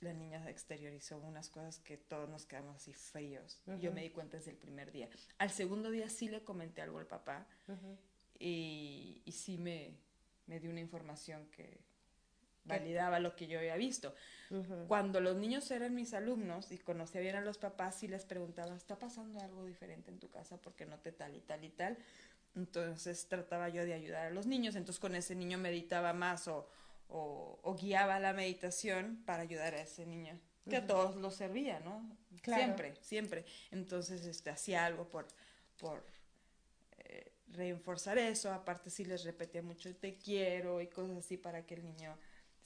la 0.00 0.12
niña 0.12 0.48
exteriorizó 0.48 1.18
unas 1.18 1.48
cosas 1.48 1.80
que 1.80 1.96
todos 1.96 2.28
nos 2.28 2.46
quedamos 2.46 2.76
así 2.76 2.92
fríos. 2.92 3.60
Yo 3.80 3.92
me 3.92 4.02
di 4.02 4.10
cuenta 4.10 4.36
desde 4.36 4.52
el 4.52 4.56
primer 4.56 4.92
día. 4.92 5.08
Al 5.38 5.50
segundo 5.50 5.90
día 5.90 6.08
sí 6.08 6.28
le 6.28 6.42
comenté 6.44 6.82
algo 6.82 6.98
al 6.98 7.06
papá 7.06 7.46
y, 8.38 9.22
y, 9.24 9.32
sí 9.32 9.58
me, 9.58 9.96
me 10.46 10.60
dio 10.60 10.70
una 10.70 10.80
información 10.80 11.46
que, 11.50 11.80
validaba 12.64 13.20
lo 13.20 13.36
que 13.36 13.46
yo 13.46 13.58
había 13.58 13.76
visto. 13.76 14.14
Cuando 14.86 15.20
los 15.20 15.36
niños 15.36 15.70
eran 15.70 15.94
mis 15.94 16.14
alumnos 16.14 16.70
y 16.70 16.78
conocía 16.78 17.20
bien 17.20 17.34
a 17.36 17.40
los 17.40 17.58
papás, 17.58 17.96
sí 17.96 18.08
les 18.08 18.24
preguntaba, 18.24 18.76
¿está 18.76 18.98
pasando 18.98 19.40
algo 19.40 19.64
diferente 19.64 20.10
en 20.10 20.18
tu 20.18 20.28
casa? 20.30 20.58
porque 20.58 20.86
no 20.86 20.98
te 20.98 21.12
tal 21.12 21.34
y 21.34 21.40
tal 21.40 21.64
y 21.64 21.70
tal? 21.70 21.98
Entonces 22.54 23.26
trataba 23.26 23.68
yo 23.68 23.84
de 23.84 23.94
ayudar 23.94 24.26
a 24.26 24.30
los 24.30 24.46
niños, 24.46 24.76
entonces 24.76 25.00
con 25.00 25.14
ese 25.16 25.34
niño 25.34 25.58
meditaba 25.58 26.12
más 26.12 26.46
o, 26.46 26.68
o, 27.08 27.76
guiaba 27.80 28.20
la 28.20 28.32
meditación 28.32 29.22
para 29.26 29.42
ayudar 29.42 29.74
a 29.74 29.80
ese 29.80 30.06
niño, 30.06 30.38
que 30.68 30.76
a 30.76 30.86
todos 30.86 31.16
los 31.16 31.34
servía, 31.34 31.80
¿no? 31.80 32.16
Siempre, 32.42 32.94
siempre. 33.00 33.44
Entonces 33.70 34.24
este, 34.26 34.50
hacía 34.50 34.84
algo 34.84 35.08
por, 35.08 35.26
por 35.78 36.04
eh, 36.98 37.32
reforzar 37.48 38.18
eso, 38.18 38.52
aparte 38.52 38.90
sí 38.90 39.04
les 39.04 39.24
repetía 39.24 39.62
mucho 39.62 39.94
te 39.96 40.16
quiero 40.16 40.80
y 40.80 40.86
cosas 40.86 41.18
así 41.18 41.36
para 41.36 41.66
que 41.66 41.74
el 41.74 41.84
niño 41.84 42.16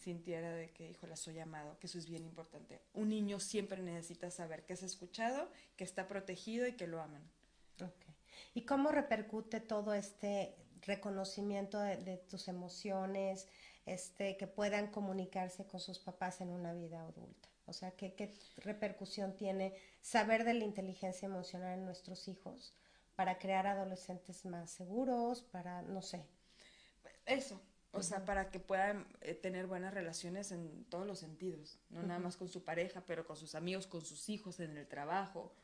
sintiera 0.08 0.50
de 0.54 0.70
que, 0.70 0.96
la 1.06 1.16
soy 1.16 1.38
amado, 1.38 1.78
que 1.78 1.86
eso 1.86 1.98
es 1.98 2.08
bien 2.08 2.24
importante. 2.24 2.80
Un 2.94 3.10
niño 3.10 3.40
siempre 3.40 3.82
necesita 3.82 4.30
saber 4.30 4.64
que 4.64 4.72
es 4.72 4.82
escuchado, 4.82 5.50
que 5.76 5.84
está 5.84 6.08
protegido 6.08 6.66
y 6.66 6.72
que 6.72 6.86
lo 6.86 7.02
aman. 7.02 7.22
Okay. 7.74 8.14
¿Y 8.54 8.62
cómo 8.62 8.90
repercute 8.90 9.60
todo 9.60 9.92
este 9.92 10.56
reconocimiento 10.82 11.78
de, 11.80 12.16
tus 12.30 12.48
emociones, 12.48 13.46
este, 13.84 14.36
que 14.38 14.46
puedan 14.46 14.86
comunicarse 14.86 15.66
con 15.66 15.80
sus 15.80 15.98
papás 15.98 16.40
en 16.40 16.48
una 16.48 16.72
vida 16.72 17.02
adulta. 17.02 17.48
O 17.66 17.72
sea, 17.74 17.90
¿qué, 17.90 18.14
¿qué, 18.14 18.32
repercusión 18.56 19.36
tiene 19.36 19.74
saber 20.00 20.44
de 20.44 20.54
la 20.54 20.64
inteligencia 20.64 21.26
emocional 21.26 21.78
en 21.78 21.84
nuestros 21.84 22.28
hijos 22.28 22.72
para 23.16 23.38
crear 23.38 23.66
adolescentes 23.66 24.46
más 24.46 24.70
seguros, 24.70 25.42
para, 25.42 25.82
no 25.82 26.00
sé. 26.00 26.24
Eso, 27.26 27.60
o 27.92 28.02
sea, 28.02 28.24
para 28.24 28.50
que 28.50 28.60
puedan 28.60 29.06
eh, 29.20 29.34
tener 29.34 29.66
buenas 29.66 29.94
relaciones 29.94 30.52
en 30.52 30.84
todos 30.84 31.06
los 31.06 31.18
sentidos, 31.18 31.78
no 31.90 32.02
nada 32.02 32.20
más 32.20 32.36
con 32.36 32.48
su 32.48 32.62
pareja, 32.62 33.02
pero 33.06 33.26
con 33.26 33.36
sus 33.36 33.54
amigos, 33.54 33.86
con 33.86 34.02
sus 34.02 34.28
hijos, 34.28 34.60
en 34.60 34.76
el 34.76 34.86
trabajo, 34.86 35.54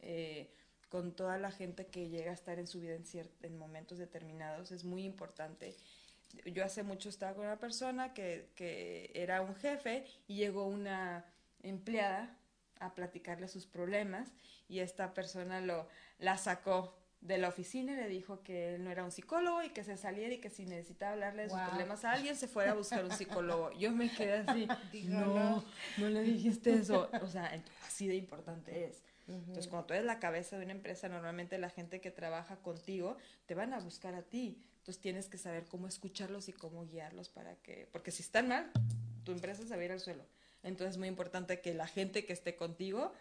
eh, 0.00 0.52
con 0.88 1.14
toda 1.14 1.38
la 1.38 1.50
gente 1.50 1.86
que 1.86 2.08
llega 2.08 2.32
a 2.32 2.34
estar 2.34 2.58
en 2.58 2.66
su 2.66 2.80
vida 2.80 2.94
en, 2.94 3.04
en 3.42 3.58
momentos 3.58 3.98
determinados, 3.98 4.72
es 4.72 4.84
muy 4.84 5.04
importante. 5.04 5.76
Yo 6.44 6.64
hace 6.64 6.82
mucho 6.82 7.08
estaba 7.08 7.34
con 7.34 7.46
una 7.46 7.58
persona 7.58 8.12
que, 8.12 8.50
que 8.54 9.10
era 9.14 9.40
un 9.40 9.54
jefe 9.56 10.04
y 10.28 10.36
llegó 10.36 10.66
una 10.66 11.24
empleada 11.62 12.36
a 12.78 12.94
platicarle 12.94 13.48
sus 13.48 13.66
problemas 13.66 14.32
y 14.68 14.80
esta 14.80 15.12
persona 15.14 15.60
lo 15.60 15.88
la 16.18 16.38
sacó 16.38 16.99
de 17.20 17.36
la 17.36 17.48
oficina 17.48 17.94
le 17.94 18.08
dijo 18.08 18.42
que 18.42 18.74
él 18.74 18.84
no 18.84 18.90
era 18.90 19.04
un 19.04 19.10
psicólogo 19.10 19.62
y 19.62 19.70
que 19.70 19.84
se 19.84 19.96
saliera 19.96 20.34
y 20.34 20.38
que 20.38 20.48
si 20.48 20.64
necesitaba 20.64 21.12
hablarle 21.12 21.42
de 21.44 21.50
sus 21.50 21.60
problemas 21.60 22.04
a 22.04 22.12
alguien 22.12 22.34
se 22.34 22.48
fuera 22.48 22.72
a 22.72 22.74
buscar 22.74 23.04
un 23.04 23.10
psicólogo. 23.10 23.70
Yo 23.72 23.92
me 23.92 24.10
quedé 24.10 24.38
así, 24.38 24.66
no, 25.08 25.62
no, 25.98 26.08
le 26.08 26.22
dijiste 26.22 26.72
eso. 26.72 27.10
O 27.20 27.26
sea, 27.26 27.62
así 27.86 28.08
de 28.08 28.16
importante 28.16 28.86
es. 28.86 29.02
Entonces, 29.28 29.68
cuando 29.68 29.86
tú 29.86 29.94
eres 29.94 30.06
la 30.06 30.18
cabeza 30.18 30.58
de 30.58 30.64
una 30.64 30.72
empresa, 30.72 31.08
normalmente 31.08 31.56
la 31.58 31.70
gente 31.70 32.00
que 32.00 32.10
trabaja 32.10 32.56
contigo 32.56 33.16
te 33.46 33.54
van 33.54 33.72
a 33.74 33.78
buscar 33.78 34.14
a 34.14 34.22
ti. 34.22 34.58
Entonces, 34.78 35.00
tienes 35.00 35.28
que 35.28 35.38
saber 35.38 35.66
cómo 35.66 35.86
escucharlos 35.86 36.48
y 36.48 36.52
cómo 36.52 36.86
guiarlos 36.86 37.28
para 37.28 37.54
que, 37.56 37.86
porque 37.92 38.10
si 38.10 38.22
están 38.22 38.48
mal, 38.48 38.70
tu 39.24 39.32
empresa 39.32 39.62
se 39.62 39.76
va 39.76 39.82
a 39.82 39.84
ir 39.84 39.92
al 39.92 40.00
suelo. 40.00 40.24
Entonces, 40.62 40.92
es 40.92 40.98
muy 40.98 41.08
importante 41.08 41.60
que 41.60 41.74
la 41.74 41.86
gente 41.86 42.24
que 42.24 42.32
esté 42.32 42.56
contigo 42.56 43.12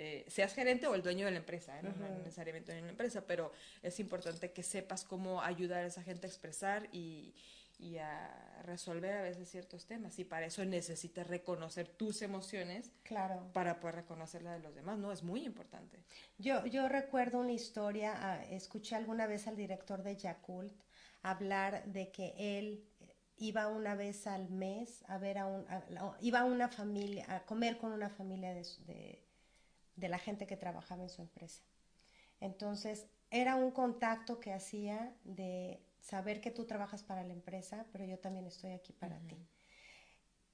eh, 0.00 0.24
seas 0.28 0.54
gerente 0.54 0.86
o 0.86 0.94
el 0.94 1.02
dueño 1.02 1.26
de 1.26 1.32
la 1.32 1.38
empresa, 1.38 1.76
¿eh? 1.76 1.82
no, 1.82 1.92
necesariamente 2.18 2.72
en 2.72 2.84
la 2.84 2.90
empresa, 2.90 3.26
pero 3.26 3.52
es 3.82 3.98
importante 3.98 4.52
que 4.52 4.62
sepas 4.62 5.02
cómo 5.02 5.42
ayudar 5.42 5.82
a 5.82 5.88
esa 5.88 6.04
gente 6.04 6.28
a 6.28 6.30
expresar 6.30 6.88
y, 6.92 7.34
y 7.80 7.98
a 7.98 8.62
resolver 8.62 9.12
a 9.16 9.22
veces 9.22 9.50
ciertos 9.50 9.86
temas. 9.86 10.16
Y 10.20 10.24
para 10.24 10.46
eso 10.46 10.64
necesitas 10.64 11.26
reconocer 11.26 11.88
tus 11.88 12.22
emociones 12.22 12.92
claro. 13.02 13.50
para 13.52 13.80
poder 13.80 13.96
reconocer 13.96 14.42
la 14.42 14.52
de 14.52 14.60
los 14.60 14.76
demás, 14.76 14.98
¿no? 14.98 15.10
Es 15.10 15.24
muy 15.24 15.44
importante. 15.44 15.98
Yo, 16.38 16.64
yo 16.66 16.88
recuerdo 16.88 17.40
una 17.40 17.52
historia, 17.52 18.14
ah, 18.16 18.44
escuché 18.44 18.94
alguna 18.94 19.26
vez 19.26 19.48
al 19.48 19.56
director 19.56 20.04
de 20.04 20.14
Yakult 20.14 20.80
hablar 21.22 21.84
de 21.86 22.12
que 22.12 22.34
él 22.38 22.84
iba 23.36 23.66
una 23.66 23.96
vez 23.96 24.28
al 24.28 24.48
mes 24.48 25.04
a 25.08 25.18
ver 25.18 25.38
a 25.38 25.46
un, 25.46 25.66
iba 26.20 26.38
a 26.38 26.44
una 26.44 26.68
familia, 26.68 27.24
a 27.28 27.44
comer 27.44 27.78
con 27.78 27.90
una 27.90 28.10
familia 28.10 28.54
de 28.54 28.64
de 28.86 29.27
la 30.06 30.18
gente 30.18 30.46
que 30.46 30.56
trabajaba 30.56 31.02
en 31.02 31.08
su 31.08 31.22
empresa. 31.22 31.62
Entonces, 32.40 33.06
era 33.30 33.56
un 33.56 33.72
contacto 33.72 34.38
que 34.38 34.52
hacía 34.52 35.12
de 35.24 35.82
saber 36.00 36.40
que 36.40 36.52
tú 36.52 36.64
trabajas 36.64 37.02
para 37.02 37.24
la 37.24 37.32
empresa, 37.32 37.86
pero 37.90 38.04
yo 38.04 38.18
también 38.18 38.46
estoy 38.46 38.70
aquí 38.70 38.92
para 38.92 39.18
ti. 39.20 39.36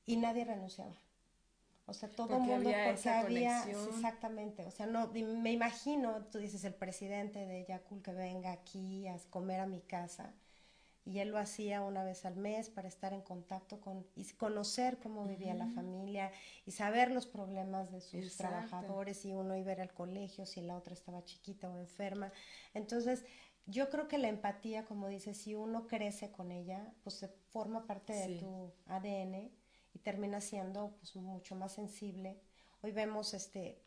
Y 0.07 0.16
nadie 0.16 0.44
renunciaba. 0.44 0.96
O 1.87 1.92
sea, 1.92 2.11
todo 2.11 2.37
el 2.37 2.42
mundo 2.42 2.70
porque 2.87 3.11
había 3.11 3.62
exactamente, 3.68 4.64
o 4.64 4.70
sea, 4.70 4.87
no 4.87 5.09
me 5.12 5.52
imagino, 5.52 6.24
tú 6.26 6.38
dices 6.38 6.64
el 6.64 6.74
presidente 6.74 7.44
de 7.44 7.66
Yakul 7.66 8.02
que 8.02 8.12
venga 8.12 8.52
aquí 8.52 9.07
a 9.07 9.18
comer 9.28 9.61
a 9.61 9.66
mi 9.66 9.83
casa 9.83 10.33
y 11.04 11.18
él 11.18 11.30
lo 11.30 11.38
hacía 11.38 11.82
una 11.82 12.02
vez 12.02 12.24
al 12.24 12.36
mes 12.36 12.70
para 12.70 12.88
estar 12.88 13.12
en 13.12 13.20
contacto 13.20 13.80
con 13.80 14.06
y 14.16 14.24
conocer 14.32 14.98
cómo 14.98 15.26
vivía 15.26 15.54
la 15.54 15.68
familia 15.68 16.32
y 16.64 16.70
saber 16.70 17.10
los 17.10 17.26
problemas 17.26 17.92
de 17.92 18.00
sus 18.00 18.36
trabajadores 18.36 19.24
y 19.24 19.32
uno 19.34 19.56
iba 19.56 19.72
al 19.72 19.92
colegio 19.92 20.46
si 20.46 20.62
la 20.62 20.76
otra 20.76 20.94
estaba 20.94 21.24
chiquita 21.24 21.68
o 21.68 21.78
enferma. 21.78 22.32
Entonces, 22.72 23.24
yo 23.66 23.90
creo 23.90 24.08
que 24.08 24.18
la 24.18 24.28
empatía, 24.28 24.84
como 24.84 25.08
dices, 25.08 25.36
si 25.36 25.54
uno 25.54 25.86
crece 25.86 26.30
con 26.30 26.50
ella, 26.50 26.92
pues 27.02 27.16
se 27.16 27.28
forma 27.28 27.86
parte 27.86 28.12
de 28.14 28.38
tu 28.38 28.72
ADN 28.86 29.50
y 29.92 29.98
termina 30.00 30.40
siendo 30.40 30.96
pues 30.98 31.16
mucho 31.16 31.54
más 31.54 31.72
sensible. 31.72 32.40
Hoy 32.82 32.92
vemos 32.92 33.34
este 33.34 33.82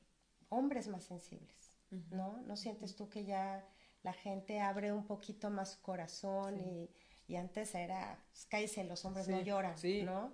hombres 0.49 0.87
más 0.87 1.03
sensibles, 1.03 1.73
¿no? 2.11 2.41
¿No 2.43 2.55
sientes 2.55 2.95
tú 2.95 3.09
que 3.09 3.25
ya 3.25 3.67
la 4.03 4.13
gente 4.13 4.59
abre 4.59 4.91
un 4.91 5.05
poquito 5.05 5.49
más 5.49 5.77
corazón 5.77 6.59
y 6.59 6.89
y 7.27 7.35
antes 7.35 7.75
era, 7.75 8.17
pues, 8.31 8.45
cállese, 8.45 8.83
los 8.85 9.03
hombres 9.03 9.27
no 9.27 9.41
lloran, 9.41 9.75
¿no? 10.05 10.33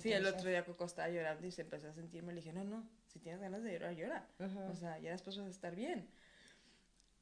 sí, 0.00 0.12
el 0.12 0.26
otro 0.26 0.48
día 0.48 0.64
Coco 0.64 0.84
estaba 0.84 1.08
llorando 1.08 1.46
y 1.46 1.50
se 1.50 1.62
empezó 1.62 1.88
a 1.88 1.94
sentirme. 1.94 2.32
Le 2.32 2.40
dije, 2.40 2.52
no, 2.52 2.64
no, 2.64 2.86
si 3.06 3.18
tienes 3.18 3.40
ganas 3.40 3.62
de 3.62 3.72
llorar, 3.72 3.94
llora. 3.94 4.28
O 4.70 4.74
sea, 4.76 4.98
ya 4.98 5.12
después 5.12 5.38
vas 5.38 5.46
a 5.46 5.50
estar 5.50 5.74
bien. 5.74 6.08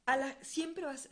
A 0.05 0.17
la, 0.17 0.35
siempre 0.43 0.85
vas, 0.85 1.09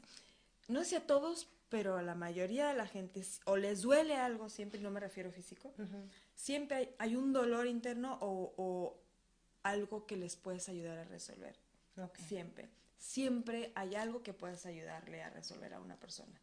no 0.67 0.83
sé 0.83 0.97
a 0.97 1.07
todos, 1.07 1.47
pero 1.69 1.95
a 1.97 2.01
la 2.01 2.15
mayoría 2.15 2.67
de 2.67 2.73
la 2.73 2.85
gente, 2.85 3.23
o 3.45 3.55
les 3.55 3.81
duele 3.81 4.17
algo, 4.17 4.49
siempre, 4.49 4.81
no 4.81 4.91
me 4.91 4.99
refiero 4.99 5.31
físico, 5.31 5.73
siempre 6.35 6.93
hay, 6.97 7.15
un 7.15 7.31
dolor 7.31 7.67
interno 7.67 8.17
o, 8.21 8.97
algo 9.63 10.07
que 10.07 10.17
les 10.17 10.35
puedes 10.35 10.67
ayudar 10.67 10.97
a 10.97 11.03
resolver. 11.05 11.55
Siempre. 12.27 12.67
Siempre 13.01 13.71
hay 13.73 13.95
algo 13.95 14.21
que 14.21 14.31
puedes 14.31 14.67
ayudarle 14.67 15.23
a 15.23 15.31
resolver 15.31 15.73
a 15.73 15.79
una 15.79 15.95
persona. 15.97 16.39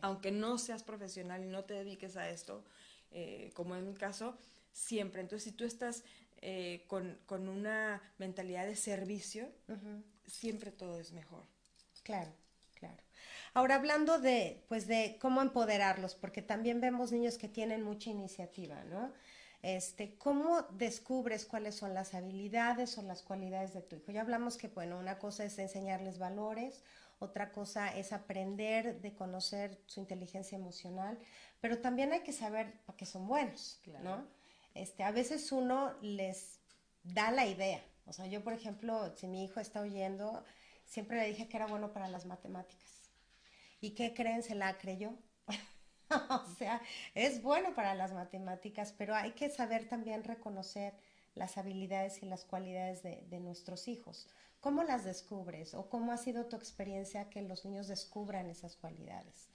Aunque 0.00 0.30
no 0.30 0.56
seas 0.56 0.82
profesional 0.82 1.44
y 1.44 1.48
no 1.48 1.64
te 1.64 1.74
dediques 1.74 2.16
a 2.16 2.30
esto, 2.30 2.64
eh, 3.10 3.50
como 3.52 3.76
en 3.76 3.86
mi 3.86 3.92
caso, 3.92 4.38
siempre. 4.72 5.20
Entonces, 5.20 5.44
si 5.44 5.52
tú 5.52 5.64
estás 5.64 6.02
eh, 6.40 6.84
con, 6.86 7.18
con, 7.26 7.46
una 7.50 8.00
mentalidad 8.16 8.64
de 8.64 8.74
servicio, 8.74 9.52
siempre 10.26 10.70
todo 10.72 10.98
es 10.98 11.12
mejor. 11.12 11.44
Claro, 12.04 12.32
claro. 12.74 13.02
Ahora 13.52 13.74
hablando 13.74 14.18
de, 14.18 14.64
pues 14.68 14.86
de 14.86 15.18
cómo 15.20 15.42
empoderarlos, 15.42 16.14
porque 16.14 16.40
también 16.40 16.80
vemos 16.80 17.12
niños 17.12 17.36
que 17.36 17.48
tienen 17.48 17.82
mucha 17.82 18.08
iniciativa, 18.08 18.82
¿no? 18.84 19.12
Este, 19.66 20.14
¿Cómo 20.18 20.62
descubres 20.78 21.44
cuáles 21.44 21.74
son 21.74 21.92
las 21.92 22.14
habilidades 22.14 22.98
o 22.98 23.02
las 23.02 23.24
cualidades 23.24 23.74
de 23.74 23.82
tu 23.82 23.96
hijo? 23.96 24.12
Ya 24.12 24.20
hablamos 24.20 24.56
que, 24.58 24.68
bueno, 24.68 24.96
una 24.96 25.18
cosa 25.18 25.44
es 25.44 25.58
enseñarles 25.58 26.20
valores, 26.20 26.84
otra 27.18 27.50
cosa 27.50 27.92
es 27.92 28.12
aprender 28.12 29.00
de 29.00 29.12
conocer 29.12 29.76
su 29.86 29.98
inteligencia 29.98 30.56
emocional, 30.56 31.18
pero 31.60 31.80
también 31.80 32.12
hay 32.12 32.20
que 32.20 32.32
saber 32.32 32.78
para 32.84 32.96
qué 32.96 33.06
son 33.06 33.26
buenos, 33.26 33.80
¿no? 34.04 34.24
Este, 34.74 35.02
a 35.02 35.10
veces 35.10 35.50
uno 35.50 35.94
les 36.00 36.60
da 37.02 37.32
la 37.32 37.44
idea. 37.44 37.82
O 38.06 38.12
sea, 38.12 38.26
yo, 38.26 38.44
por 38.44 38.52
ejemplo, 38.52 39.16
si 39.16 39.26
mi 39.26 39.42
hijo 39.42 39.58
está 39.58 39.80
oyendo, 39.80 40.44
siempre 40.84 41.18
le 41.18 41.26
dije 41.26 41.48
que 41.48 41.56
era 41.56 41.66
bueno 41.66 41.92
para 41.92 42.06
las 42.06 42.24
matemáticas. 42.24 43.10
¿Y 43.80 43.96
qué 43.96 44.14
creen? 44.14 44.44
Se 44.44 44.54
la 44.54 44.78
creyó. 44.78 45.12
o 46.30 46.46
sea, 46.58 46.80
es 47.14 47.42
bueno 47.42 47.74
para 47.74 47.94
las 47.94 48.12
matemáticas, 48.12 48.94
pero 48.96 49.14
hay 49.14 49.32
que 49.32 49.50
saber 49.50 49.88
también 49.88 50.24
reconocer 50.24 50.94
las 51.34 51.58
habilidades 51.58 52.22
y 52.22 52.26
las 52.26 52.44
cualidades 52.44 53.02
de, 53.02 53.40
nuestros 53.40 53.88
hijos. 53.88 54.28
¿Cómo 54.60 54.82
las 54.82 55.04
descubres 55.04 55.74
o 55.74 55.88
cómo 55.88 56.12
ha 56.12 56.16
sido 56.16 56.46
tu 56.46 56.56
experiencia 56.56 57.28
que 57.28 57.42
los 57.42 57.64
niños 57.64 57.88
descubran 57.88 58.48
esas 58.48 58.74
cualidades? 58.76 59.48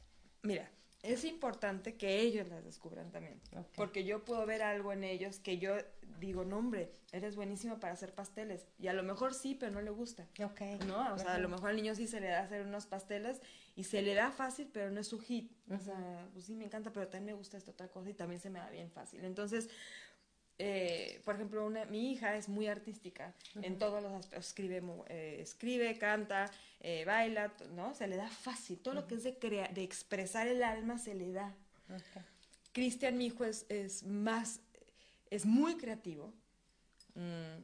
Mira, 0.43 0.70
es 1.04 1.26
importante 1.26 1.95
que 1.95 2.20
ellos 2.22 2.47
las 2.47 2.64
descubran 2.64 3.12
también, 3.12 3.39
porque 3.76 4.04
yo 4.04 4.24
puedo 4.24 4.45
ver 4.45 4.62
algo 4.62 4.93
en 4.93 5.04
ellos 5.04 5.39
que 5.39 5.58
yo 5.58 5.76
digo, 6.20 6.45
no 6.45 6.58
hombre, 6.58 6.91
eres 7.12 7.36
buenísimo 7.36 7.80
para 7.80 7.93
hacer 7.93 8.14
pasteles, 8.14 8.68
y 8.78 8.88
a 8.88 8.93
lo 8.93 9.02
mejor 9.02 9.34
sí, 9.34 9.56
pero 9.56 9.72
no 9.72 9.82
le 9.82 9.89
gusta, 9.89 10.28
okay. 10.43 10.78
¿no? 10.86 11.14
O 11.14 11.18
sea, 11.18 11.34
a 11.36 11.39
lo 11.39 11.49
mejor 11.49 11.72
al 11.72 11.76
niño 11.76 11.95
sí 11.95 12.08
se 12.08 12.20
le 12.20 12.28
da 12.28 12.41
hacer 12.41 12.66
unos 12.66 12.86
pasteles 12.86 13.41
y 13.76 13.86
se 13.86 14.02
le 14.02 14.14
da 14.14 14.32
fácil, 14.32 14.70
pero 14.72 14.91
no 14.91 14.99
es 14.99 15.08
su 15.08 15.20
hit, 15.20 15.52
o 15.72 15.80
sea, 15.80 16.28
pues 16.34 16.45
sí 16.45 16.56
me 16.56 16.66
encanta, 16.66 16.91
pero 16.91 17.08
también 17.08 17.34
me 17.36 17.39
gusta 17.39 17.58
esta 17.58 17.72
otra 17.72 17.88
cosa 17.88 18.10
y 18.10 18.14
también 18.14 18.39
se 18.39 18.49
me 18.49 18.60
da 18.60 18.70
bien 18.70 18.91
fácil, 18.91 19.26
entonces 19.26 19.70
eh, 20.64 21.22
por 21.26 21.34
ejemplo, 21.34 21.66
una, 21.66 21.86
mi 21.86 22.12
hija 22.12 22.36
es 22.36 22.47
muy 22.47 22.68
artística 22.68 23.34
en 23.64 23.80
todos 23.80 24.03
los 24.03 24.12
aspectos, 24.12 24.45
escribe, 24.45 24.84
eh, 25.07 25.39
escribe 25.41 25.97
canta, 25.97 26.51
eh, 26.82 27.03
baila, 27.03 27.51
¿no? 27.74 27.95
Se 27.95 28.07
le 28.07 28.16
da 28.16 28.30
fácil, 28.30 28.78
todo 28.78 28.93
lo 28.93 29.07
que 29.07 29.16
es 29.16 29.24
de, 29.24 29.32
de 29.74 29.84
expresar 29.84 30.47
el 30.47 30.62
alma 30.62 30.99
se 30.99 31.16
le 31.16 31.32
da. 31.32 31.55
Cristian, 32.74 33.18
mi 33.18 33.26
hijo, 33.26 33.43
es, 33.43 33.66
es, 33.70 34.03
más, 34.03 34.59
es 35.32 35.47
muy 35.47 35.78
creativo. 35.78 36.32
Mm, 37.16 37.64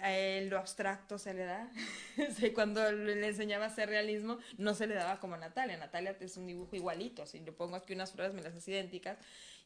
a 0.00 0.12
él 0.12 0.48
lo 0.48 0.58
abstracto 0.58 1.18
se 1.18 1.34
le 1.34 1.44
da. 1.44 1.70
Cuando 2.54 2.90
le 2.90 3.24
enseñaba 3.24 3.66
a 3.66 3.68
hacer 3.68 3.88
realismo, 3.88 4.38
no 4.58 4.74
se 4.74 4.88
le 4.88 4.94
daba 4.94 5.20
como 5.20 5.34
a 5.34 5.38
Natalia. 5.38 5.76
Natalia 5.76 6.16
es 6.18 6.36
un 6.36 6.48
dibujo 6.48 6.74
igualito. 6.74 7.24
Si 7.24 7.38
le 7.38 7.52
pongo 7.52 7.76
aquí 7.76 7.92
unas 7.92 8.10
flores, 8.10 8.34
me 8.34 8.42
las 8.42 8.54
hace 8.56 8.72
idénticas. 8.72 9.18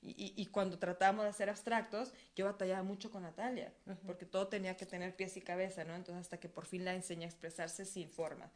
Y, 0.02 0.34
y, 0.36 0.46
cuando 0.46 0.78
tratábamos 0.78 1.24
de 1.24 1.30
hacer 1.30 1.50
abstractos, 1.50 2.12
yo 2.36 2.44
batallaba 2.44 2.82
mucho 2.82 3.10
con 3.10 3.22
Natalia, 3.22 3.72
porque 4.06 4.24
todo 4.24 4.46
tenía 4.46 4.76
que 4.76 4.86
tener 4.86 5.16
pies 5.16 5.36
y 5.36 5.40
cabeza, 5.40 5.84
¿no? 5.84 5.94
Entonces, 5.94 6.22
hasta 6.22 6.38
que 6.38 6.48
por 6.48 6.66
fin 6.66 6.84
la 6.84 6.94
enseñé 6.94 7.24
a 7.24 7.28
expresarse 7.28 7.84
sin 7.84 8.08
forma. 8.08 8.50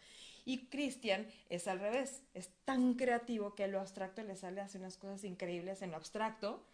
Y 0.45 0.67
Cristian 0.67 1.27
es 1.49 1.69
al 1.69 1.81
revés, 1.81 2.23
es 2.35 2.51
tan 2.65 2.95
creativo 2.95 3.55
que 3.55 3.69
lo 3.69 3.81
abstracto 3.81 4.23
le 4.23 4.37
sale, 4.37 4.61
hace 4.61 4.79
unas 4.79 4.97
cosas 4.97 5.25
increíbles 5.25 5.83
en 5.83 5.91
lo 5.91 5.97
abstracto. 5.97 6.65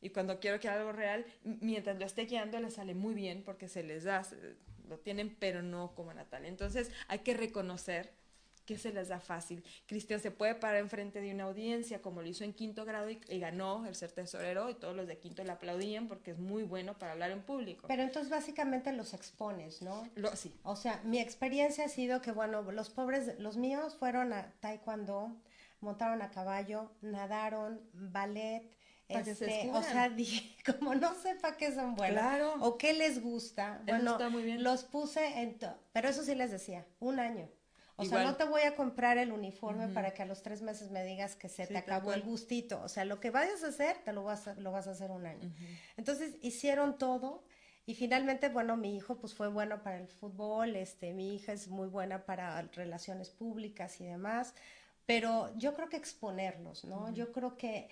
Y 0.00 0.10
cuando 0.10 0.38
quiero 0.38 0.60
que 0.60 0.68
algo 0.68 0.92
real, 0.92 1.24
mientras 1.42 1.98
lo 1.98 2.04
esté 2.04 2.26
guiando, 2.26 2.60
le 2.60 2.70
sale 2.70 2.94
muy 2.94 3.14
bien 3.14 3.42
porque 3.42 3.68
se 3.68 3.82
les 3.82 4.04
da, 4.04 4.22
lo 4.88 4.98
tienen, 4.98 5.34
pero 5.38 5.62
no 5.62 5.94
como 5.94 6.12
Natalia. 6.12 6.48
Entonces 6.48 6.90
hay 7.08 7.20
que 7.20 7.34
reconocer 7.34 8.12
que 8.66 8.76
se 8.76 8.92
les 8.92 9.08
da 9.08 9.20
fácil. 9.20 9.64
Cristian 9.86 10.20
se 10.20 10.30
puede 10.30 10.54
parar 10.54 10.80
enfrente 10.80 11.20
de 11.20 11.32
una 11.32 11.44
audiencia, 11.44 12.02
como 12.02 12.20
lo 12.20 12.28
hizo 12.28 12.44
en 12.44 12.52
quinto 12.52 12.84
grado 12.84 13.08
y, 13.08 13.18
ganó 13.38 13.86
el 13.86 13.94
ser 13.94 14.12
tesorero, 14.12 14.68
y 14.68 14.74
todos 14.74 14.94
los 14.94 15.06
de 15.06 15.18
quinto 15.18 15.44
le 15.44 15.52
aplaudían 15.52 16.08
porque 16.08 16.32
es 16.32 16.38
muy 16.38 16.64
bueno 16.64 16.98
para 16.98 17.12
hablar 17.12 17.30
en 17.30 17.42
público. 17.42 17.86
Pero 17.86 18.02
entonces 18.02 18.30
básicamente 18.30 18.92
los 18.92 19.14
expones, 19.14 19.82
¿no? 19.82 20.08
Lo, 20.16 20.34
sí. 20.34 20.52
O 20.64 20.76
sea, 20.76 21.00
mi 21.04 21.20
experiencia 21.20 21.84
ha 21.84 21.88
sido 21.88 22.20
que, 22.20 22.32
bueno, 22.32 22.62
los 22.72 22.90
pobres, 22.90 23.38
los 23.38 23.56
míos 23.56 23.96
fueron 23.98 24.32
a 24.32 24.52
taekwondo, 24.60 25.36
montaron 25.80 26.20
a 26.22 26.30
caballo, 26.30 26.90
nadaron, 27.00 27.80
ballet, 27.92 28.68
este, 29.08 29.70
o 29.72 29.82
sea, 29.82 30.08
dije, 30.16 30.56
como 30.64 30.94
no 30.94 31.14
sepa 31.14 31.56
qué 31.56 31.72
son 31.72 31.94
buenos 31.94 32.20
claro. 32.20 32.54
o 32.60 32.76
qué 32.76 32.92
les 32.92 33.22
gusta, 33.22 33.80
bueno, 33.86 34.18
los 34.58 34.82
puse 34.82 35.40
en, 35.40 35.56
pero 35.92 36.08
eso 36.08 36.24
sí 36.24 36.34
les 36.34 36.50
decía, 36.50 36.84
un 36.98 37.20
año. 37.20 37.48
O 37.96 38.04
sea, 38.04 38.24
no 38.24 38.36
te 38.36 38.44
voy 38.44 38.62
a 38.62 38.76
comprar 38.76 39.16
el 39.16 39.32
uniforme 39.32 39.88
para 39.88 40.12
que 40.12 40.22
a 40.22 40.26
los 40.26 40.42
tres 40.42 40.60
meses 40.60 40.90
me 40.90 41.02
digas 41.04 41.34
que 41.34 41.48
se 41.48 41.66
te 41.66 41.78
acabó 41.78 42.12
el 42.12 42.22
gustito. 42.22 42.80
O 42.82 42.88
sea, 42.88 43.04
lo 43.04 43.20
que 43.20 43.30
vayas 43.30 43.64
a 43.64 43.68
hacer, 43.68 43.96
te 44.04 44.12
lo 44.12 44.22
vas 44.22 44.48
a, 44.48 44.54
lo 44.54 44.70
vas 44.70 44.86
a 44.86 44.90
hacer 44.90 45.10
un 45.10 45.26
año. 45.26 45.50
Entonces, 45.96 46.34
hicieron 46.42 46.98
todo. 46.98 47.42
Y 47.86 47.94
finalmente, 47.94 48.48
bueno, 48.48 48.76
mi 48.76 48.96
hijo 48.96 49.16
pues 49.16 49.32
fue 49.32 49.48
bueno 49.48 49.82
para 49.82 49.98
el 49.98 50.08
fútbol, 50.08 50.74
este, 50.74 51.12
mi 51.12 51.36
hija 51.36 51.52
es 51.52 51.68
muy 51.68 51.86
buena 51.86 52.26
para 52.26 52.60
relaciones 52.72 53.30
públicas 53.30 54.00
y 54.00 54.04
demás, 54.04 54.54
pero 55.06 55.56
yo 55.56 55.72
creo 55.74 55.88
que 55.88 55.96
exponerlos, 55.96 56.84
¿no? 56.84 57.12
Yo 57.14 57.30
creo 57.30 57.56
que, 57.56 57.88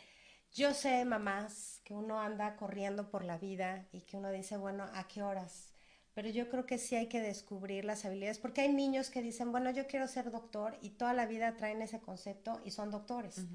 yo 0.52 0.74
sé, 0.74 1.04
mamás, 1.04 1.80
que 1.84 1.94
uno 1.94 2.20
anda 2.20 2.56
corriendo 2.56 3.08
por 3.08 3.24
la 3.24 3.38
vida 3.38 3.86
y 3.92 4.00
que 4.00 4.16
uno 4.16 4.32
dice, 4.32 4.56
bueno, 4.56 4.84
¿a 4.94 5.06
qué 5.06 5.22
horas? 5.22 5.73
Pero 6.14 6.28
yo 6.28 6.48
creo 6.48 6.64
que 6.64 6.78
sí 6.78 6.94
hay 6.94 7.08
que 7.08 7.20
descubrir 7.20 7.84
las 7.84 8.04
habilidades, 8.04 8.38
porque 8.38 8.62
hay 8.62 8.72
niños 8.72 9.10
que 9.10 9.20
dicen, 9.20 9.50
bueno, 9.50 9.70
yo 9.70 9.86
quiero 9.86 10.06
ser 10.06 10.30
doctor 10.30 10.78
y 10.80 10.90
toda 10.90 11.12
la 11.12 11.26
vida 11.26 11.56
traen 11.56 11.82
ese 11.82 12.00
concepto 12.00 12.60
y 12.64 12.70
son 12.70 12.90
doctores, 12.90 13.46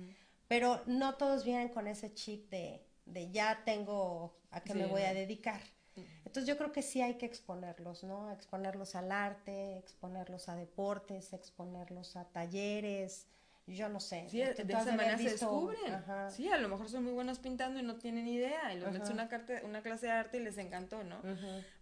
pero 0.48 0.82
no 0.86 1.16
todos 1.16 1.46
vienen 1.46 1.70
con 1.70 1.88
ese 1.88 2.14
chip 2.14 2.50
de, 2.50 2.86
de 3.06 3.32
ya 3.32 3.64
tengo 3.66 4.38
a 4.52 4.62
qué 4.62 4.74
me 4.74 4.86
voy 4.86 5.04
a 5.04 5.14
dedicar. 5.14 5.62
Entonces 6.26 6.48
yo 6.48 6.58
creo 6.58 6.72
que 6.72 6.82
sí 6.82 7.02
hay 7.02 7.16
que 7.16 7.26
exponerlos, 7.26 8.04
¿no? 8.04 8.32
Exponerlos 8.32 8.96
al 8.96 9.12
arte, 9.12 9.78
exponerlos 9.78 10.48
a 10.48 10.56
deportes, 10.56 11.34
exponerlos 11.34 12.16
a 12.16 12.26
talleres, 12.26 13.28
yo 13.76 13.90
no 13.90 14.00
sé. 14.00 14.28
Sí, 14.30 14.40
de 14.40 14.52
esa 14.52 14.86
manera 14.96 15.18
se 15.18 15.32
descubren. 15.32 16.04
Sí, 16.30 16.50
a 16.50 16.58
lo 16.58 16.70
mejor 16.70 16.90
son 16.90 17.04
muy 17.04 17.14
buenos 17.14 17.40
pintando 17.40 17.80
y 17.80 17.84
no 17.84 17.96
tienen 17.96 18.28
idea. 18.28 18.74
Y 18.74 18.80
los 18.80 18.92
metes 18.92 19.10
una, 19.10 19.30
una 19.64 19.82
clase 19.82 20.08
de 20.08 20.12
arte 20.12 20.38
y 20.38 20.42
les 20.42 20.58
encantó, 20.58 21.04
¿no? 21.04 21.18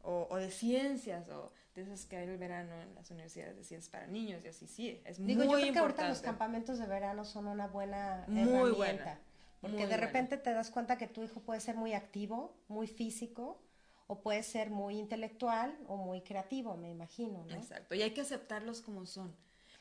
o, 0.04 0.28
o, 0.30 0.38
de 0.38 0.52
ciencias, 0.52 1.28
o 1.30 1.52
de 1.76 1.84
esas 1.84 2.06
que 2.06 2.18
hay 2.18 2.28
el 2.28 2.38
verano 2.38 2.82
en 2.82 2.96
las 2.96 3.12
universidades 3.12 3.56
de 3.56 3.64
ciencias 3.64 3.92
para 3.92 4.08
niños 4.08 4.42
y 4.44 4.48
así. 4.48 4.68
Sí, 4.68 5.02
es 5.06 5.24
Digo, 5.24 5.46
muy 5.46 5.48
yo 5.48 5.60
creo 5.60 5.74
que 5.74 5.80
ahorita 5.80 6.10
los 6.10 6.22
campamentos 6.22 6.80
de 6.80 6.88
verano 6.88 7.26
son 7.26 7.48
una 7.48 7.68
buena 7.68 8.26
muy 8.28 8.72
Buena. 8.72 9.20
Porque 9.60 9.88
de 9.88 9.98
repente 9.98 10.38
te 10.38 10.54
das 10.54 10.70
cuenta 10.70 10.98
que 10.98 11.08
tu 11.08 11.24
hijo 11.24 11.42
puede 11.42 11.60
ser 11.60 11.76
muy 11.76 11.94
activo, 11.94 12.56
muy 12.68 12.88
físico, 12.88 13.60
o 14.08 14.22
puede 14.22 14.42
ser 14.44 14.70
muy 14.70 14.98
intelectual 14.98 15.78
o 15.88 15.98
muy 15.98 16.22
creativo, 16.22 16.78
me 16.78 16.90
imagino, 16.90 17.44
¿no? 17.44 17.56
Exacto, 17.56 17.94
y 17.94 18.02
hay 18.02 18.12
que 18.12 18.22
aceptarlos 18.22 18.82
como 18.82 19.06
son. 19.06 19.36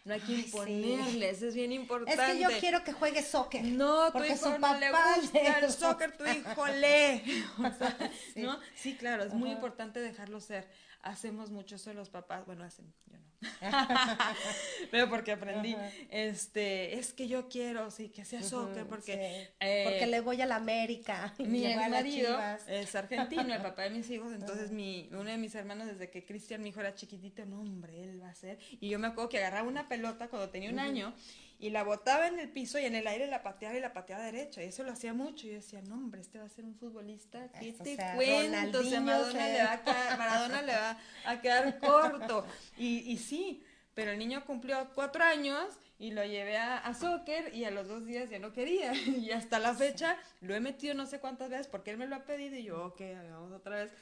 No 0.06 0.14
hay 0.14 0.20
que 0.20 0.34
imponerles, 0.34 1.42
es 1.42 1.56
bien 1.56 1.72
importante. 1.72 2.22
Es 2.22 2.30
que 2.30 2.38
yo 2.38 2.48
quiero 2.60 2.84
que 2.84 2.92
juegue 2.92 3.24
soccer. 3.24 3.64
No, 3.64 4.12
tu 4.12 4.22
hijo 4.22 4.56
no 4.56 4.78
le 4.78 4.90
gusta 4.90 5.58
el 5.58 5.72
soccer, 5.72 6.16
tu 6.16 6.24
hijo 6.24 6.66
lee. 6.68 7.44
¿no? 8.36 8.56
Sí, 8.76 8.94
claro, 8.94 9.24
es 9.24 9.34
muy 9.34 9.50
importante 9.50 9.98
dejarlo 9.98 10.40
ser. 10.40 10.68
Hacemos 11.02 11.50
mucho 11.50 11.76
eso 11.76 11.92
los 11.94 12.10
papás, 12.10 12.44
bueno, 12.46 12.64
hacen, 12.64 12.92
yo 13.06 13.18
no. 13.18 13.26
Pero 14.90 15.08
porque 15.08 15.32
aprendí, 15.32 15.76
este, 16.10 16.98
es 16.98 17.12
que 17.12 17.28
yo 17.28 17.48
quiero, 17.48 17.90
sí, 17.90 18.08
que 18.08 18.24
sea 18.24 18.42
soccer, 18.42 18.86
porque... 18.86 19.50
Eh, 19.60 19.84
porque 19.84 20.06
le 20.06 20.20
voy 20.20 20.40
a 20.40 20.46
la 20.46 20.56
América. 20.56 21.34
Mi 21.38 21.74
marido 21.74 22.38
es 22.66 22.94
argentino, 22.94 23.54
el 23.54 23.62
papá 23.62 23.82
de 23.82 23.90
mis 23.90 24.08
hijos, 24.10 24.32
entonces 24.32 24.70
mi, 24.70 25.08
uno 25.12 25.24
de 25.24 25.38
mis 25.38 25.54
hermanos, 25.54 25.86
desde 25.86 26.10
que 26.10 26.24
Cristian, 26.24 26.62
mi 26.62 26.70
hijo, 26.70 26.80
era 26.80 26.94
chiquitito, 26.94 27.44
no, 27.46 27.60
hombre, 27.60 28.02
él 28.02 28.22
va 28.22 28.30
a 28.30 28.34
ser. 28.34 28.58
Y 28.80 28.88
yo 28.88 28.98
me 28.98 29.08
acuerdo 29.08 29.28
que 29.28 29.38
agarraba 29.38 29.68
una 29.68 29.88
pelota 29.88 30.28
cuando 30.28 30.50
tenía 30.50 30.70
un 30.70 30.78
año 30.78 31.14
y 31.58 31.70
la 31.70 31.84
botaba 31.84 32.28
en 32.28 32.38
el 32.38 32.50
piso 32.50 32.78
y 32.78 32.84
en 32.84 32.94
el 32.94 33.06
aire 33.06 33.26
la 33.26 33.42
pateaba 33.42 33.76
y 33.76 33.80
la 33.80 33.92
pateaba 33.92 34.24
derecha. 34.24 34.62
Y 34.62 34.66
eso 34.66 34.82
lo 34.82 34.92
hacía 34.92 35.14
mucho. 35.14 35.46
Y 35.46 35.50
yo 35.50 35.56
decía, 35.56 35.80
no, 35.82 35.94
hombre, 35.94 36.20
este 36.20 36.38
va 36.38 36.44
a 36.44 36.48
ser 36.48 36.64
un 36.64 36.74
futbolista. 36.74 37.50
¿Qué 37.58 37.72
te 37.72 37.96
cuento? 37.96 38.80
O 38.80 39.00
Maradona, 39.00 39.48
le 39.48 39.62
va 39.62 39.72
a 39.72 39.82
quedar, 39.82 40.18
Maradona 40.18 40.62
le 40.62 40.72
va 40.72 40.98
a 41.24 41.40
quedar 41.40 41.78
corto. 41.78 42.46
Y, 42.78 43.10
y 43.10 43.16
sí, 43.16 43.64
pero 43.94 44.10
el 44.10 44.18
niño 44.18 44.44
cumplió 44.44 44.90
cuatro 44.94 45.24
años 45.24 45.64
y 45.98 46.10
lo 46.10 46.22
llevé 46.24 46.58
a, 46.58 46.76
a, 46.76 46.92
soccer 46.92 47.54
y 47.54 47.64
a 47.64 47.70
los 47.70 47.88
dos 47.88 48.04
días 48.04 48.28
ya 48.28 48.38
no 48.38 48.52
quería. 48.52 48.92
Y 49.06 49.30
hasta 49.30 49.58
la 49.58 49.74
fecha 49.74 50.18
lo 50.42 50.54
he 50.54 50.60
metido 50.60 50.94
no 50.94 51.06
sé 51.06 51.20
cuántas 51.20 51.48
veces 51.48 51.68
porque 51.68 51.90
él 51.90 51.96
me 51.96 52.06
lo 52.06 52.16
ha 52.16 52.24
pedido 52.24 52.56
y 52.56 52.64
yo, 52.64 52.84
ok, 52.84 53.00
vamos 53.30 53.52
otra 53.52 53.76
vez. 53.76 53.92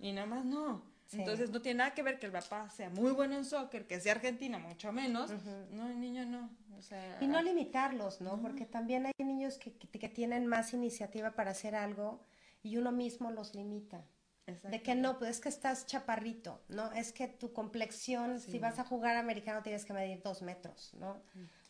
Y 0.00 0.12
nada 0.12 0.26
más 0.26 0.44
no. 0.44 0.97
Entonces 1.12 1.50
no 1.50 1.62
tiene 1.62 1.78
nada 1.78 1.94
que 1.94 2.02
ver 2.02 2.18
que 2.18 2.26
el 2.26 2.32
papá 2.32 2.68
sea 2.70 2.90
muy 2.90 3.12
bueno 3.12 3.36
en 3.36 3.44
soccer, 3.44 3.86
que 3.86 4.00
sea 4.00 4.12
argentina, 4.12 4.58
mucho 4.58 4.92
menos. 4.92 5.30
No, 5.70 5.88
el 5.88 5.98
niño 6.00 6.26
no. 6.26 6.50
y 7.20 7.26
no 7.26 7.40
limitarlos, 7.42 8.20
¿no? 8.20 8.40
Porque 8.40 8.66
también 8.66 9.06
hay 9.06 9.12
niños 9.24 9.58
que, 9.58 9.72
que, 9.72 10.08
tienen 10.08 10.46
más 10.46 10.74
iniciativa 10.74 11.32
para 11.32 11.52
hacer 11.52 11.74
algo 11.74 12.24
y 12.62 12.76
uno 12.76 12.92
mismo 12.92 13.30
los 13.30 13.54
limita. 13.54 14.04
De 14.62 14.82
que 14.82 14.94
no, 14.94 15.18
pues 15.18 15.32
es 15.32 15.40
que 15.40 15.50
estás 15.50 15.84
chaparrito, 15.86 16.62
¿no? 16.68 16.90
Es 16.92 17.12
que 17.12 17.28
tu 17.28 17.52
complexión, 17.52 18.40
si 18.40 18.58
vas 18.58 18.78
a 18.78 18.84
jugar 18.84 19.16
americano 19.16 19.62
tienes 19.62 19.84
que 19.84 19.92
medir 19.92 20.22
dos 20.22 20.40
metros, 20.40 20.94
¿no? 20.94 21.22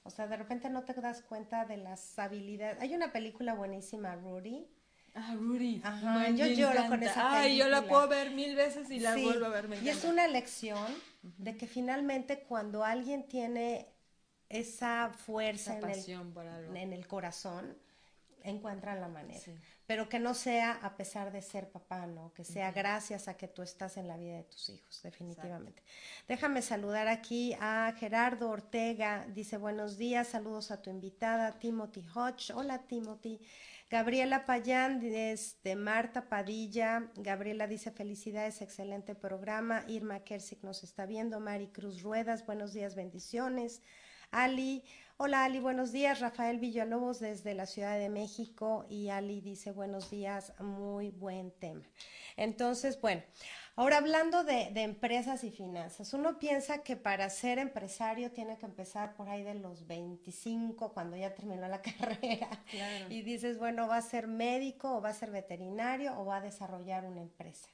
O 0.04 0.10
sea, 0.10 0.26
de 0.26 0.36
repente 0.36 0.70
no 0.70 0.84
te 0.84 0.94
das 0.94 1.22
cuenta 1.22 1.64
de 1.64 1.76
las 1.76 2.18
habilidades. 2.18 2.80
Hay 2.80 2.94
una 2.94 3.12
película 3.12 3.54
buenísima, 3.54 4.14
Rudy, 4.14 4.68
Ah, 5.14 5.34
Rudy. 5.36 5.80
Ajá, 5.84 6.30
yo 6.30 6.46
lloro 6.46 6.86
con 6.88 7.02
esa 7.02 7.14
película. 7.14 7.40
Ay, 7.40 7.56
yo 7.56 7.68
la 7.68 7.82
puedo 7.82 8.08
ver 8.08 8.30
mil 8.30 8.54
veces 8.54 8.90
y 8.90 9.00
la 9.00 9.16
vuelvo 9.16 9.46
a 9.46 9.48
ver. 9.48 9.82
y 9.82 9.88
es 9.88 10.04
una 10.04 10.26
lección 10.28 10.86
de 11.22 11.56
que 11.56 11.66
finalmente 11.66 12.40
cuando 12.40 12.84
alguien 12.84 13.26
tiene 13.26 13.88
esa 14.48 15.10
fuerza 15.10 15.78
en, 15.78 15.90
el, 15.90 16.76
en 16.76 16.92
el 16.92 17.06
corazón, 17.06 17.76
encuentran 18.42 19.00
la 19.00 19.08
manera. 19.08 19.40
Pero 19.86 20.08
que 20.08 20.18
no 20.18 20.34
sea 20.34 20.72
a 20.82 20.96
pesar 20.96 21.32
de 21.32 21.42
ser 21.42 21.70
papá, 21.70 22.06
¿no? 22.06 22.32
Que 22.34 22.44
sea 22.44 22.72
gracias 22.72 23.26
a 23.28 23.36
que 23.36 23.48
tú 23.48 23.62
estás 23.62 23.96
en 23.96 24.06
la 24.06 24.16
vida 24.16 24.36
de 24.36 24.44
tus 24.44 24.68
hijos, 24.68 25.00
definitivamente. 25.02 25.82
Déjame 26.26 26.62
saludar 26.62 27.08
aquí 27.08 27.54
a 27.60 27.94
Gerardo 27.98 28.50
Ortega. 28.50 29.26
Dice 29.28 29.56
buenos 29.56 29.96
días, 29.96 30.28
saludos 30.28 30.70
a 30.70 30.82
tu 30.82 30.90
invitada, 30.90 31.58
Timothy 31.58 32.04
Hodge. 32.14 32.52
Hola, 32.54 32.86
Timothy. 32.86 33.40
Gabriela 33.90 34.44
Payán, 34.44 35.00
desde 35.00 35.74
Marta 35.74 36.28
Padilla. 36.28 37.10
Gabriela 37.16 37.66
dice 37.66 37.90
felicidades, 37.90 38.60
excelente 38.60 39.14
programa. 39.14 39.82
Irma 39.88 40.20
Kersik 40.20 40.62
nos 40.62 40.84
está 40.84 41.06
viendo. 41.06 41.40
Mari 41.40 41.68
Cruz 41.68 42.02
Ruedas, 42.02 42.44
buenos 42.44 42.74
días, 42.74 42.94
bendiciones. 42.94 43.82
Ali, 44.30 44.84
hola 45.18 45.44
Ali, 45.44 45.60
buenos 45.60 45.92
días. 45.92 46.20
Rafael 46.20 46.58
Villalobos 46.58 47.20
desde 47.20 47.54
la 47.54 47.66
Ciudad 47.66 47.98
de 47.98 48.08
México 48.08 48.86
y 48.88 49.10
Ali 49.10 49.40
dice 49.40 49.72
buenos 49.72 50.10
días, 50.10 50.52
muy 50.60 51.10
buen 51.10 51.50
tema. 51.50 51.84
Entonces, 52.36 53.00
bueno, 53.00 53.22
Ahora, 53.78 53.98
hablando 53.98 54.42
de, 54.42 54.72
empresas 54.74 55.44
y 55.44 55.52
finanzas, 55.52 56.12
uno 56.12 56.40
piensa 56.40 56.82
que 56.82 56.96
para 56.96 57.30
ser 57.30 57.60
empresario 57.60 58.32
tiene 58.32 58.58
que 58.58 58.66
empezar 58.66 59.14
por 59.14 59.28
ahí 59.28 59.44
de 59.44 59.54
los 59.54 59.86
25, 59.86 60.92
cuando 60.92 61.16
ya 61.16 61.32
terminó 61.32 61.68
la 61.68 61.80
carrera. 61.82 62.48
Y 63.08 63.22
dices, 63.22 63.56
bueno, 63.56 63.86
¿va 63.86 63.98
a 63.98 64.02
ser 64.02 64.26
médico 64.26 64.96
o 64.96 65.00
va 65.00 65.10
a 65.10 65.14
ser 65.14 65.30
veterinario 65.30 66.18
o 66.18 66.24
va 66.24 66.38
a 66.38 66.40
desarrollar 66.40 67.04
una 67.04 67.20
empresa? 67.20 67.68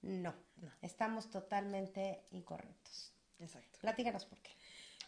No, 0.00 0.34
no. 0.56 0.72
estamos 0.80 1.28
totalmente 1.28 2.24
incorrectos. 2.30 3.12
Exacto. 3.38 3.80
Platícanos 3.82 4.24
por 4.24 4.38
qué. 4.38 4.52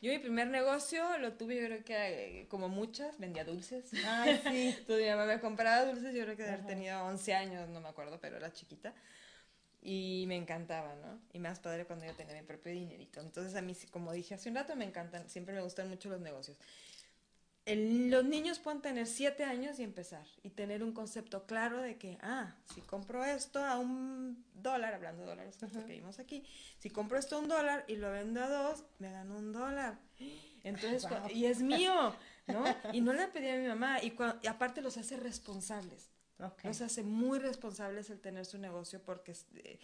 Yo 0.02 0.10
mi 0.10 0.18
primer 0.18 0.48
negocio 0.48 1.16
lo 1.18 1.34
tuve, 1.34 1.54
yo 1.54 1.66
creo 1.66 1.84
que 1.84 2.40
eh, 2.40 2.48
como 2.48 2.68
muchas, 2.68 3.20
vendía 3.20 3.44
dulces. 3.44 3.92
Ay, 4.04 4.40
sí. 4.50 4.76
tu 4.86 4.94
mamá 4.94 5.26
me 5.26 5.40
compraba 5.40 5.84
dulces, 5.84 6.12
yo 6.12 6.24
creo 6.24 6.36
que 6.36 6.42
haber 6.42 6.66
tenido 6.66 7.04
11 7.04 7.32
años, 7.34 7.68
no 7.68 7.80
me 7.80 7.88
acuerdo, 7.88 8.18
pero 8.20 8.36
era 8.36 8.52
chiquita. 8.52 8.92
Y 9.80 10.24
me 10.26 10.34
encantaba, 10.34 10.96
¿no? 10.96 11.20
Y 11.32 11.38
más 11.38 11.60
padre 11.60 11.84
cuando 11.84 12.04
yo 12.04 12.14
tenía 12.14 12.34
mi 12.34 12.42
propio 12.42 12.72
dinerito. 12.72 13.20
Entonces 13.20 13.54
a 13.54 13.62
mí, 13.62 13.76
como 13.92 14.12
dije 14.12 14.34
hace 14.34 14.48
un 14.48 14.56
rato, 14.56 14.74
me 14.74 14.84
encantan, 14.84 15.28
siempre 15.28 15.54
me 15.54 15.62
gustan 15.62 15.88
mucho 15.88 16.08
los 16.08 16.20
negocios. 16.20 16.56
Los 17.66 18.24
niños 18.24 18.58
pueden 18.58 18.80
tener 18.80 19.06
siete 19.06 19.44
años 19.44 19.78
y 19.78 19.84
empezar 19.84 20.26
y 20.42 20.50
tener 20.50 20.82
un 20.82 20.92
concepto 20.92 21.46
claro 21.46 21.80
de 21.80 21.96
que, 21.96 22.18
ah, 22.20 22.56
si 22.74 22.80
compro 22.80 23.24
esto 23.24 23.64
a 23.64 23.78
un 23.78 24.44
dólar, 24.54 24.94
hablando 24.94 25.22
de 25.22 25.28
dólares 25.28 25.58
que 25.58 25.92
vimos 25.92 26.18
aquí, 26.18 26.44
si 26.78 26.90
compro 26.90 27.18
esto 27.18 27.36
a 27.36 27.38
un 27.38 27.48
dólar 27.48 27.84
y 27.86 27.96
lo 27.96 28.10
vendo 28.10 28.42
a 28.42 28.48
dos, 28.48 28.84
me 28.98 29.12
gano 29.12 29.36
un 29.36 29.52
dólar. 29.52 29.98
Entonces, 30.64 31.06
y 31.32 31.46
es 31.46 31.62
mío, 31.62 32.14
¿no? 32.48 32.64
Y 32.92 33.00
no 33.00 33.12
le 33.12 33.28
pedí 33.28 33.48
a 33.48 33.56
mi 33.56 33.68
mamá 33.68 34.02
y, 34.02 34.12
aparte 34.48 34.82
los 34.82 34.96
hace 34.96 35.16
responsables. 35.16 36.10
Los 36.64 36.80
hace 36.80 37.04
muy 37.04 37.38
responsables 37.38 38.10
el 38.10 38.20
tener 38.20 38.44
su 38.44 38.58
negocio 38.58 39.00
porque 39.00 39.36
eh, 39.54 39.78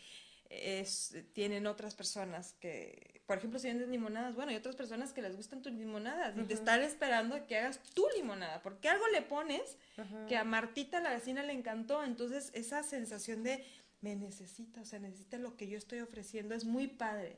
es, 0.50 1.14
tienen 1.32 1.66
otras 1.66 1.94
personas 1.94 2.54
que, 2.54 3.22
por 3.26 3.38
ejemplo, 3.38 3.58
si 3.58 3.68
vendes 3.68 3.88
limonadas, 3.88 4.34
bueno, 4.34 4.50
hay 4.50 4.56
otras 4.56 4.76
personas 4.76 5.12
que 5.12 5.22
les 5.22 5.36
gustan 5.36 5.62
tus 5.62 5.72
limonadas 5.72 6.36
y 6.36 6.42
te 6.44 6.54
están 6.54 6.82
esperando 6.82 7.46
que 7.46 7.58
hagas 7.58 7.80
tu 7.94 8.06
limonada, 8.16 8.62
porque 8.62 8.88
algo 8.88 9.06
le 9.08 9.22
pones 9.22 9.76
que 10.28 10.36
a 10.36 10.44
Martita, 10.44 11.00
la 11.00 11.10
vecina, 11.10 11.42
le 11.42 11.52
encantó, 11.52 12.02
entonces 12.02 12.50
esa 12.54 12.82
sensación 12.82 13.42
de 13.42 13.64
me 14.00 14.16
necesita, 14.16 14.80
o 14.80 14.84
sea, 14.84 15.00
necesita 15.00 15.38
lo 15.38 15.56
que 15.56 15.68
yo 15.68 15.76
estoy 15.76 16.00
ofreciendo, 16.00 16.54
es 16.54 16.64
muy 16.64 16.86
padre. 16.86 17.36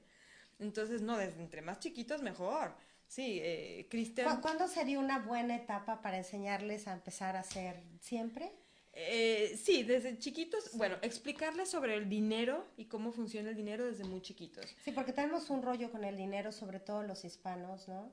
Entonces, 0.59 1.01
no, 1.01 1.17
desde 1.17 1.41
entre 1.41 1.63
más 1.63 1.81
chiquitos 1.81 2.23
mejor. 2.23 2.75
Sí, 3.07 3.41
eh, 3.43 3.89
Cristian. 3.91 4.41
¿Cuándo 4.41 4.69
sería 4.69 5.01
una 5.01 5.19
buena 5.19 5.57
etapa 5.57 6.01
para 6.01 6.19
enseñarles 6.19 6.87
a 6.87 6.93
empezar 6.93 7.35
a 7.35 7.41
hacer 7.41 7.83
siempre? 7.99 8.53
Eh, 9.03 9.57
sí, 9.57 9.83
desde 9.83 10.19
chiquitos, 10.19 10.71
bueno, 10.75 10.97
explicarles 11.03 11.71
sobre 11.71 11.95
el 11.95 12.09
dinero 12.09 12.67
y 12.77 12.85
cómo 12.85 13.13
funciona 13.13 13.51
el 13.51 13.57
dinero 13.57 13.87
desde 13.87 14.05
muy 14.05 14.21
chiquitos. 14.21 14.67
Sí, 14.85 14.93
porque 14.93 15.13
tenemos 15.13 15.49
un 15.49 15.63
rollo 15.63 15.91
con 15.91 16.05
el 16.05 16.17
dinero, 16.17 16.53
sobre 16.53 16.81
todo 16.81 17.03
los 17.03 17.25
hispanos, 17.25 17.89
¿no? 17.89 18.13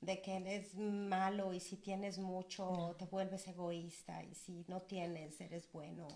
De 0.00 0.20
que 0.20 0.36
eres 0.36 0.74
malo 0.76 1.54
y 1.54 1.60
si 1.60 1.76
tienes 1.76 2.18
mucho 2.18 2.94
te 2.98 3.06
vuelves 3.06 3.46
egoísta 3.48 4.22
y 4.22 4.34
si 4.34 4.64
no 4.68 4.82
tienes 4.82 5.40
eres 5.40 5.70
bueno. 5.72 6.08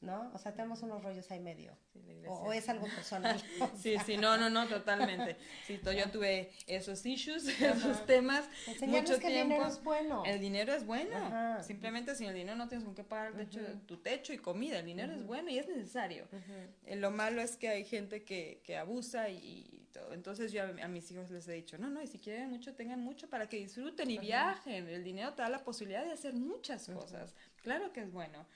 ¿No? 0.00 0.30
O 0.34 0.38
sea, 0.38 0.52
tenemos 0.54 0.82
unos 0.82 1.02
rollos 1.02 1.30
ahí 1.30 1.40
medio. 1.40 1.76
o, 2.26 2.52
es 2.52 2.68
algo 2.68 2.86
personal. 2.86 3.40
sí, 3.76 3.96
sí, 4.04 4.16
no, 4.16 4.36
no, 4.36 4.50
no, 4.50 4.66
totalmente. 4.66 5.36
Sí, 5.66 5.80
yo 5.84 6.10
tuve 6.10 6.50
esos 6.66 7.04
issues, 7.06 7.48
esos 7.60 8.04
temas. 8.06 8.48
mucho 8.86 9.18
que 9.18 9.28
tiempo. 9.28 9.54
el 9.54 9.60
dinero 9.60 9.66
es 9.66 9.82
bueno. 9.84 10.22
El 10.26 10.40
dinero 10.40 10.74
es 10.74 10.86
bueno. 10.86 11.62
Simplemente 11.62 12.14
sin 12.14 12.28
el 12.28 12.34
dinero 12.34 12.56
no 12.56 12.68
tienes 12.68 12.84
con 12.84 12.94
qué 12.94 13.04
pagar 13.04 13.32
el 13.32 13.48
techo, 13.48 13.60
tu 13.86 13.98
techo 13.98 14.32
y 14.32 14.38
comida. 14.38 14.80
El 14.80 14.86
dinero 14.86 15.12
es 15.12 15.24
bueno 15.26 15.50
y 15.50 15.58
es 15.58 15.68
necesario. 15.68 16.26
Eh, 16.86 16.96
lo 16.96 17.10
malo 17.10 17.40
es 17.40 17.56
que 17.56 17.68
hay 17.68 17.84
gente 17.84 18.24
que, 18.24 18.60
que 18.64 18.76
abusa 18.76 19.28
y 19.28 19.81
entonces 20.12 20.52
yo 20.52 20.62
a, 20.62 20.88
mis 20.88 21.10
hijos 21.10 21.30
les 21.30 21.46
he 21.48 21.52
dicho, 21.52 21.78
no, 21.78 21.88
no, 21.88 22.02
y 22.02 22.06
si 22.06 22.18
quieren 22.18 22.50
mucho, 22.50 22.74
tengan 22.74 23.00
mucho 23.00 23.28
para 23.28 23.48
que 23.48 23.58
disfruten 23.58 24.10
y 24.10 24.18
viajen. 24.18 24.88
El 24.88 25.04
dinero 25.04 25.34
te 25.34 25.42
da 25.42 25.48
la 25.48 25.64
posibilidad 25.64 26.04
de 26.04 26.12
hacer 26.12 26.34
muchas 26.34 26.86
cosas. 26.86 27.34
Claro 27.62 27.92
que 27.92 28.00
es 28.00 28.12
bueno, 28.12 28.46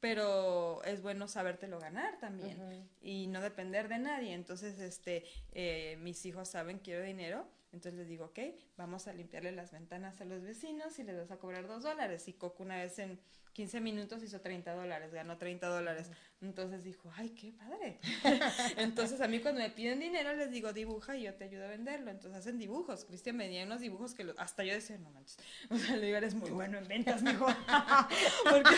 pero 0.00 0.82
es 0.84 1.02
bueno 1.02 1.28
sabértelo 1.28 1.80
ganar 1.80 2.18
también 2.18 2.88
y 3.00 3.26
no 3.26 3.40
depender 3.40 3.88
de 3.88 3.98
nadie. 3.98 4.32
Entonces, 4.32 4.78
este, 4.78 5.24
eh, 5.52 5.96
mis 6.00 6.24
hijos 6.26 6.48
saben 6.48 6.78
quiero 6.78 7.02
dinero, 7.02 7.48
entonces 7.72 7.98
les 7.98 8.08
digo, 8.08 8.26
ok, 8.26 8.38
vamos 8.76 9.08
a 9.08 9.12
limpiarle 9.12 9.50
las 9.52 9.72
ventanas 9.72 10.20
a 10.20 10.24
los 10.24 10.42
vecinos 10.42 10.98
y 10.98 11.02
les 11.02 11.16
vas 11.16 11.30
a 11.30 11.38
cobrar 11.38 11.66
dos 11.66 11.82
dólares. 11.82 12.28
Y 12.28 12.34
Coco 12.34 12.62
una 12.62 12.76
vez 12.76 12.98
en 12.98 13.18
15 13.54 13.80
minutos 13.80 14.22
hizo 14.22 14.40
30 14.40 14.74
dólares, 14.74 15.12
ganó 15.12 15.38
30 15.38 15.68
dólares. 15.68 16.10
Entonces 16.40 16.82
dijo, 16.82 17.10
ay, 17.16 17.30
qué 17.30 17.52
padre. 17.52 17.98
Entonces 18.76 19.20
a 19.20 19.28
mí 19.28 19.38
cuando 19.38 19.60
me 19.62 19.70
piden 19.70 20.00
dinero 20.00 20.34
les 20.34 20.50
digo, 20.50 20.72
dibuja 20.72 21.16
y 21.16 21.22
yo 21.22 21.34
te 21.34 21.44
ayudo 21.44 21.64
a 21.64 21.68
venderlo. 21.68 22.10
Entonces 22.10 22.40
hacen 22.40 22.58
dibujos. 22.58 23.04
Cristian 23.04 23.36
me 23.36 23.48
dio 23.48 23.64
unos 23.64 23.80
dibujos 23.80 24.12
que 24.12 24.26
hasta 24.36 24.64
yo 24.64 24.74
decía, 24.74 24.98
no 24.98 25.10
manches. 25.10 25.38
O 25.70 25.78
sea, 25.78 25.96
le 25.96 26.06
digo, 26.06 26.18
eres 26.18 26.34
muy 26.34 26.50
bueno 26.50 26.78
en 26.78 26.88
ventas, 26.88 27.22
mejor. 27.22 27.54
Porque 28.50 28.74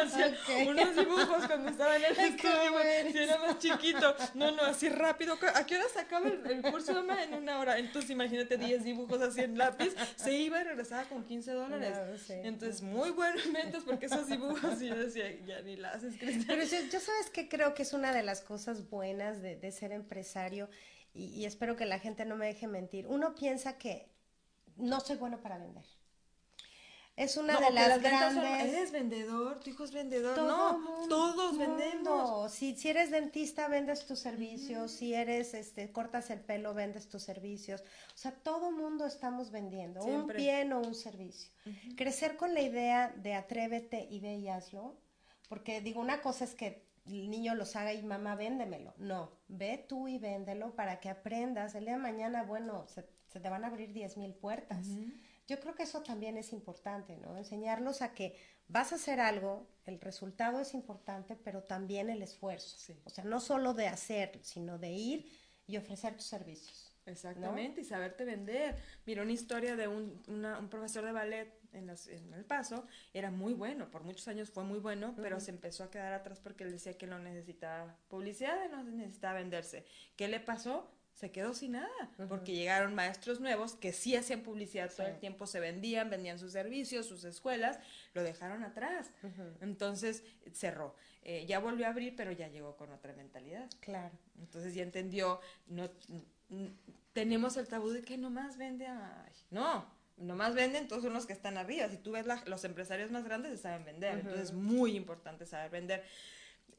hacía 0.00 0.36
unos 0.66 0.96
dibujos 0.96 1.46
cuando 1.46 1.68
estaba 1.68 1.96
en 1.96 2.04
el 2.04 2.16
estudio. 2.18 3.12
Si 3.12 3.18
era 3.18 3.38
más 3.38 3.58
chiquito. 3.58 4.14
No, 4.34 4.52
no, 4.52 4.62
así 4.62 4.88
rápido. 4.88 5.36
¿A 5.54 5.66
qué 5.66 5.76
hora 5.76 5.88
se 5.92 5.98
acaba 5.98 6.28
el, 6.28 6.62
curso? 6.62 6.92
En 6.92 7.34
una 7.34 7.58
hora. 7.58 7.78
Entonces 7.78 8.10
imagínate 8.10 8.56
10 8.56 8.84
dibujos 8.84 9.20
así 9.20 9.40
en 9.42 9.58
lápiz. 9.58 9.94
Se 10.16 10.32
iba 10.32 10.60
y 10.60 10.64
regresaba 10.64 11.04
con 11.04 11.24
15 11.24 11.52
dólares. 11.52 11.98
Entonces, 12.30 12.82
muy 12.82 13.10
bueno 13.10 13.31
porque 13.84 14.06
esos 14.06 14.28
dibujos. 14.28 14.80
Y 14.82 14.88
yo 14.88 14.96
decía, 14.96 15.30
ya 15.44 15.62
ni 15.62 15.76
la 15.76 15.90
haces 15.90 16.14
pero 16.46 16.62
yo, 16.64 17.00
sabes 17.00 17.30
que 17.32 17.48
creo 17.48 17.74
que 17.74 17.82
es 17.82 17.92
una 17.92 18.12
de 18.12 18.22
las 18.22 18.40
cosas 18.40 18.88
buenas 18.88 19.42
de, 19.42 19.72
ser 19.72 19.92
empresario 19.92 20.68
y, 21.14 21.44
espero 21.44 21.76
que 21.76 21.86
la 21.86 21.98
gente 21.98 22.24
no 22.24 22.36
me 22.36 22.46
deje 22.46 22.66
mentir. 22.66 23.06
Uno 23.06 23.34
piensa 23.34 23.78
que 23.78 24.08
no 24.76 25.00
soy 25.00 25.16
bueno 25.16 25.40
para 25.40 25.58
vender. 25.58 25.84
Es 27.14 27.36
una 27.36 27.60
de 27.60 27.70
las, 27.70 28.00
grandes. 28.00 28.72
eres 28.72 28.90
vendedor, 28.90 29.60
tu 29.60 29.70
hijo 29.70 29.84
es 29.84 29.92
vendedor. 29.92 30.36
no, 30.38 31.06
todos 31.08 31.58
vendemos. 31.58 32.50
Si, 32.52 32.74
si 32.74 32.88
eres 32.88 33.10
dentista, 33.10 33.68
vendes 33.68 34.06
tus 34.06 34.18
servicios. 34.18 34.90
Si 34.92 35.12
eres, 35.12 35.52
este, 35.52 35.92
cortas 35.92 36.30
el 36.30 36.40
pelo, 36.40 36.72
vendes 36.72 37.08
tus 37.08 37.22
servicios. 37.22 37.82
O 37.82 38.18
sea, 38.18 38.32
todo 38.32 38.72
mundo 38.72 39.06
estamos 39.06 39.50
vendiendo, 39.50 40.02
un 40.02 40.26
bien 40.26 40.72
o 40.72 40.80
un 40.80 40.94
servicio. 40.94 41.52
Crecer 41.96 42.36
con 42.36 42.54
la 42.54 42.62
idea 42.62 43.12
de 43.16 43.34
atrévete 43.34 44.08
y 44.10 44.20
ve 44.20 44.36
y 44.36 44.48
hazlo 44.48 44.96
porque 45.52 45.82
digo, 45.82 46.00
una 46.00 46.22
cosa 46.22 46.46
es 46.46 46.54
que 46.54 46.82
el 47.04 47.28
niño 47.28 47.54
los 47.54 47.76
haga 47.76 47.92
y 47.92 48.02
mamá, 48.02 48.36
véndemelo. 48.36 48.94
No, 48.96 49.28
ve 49.48 49.84
tú 49.86 50.08
y 50.08 50.16
véndelo 50.16 50.74
para 50.74 50.98
que 50.98 51.10
aprendas. 51.10 51.74
El 51.74 51.84
día 51.84 51.96
de 51.96 51.98
mañana, 51.98 52.42
bueno, 52.44 52.86
se, 52.86 53.02
te 53.38 53.48
van 53.50 53.62
a 53.62 53.66
abrir 53.66 53.92
diez 53.92 54.16
mil 54.16 54.32
puertas. 54.32 54.86
Yo 55.48 55.60
creo 55.60 55.74
que 55.74 55.82
eso 55.82 56.02
también 56.02 56.36
es 56.36 56.52
importante, 56.52 57.16
¿no? 57.16 57.36
Enseñarlos 57.36 58.02
a 58.02 58.14
que 58.14 58.36
vas 58.68 58.92
a 58.92 58.96
hacer 58.96 59.20
algo, 59.20 59.66
el 59.84 60.00
resultado 60.00 60.60
es 60.60 60.74
importante, 60.74 61.36
pero 61.36 61.62
también 61.62 62.10
el 62.10 62.22
esfuerzo. 62.22 62.76
O 63.04 63.10
sea, 63.10 63.24
no 63.24 63.40
solo 63.40 63.74
de 63.74 63.88
hacer, 63.88 64.38
sino 64.42 64.78
de 64.78 64.92
ir 64.92 65.32
y 65.66 65.76
ofrecer 65.76 66.14
tus 66.16 66.26
servicios. 66.26 66.92
Exactamente, 67.04 67.80
y 67.80 67.84
saberte 67.84 68.24
vender. 68.24 68.76
Mira, 69.06 69.22
una 69.22 69.32
historia 69.32 69.74
de 69.74 69.88
un, 69.88 70.22
un 70.28 70.68
profesor 70.68 71.04
de 71.04 71.12
ballet 71.12 71.62
en, 71.72 71.90
El 72.34 72.44
Paso, 72.44 72.86
era 73.12 73.30
muy 73.30 73.54
bueno, 73.54 73.90
por 73.90 74.04
muchos 74.04 74.28
años 74.28 74.50
fue 74.50 74.64
muy 74.64 74.78
bueno, 74.78 75.14
pero 75.16 75.40
se 75.40 75.50
empezó 75.50 75.84
a 75.84 75.90
quedar 75.90 76.12
atrás 76.12 76.40
porque 76.40 76.64
él 76.64 76.70
decía 76.70 76.96
que 76.96 77.06
no 77.06 77.18
necesitaba 77.18 77.96
publicidad, 78.08 78.70
no 78.70 78.82
necesitaba 78.84 79.34
venderse. 79.38 79.84
¿Qué 80.16 80.28
le 80.28 80.40
pasó? 80.40 80.90
Se 81.14 81.30
quedó 81.30 81.54
sin 81.54 81.72
nada, 81.72 82.10
porque 82.28 82.52
llegaron 82.52 82.94
maestros 82.94 83.40
nuevos 83.40 83.74
que 83.74 83.92
sí 83.92 84.16
hacían 84.16 84.42
publicidad 84.42 84.90
todo 84.90 85.06
el 85.06 85.18
tiempo, 85.18 85.46
se 85.46 85.60
vendían, 85.60 86.10
vendían 86.10 86.38
sus 86.38 86.52
servicios, 86.52 87.06
sus 87.06 87.24
escuelas, 87.24 87.78
lo 88.14 88.22
dejaron 88.22 88.64
atrás. 88.64 89.10
Entonces 89.60 90.24
cerró. 90.52 90.94
Eh, 91.22 91.46
ya 91.46 91.60
volvió 91.60 91.86
a 91.86 91.90
abrir, 91.90 92.16
pero 92.16 92.32
ya 92.32 92.48
llegó 92.48 92.76
con 92.76 92.90
otra 92.90 93.12
mentalidad. 93.12 93.70
Claro. 93.80 94.18
Entonces 94.40 94.74
ya 94.74 94.82
entendió, 94.82 95.40
no, 95.66 95.88
tenemos 97.12 97.56
el 97.56 97.68
tabú 97.68 97.90
de 97.90 98.02
que 98.02 98.18
nomás 98.18 98.56
vende, 98.56 98.86
ay, 98.86 99.32
no, 99.50 99.86
nomás 100.16 100.54
venden, 100.54 100.88
todos 100.88 101.02
son 101.02 101.12
los 101.12 101.26
que 101.26 101.32
están 101.32 101.58
arriba. 101.58 101.88
Si 101.88 101.98
tú 101.98 102.12
ves 102.12 102.26
los 102.46 102.64
empresarios 102.64 103.10
más 103.10 103.24
grandes, 103.24 103.52
se 103.52 103.58
saben 103.58 103.84
vender. 103.84 104.18
Entonces 104.18 104.48
es 104.48 104.52
muy 104.52 104.96
importante 104.96 105.46
saber 105.46 105.70
vender. 105.70 106.04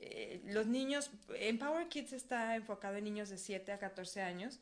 Eh, 0.06 0.42
los 0.46 0.68
niños, 0.68 1.12
Empower 1.36 1.88
Kids 1.88 2.14
está 2.14 2.56
enfocado 2.56 2.98
en 2.98 3.04
niños 3.04 3.30
de 3.30 3.38
7 3.38 3.72
a 3.72 3.80
14 3.80 4.22
años, 4.22 4.60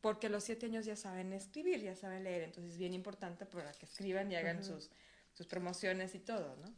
porque 0.00 0.28
los 0.28 0.44
7 0.44 0.66
años 0.66 0.84
ya 0.84 0.96
saben 0.96 1.32
escribir, 1.32 1.80
ya 1.80 1.94
saben 1.94 2.24
leer. 2.24 2.42
Entonces 2.42 2.72
es 2.72 2.78
bien 2.78 2.94
importante 2.94 3.46
para 3.46 3.72
que 3.72 3.86
escriban 3.86 4.30
y 4.30 4.36
hagan 4.36 4.62
sus, 4.62 4.90
sus 5.34 5.46
promociones 5.46 6.14
y 6.14 6.20
todo, 6.20 6.56
¿no? 6.56 6.72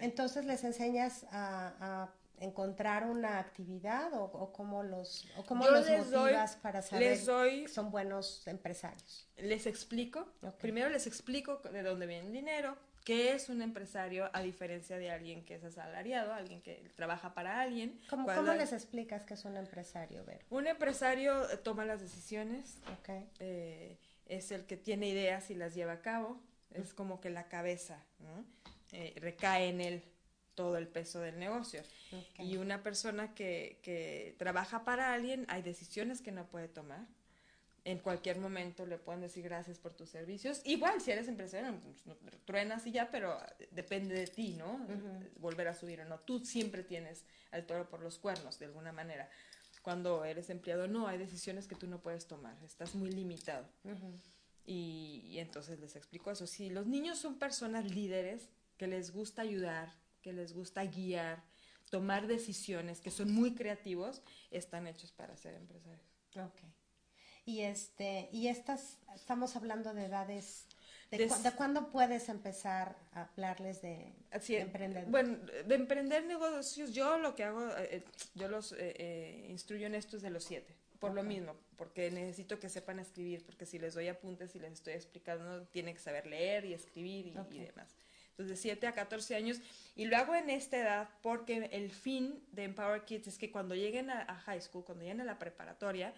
Entonces, 0.00 0.44
eh, 0.44 0.48
les 0.48 0.62
enseñas 0.64 1.26
a 1.30 2.12
encontrar 2.40 3.06
una 3.06 3.38
actividad 3.38 4.12
o, 4.14 4.52
cómo 4.52 4.82
los 4.82 5.26
o 5.36 5.44
cómo 5.44 5.66
los 5.68 5.88
motivas 5.88 6.56
para 6.56 6.82
saber 6.82 7.18
que 7.18 7.68
son 7.68 7.90
buenos 7.90 8.46
empresarios? 8.46 9.28
Les 9.36 9.66
explico. 9.66 10.28
Primero 10.58 10.90
les 10.90 11.06
explico 11.06 11.58
de 11.58 11.82
dónde 11.82 12.06
viene 12.06 12.26
el 12.26 12.32
dinero, 12.32 12.76
qué 13.06 13.34
es 13.34 13.48
un 13.48 13.62
empresario 13.62 14.28
a 14.32 14.42
diferencia 14.42 14.98
de 14.98 15.12
alguien 15.12 15.44
que 15.44 15.54
es 15.54 15.62
asalariado, 15.62 16.34
alguien 16.34 16.60
que 16.60 16.90
trabaja 16.96 17.34
para 17.34 17.60
alguien. 17.60 18.00
¿Cómo, 18.10 18.28
les 18.52 18.72
explicas 18.72 19.22
que 19.22 19.34
es 19.34 19.44
un 19.44 19.56
empresario, 19.56 20.24
Ver? 20.24 20.44
Un 20.50 20.66
empresario 20.66 21.48
eh, 21.48 21.56
toma 21.56 21.84
las 21.84 22.00
decisiones, 22.00 22.78
eh, 23.38 23.96
es 24.26 24.50
el 24.50 24.66
que 24.66 24.76
tiene 24.76 25.08
ideas 25.08 25.50
y 25.50 25.54
las 25.54 25.76
lleva 25.76 25.92
a 25.92 26.02
cabo, 26.02 26.40
es 26.74 26.92
como 26.94 27.20
que 27.20 27.30
la 27.30 27.48
cabeza 27.48 28.04
eh, 28.90 29.14
recae 29.18 29.68
en 29.68 29.80
él 29.80 30.02
todo 30.56 30.76
el 30.76 30.88
peso 30.88 31.20
del 31.20 31.38
negocio. 31.38 31.82
Y 32.40 32.56
una 32.56 32.82
persona 32.82 33.34
que, 33.34 33.78
que, 33.84 34.34
trabaja 34.36 34.84
para 34.84 35.12
alguien, 35.12 35.46
hay 35.48 35.62
decisiones 35.62 36.22
que 36.22 36.32
no 36.32 36.48
puede 36.48 36.66
tomar. 36.66 37.06
En 37.86 38.00
cualquier 38.00 38.40
momento 38.40 38.84
le 38.84 38.98
pueden 38.98 39.20
decir 39.20 39.44
gracias 39.44 39.78
por 39.78 39.94
tus 39.94 40.10
servicios. 40.10 40.60
Igual, 40.64 41.00
si 41.00 41.12
eres 41.12 41.28
empresario, 41.28 41.72
pues, 41.80 42.18
truenas 42.44 42.84
y 42.84 42.90
ya, 42.90 43.12
pero 43.12 43.38
depende 43.70 44.12
de 44.16 44.26
ti, 44.26 44.54
¿no? 44.54 44.84
Volver 45.36 45.68
a 45.68 45.74
subir 45.74 46.00
o 46.00 46.04
no. 46.04 46.18
Tú 46.18 46.44
siempre 46.44 46.82
tienes 46.82 47.24
al 47.52 47.64
toro 47.64 47.88
por 47.88 48.02
los 48.02 48.18
cuernos, 48.18 48.58
de 48.58 48.66
alguna 48.66 48.90
manera. 48.90 49.30
Cuando 49.82 50.24
eres 50.24 50.50
empleado, 50.50 50.88
no, 50.88 51.06
hay 51.06 51.16
decisiones 51.16 51.68
que 51.68 51.76
tú 51.76 51.86
no 51.86 52.02
puedes 52.02 52.26
tomar. 52.26 52.60
Estás 52.64 52.96
muy 52.96 53.12
limitado. 53.12 53.68
Y, 54.64 55.38
entonces 55.38 55.78
les 55.78 55.94
explico 55.94 56.32
eso. 56.32 56.48
Si 56.48 56.70
los 56.70 56.88
niños 56.88 57.20
son 57.20 57.38
personas 57.38 57.88
líderes, 57.88 58.48
que 58.78 58.88
les 58.88 59.12
gusta 59.12 59.42
ayudar, 59.42 59.94
que 60.22 60.32
les 60.32 60.54
gusta 60.54 60.84
guiar, 60.84 61.44
tomar 61.88 62.26
decisiones, 62.26 63.00
que 63.00 63.12
son 63.12 63.32
muy 63.32 63.54
creativos, 63.54 64.22
están 64.50 64.88
hechos 64.88 65.12
para 65.12 65.36
ser 65.36 65.54
empresarios. 65.54 66.02
Ok. 66.34 66.62
Y 67.46 67.62
este, 67.62 68.28
y 68.32 68.48
estas, 68.48 68.98
estamos 69.14 69.56
hablando 69.56 69.94
de 69.94 70.04
edades 70.04 70.66
¿De, 71.10 71.30
cuándo 71.56 71.88
puedes 71.90 72.28
empezar 72.28 72.96
a 73.12 73.22
hablarles 73.22 73.80
de, 73.80 74.12
emprender? 74.48 75.06
Bueno, 75.06 75.38
de 75.64 75.74
emprender 75.76 76.24
negocios, 76.24 76.92
yo 76.92 77.18
lo 77.18 77.36
que 77.36 77.44
hago, 77.44 77.68
eh, 77.76 77.88
eh, 77.96 78.04
yo 78.34 78.48
los 78.48 78.74
eh, 78.76 79.46
instruyo 79.48 79.86
en 79.86 79.94
esto 79.94 80.16
es 80.16 80.22
de 80.22 80.30
los 80.30 80.42
siete, 80.42 80.74
por 80.98 81.14
lo 81.14 81.22
mismo, 81.22 81.54
porque 81.76 82.10
necesito 82.10 82.58
que 82.58 82.68
sepan 82.68 82.98
escribir, 82.98 83.44
porque 83.44 83.66
si 83.66 83.78
les 83.78 83.94
doy 83.94 84.08
apuntes 84.08 84.56
y 84.56 84.58
les 84.58 84.72
estoy 84.72 84.94
explicando, 84.94 85.62
tienen 85.68 85.94
que 85.94 86.00
saber 86.00 86.26
leer 86.26 86.64
y 86.64 86.74
escribir 86.74 87.28
y, 87.28 87.58
demás. 87.60 87.94
Entonces, 88.30 88.56
de 88.56 88.62
7 88.62 88.86
a 88.88 88.92
14 88.92 89.34
años. 89.34 89.60
Y 89.94 90.04
lo 90.04 90.16
hago 90.18 90.34
en 90.34 90.50
esta 90.50 90.76
edad 90.76 91.08
porque 91.22 91.70
el 91.72 91.90
fin 91.90 92.44
de 92.52 92.64
Empower 92.64 93.02
Kids 93.06 93.28
es 93.28 93.38
que 93.38 93.50
cuando 93.50 93.74
lleguen 93.74 94.10
a, 94.10 94.22
a 94.22 94.34
high 94.40 94.60
school, 94.60 94.84
cuando 94.84 95.04
lleguen 95.04 95.22
a 95.22 95.24
la 95.24 95.38
preparatoria, 95.38 96.12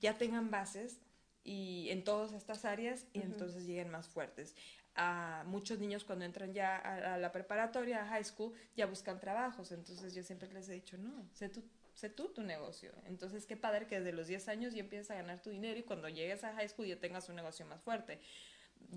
ya 0.00 0.18
tengan 0.18 0.50
bases 0.50 1.00
y 1.44 1.88
en 1.90 2.04
todas 2.04 2.32
estas 2.32 2.64
áreas 2.64 3.06
y 3.12 3.20
entonces 3.20 3.64
lleguen 3.66 3.90
más 3.90 4.08
fuertes. 4.08 4.54
A 4.94 5.44
muchos 5.46 5.78
niños 5.78 6.04
cuando 6.04 6.24
entran 6.24 6.52
ya 6.52 6.76
a, 6.76 7.16
la 7.16 7.32
preparatoria, 7.32 8.02
a 8.02 8.06
high 8.08 8.24
school, 8.24 8.52
ya 8.76 8.86
buscan 8.86 9.20
trabajos, 9.20 9.72
entonces 9.72 10.14
yo 10.14 10.22
siempre 10.22 10.52
les 10.52 10.68
he 10.68 10.74
dicho, 10.74 10.98
no, 10.98 11.28
sé 11.32 11.48
tú, 11.48 11.62
sé 11.94 12.10
tú 12.10 12.28
tu 12.28 12.42
negocio. 12.42 12.92
Entonces 13.06 13.46
qué 13.46 13.56
padre 13.56 13.86
que 13.86 14.00
desde 14.00 14.12
los 14.12 14.26
10 14.26 14.48
años 14.48 14.74
ya 14.74 14.80
empieces 14.80 15.10
a 15.10 15.14
ganar 15.14 15.40
tu 15.40 15.50
dinero 15.50 15.78
y 15.78 15.84
cuando 15.84 16.08
llegues 16.08 16.44
a 16.44 16.52
high 16.54 16.68
school 16.68 16.86
ya 16.86 16.98
tengas 16.98 17.28
un 17.28 17.36
negocio 17.36 17.64
más 17.66 17.80
fuerte 17.82 18.20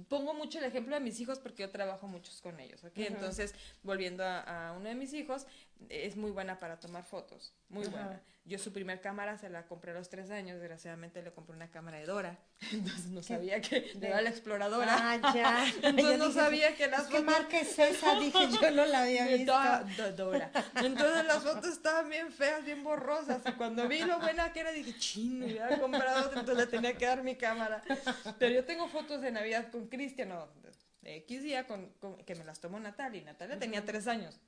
pongo 0.08 0.34
mucho 0.34 0.60
el 0.60 0.66
ejemplo 0.66 0.96
de 0.96 1.02
mis 1.02 1.20
hijos 1.20 1.40
porque 1.40 1.64
yo 1.64 1.70
trabajo 1.70 2.08
muchos 2.08 2.42
con 2.42 2.60
ellos, 2.60 2.84
¿ok? 2.84 2.98
Entonces, 2.98 3.54
volviendo 3.84 4.24
a, 4.24 4.70
a, 4.70 4.74
uno 4.74 4.90
de 4.90 4.96
mis 4.96 5.14
hijos, 5.14 5.46
es 5.90 6.16
muy 6.16 6.32
buena 6.32 6.60
para 6.60 6.80
tomar 6.80 7.04
fotos, 7.04 7.54
muy 7.70 7.88
buena. 7.88 8.22
Yo 8.46 8.60
su 8.60 8.74
primer 8.74 9.00
cámara 9.00 9.38
se 9.38 9.50
la 9.50 9.66
compré 9.68 9.92
a 9.92 9.94
los 9.94 10.10
tres 10.10 10.30
años, 10.30 10.60
desgraciadamente 10.60 11.22
le 11.22 11.32
compré 11.32 11.56
una 11.56 11.72
cámara 11.72 11.98
de 11.98 12.06
Dora, 12.06 12.38
entonces 12.74 13.06
no 13.06 13.24
sabía 13.24 13.62
que 13.62 13.94
era 14.02 14.20
la 14.22 14.30
exploradora. 14.30 14.98
Ah, 15.00 15.34
ya. 15.34 15.66
entonces 15.90 16.18
no 16.18 16.30
sabía 16.32 16.76
que 16.76 16.88
las 16.88 17.08
¿Qué 17.08 17.22
marca 17.22 17.60
es 17.60 17.80
esa? 17.80 18.16
Dije, 18.20 18.40
yo 18.62 18.72
no 18.72 18.86
la 18.86 19.04
había 19.04 19.28
visto. 19.28 19.54
Dora. 20.18 20.52
Entonces 20.76 21.26
las 21.26 21.42
fotos 21.42 21.72
estaban 21.72 22.10
bien 22.10 22.32
feas, 22.34 22.66
bien 22.66 22.84
borrosas, 22.84 23.42
y 23.46 23.52
cuando 23.54 23.88
vi 23.88 24.00
lo 24.00 24.20
buena 24.20 24.52
que 24.52 24.60
era, 24.60 24.72
dije, 24.72 24.98
chino, 24.98 25.46
había 25.46 25.80
comprado 25.80 26.32
entonces 26.34 26.58
le 26.58 26.68
tenía 26.68 26.98
que 26.98 27.06
dar 27.06 27.24
mi 27.24 27.36
cámara. 27.36 27.82
Pero 28.40 28.54
yo 28.54 28.66
tengo 28.66 28.90
fotos 28.90 29.22
de 29.22 29.32
Navidad 29.32 29.72
con 29.72 29.88
Cristian, 29.88 30.30
no, 30.30 30.50
de 31.02 31.18
X 31.18 31.44
día, 31.44 31.66
con, 31.66 31.94
que 32.26 32.36
me 32.36 32.44
las 32.44 32.60
tomó 32.60 32.80
Natalia, 32.80 33.22
y 33.22 33.24
Natalia 33.24 33.58
tenía 33.58 33.86
tres 33.86 34.08
años. 34.08 34.40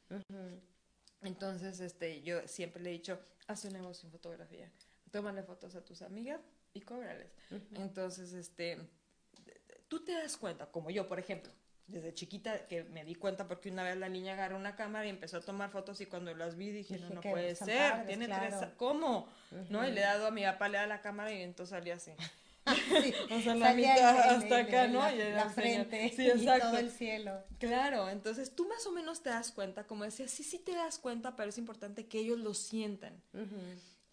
Entonces, 1.28 1.80
este, 1.80 2.22
yo 2.22 2.48
siempre 2.48 2.82
le 2.82 2.90
he 2.90 2.94
dicho, 2.94 3.20
haz 3.48 3.66
un 3.66 3.74
negocio 3.74 4.08
en 4.08 4.12
fotografía, 4.12 4.72
tómale 5.12 5.44
fotos 5.44 5.76
a 5.76 5.84
tus 5.84 6.02
amigas 6.02 6.42
y 6.74 6.82
cóbrales. 6.82 7.28
Entonces, 7.76 8.34
este, 8.34 8.80
tú 9.88 10.04
te 10.04 10.14
das 10.14 10.38
cuenta, 10.38 10.68
como 10.68 10.90
yo, 10.90 11.08
por 11.08 11.20
ejemplo, 11.20 11.52
desde 11.88 12.14
chiquita 12.14 12.68
que 12.68 12.84
me 12.84 13.06
di 13.06 13.14
cuenta 13.14 13.48
porque 13.48 13.70
una 13.70 13.84
vez 13.84 13.96
la 13.98 14.10
niña 14.10 14.34
agarró 14.34 14.58
una 14.58 14.76
cámara 14.76 15.06
y 15.06 15.10
empezó 15.10 15.38
a 15.38 15.42
tomar 15.42 15.70
fotos 15.70 16.02
y 16.02 16.08
cuando 16.08 16.34
las 16.34 16.56
vi 16.56 16.72
dije, 16.72 16.98
no, 16.98 17.10
no 17.10 17.22
puede 17.22 17.56
ser, 17.56 18.06
tiene 18.08 18.28
tres, 18.28 18.56
¿cómo? 18.78 19.30
¿No? 19.70 19.88
Y 19.88 19.92
le 19.92 20.02
he 20.02 20.04
dado 20.04 20.28
a 20.28 20.32
mi 20.32 20.44
papá, 20.44 20.68
le 20.68 20.80
da 20.80 20.88
la 20.88 21.02
cámara 21.02 21.32
y 21.32 21.42
entonces 21.42 21.72
salía 21.72 21.96
así. 21.96 22.12
Sí, 22.66 23.14
o 23.32 23.42
sea, 23.42 23.56
la 23.56 23.74
mitad 23.74 24.20
hasta 24.36 24.58
acá, 24.58 24.88
¿no? 24.88 25.10
y 25.12 25.18
la 25.18 25.50
frente 25.50 26.14
y 26.18 26.46
todo 26.46 26.78
el 26.78 26.90
cielo. 26.90 27.44
Claro, 27.60 28.10
entonces 28.10 28.56
tú 28.56 28.68
más 28.68 28.86
o 28.88 28.92
menos 28.92 29.22
te 29.22 29.30
das 29.30 29.52
cuenta, 29.52 29.86
como 29.86 30.04
decía, 30.04 30.28
sí, 30.28 30.44
sí 30.44 30.60
te 30.60 30.74
das 30.74 30.98
cuenta, 30.98 31.36
pero 31.36 31.50
es 31.50 31.58
importante 31.58 32.08
que 32.08 32.20
ellos 32.20 32.40
lo 32.40 32.54
sientan. 32.54 33.22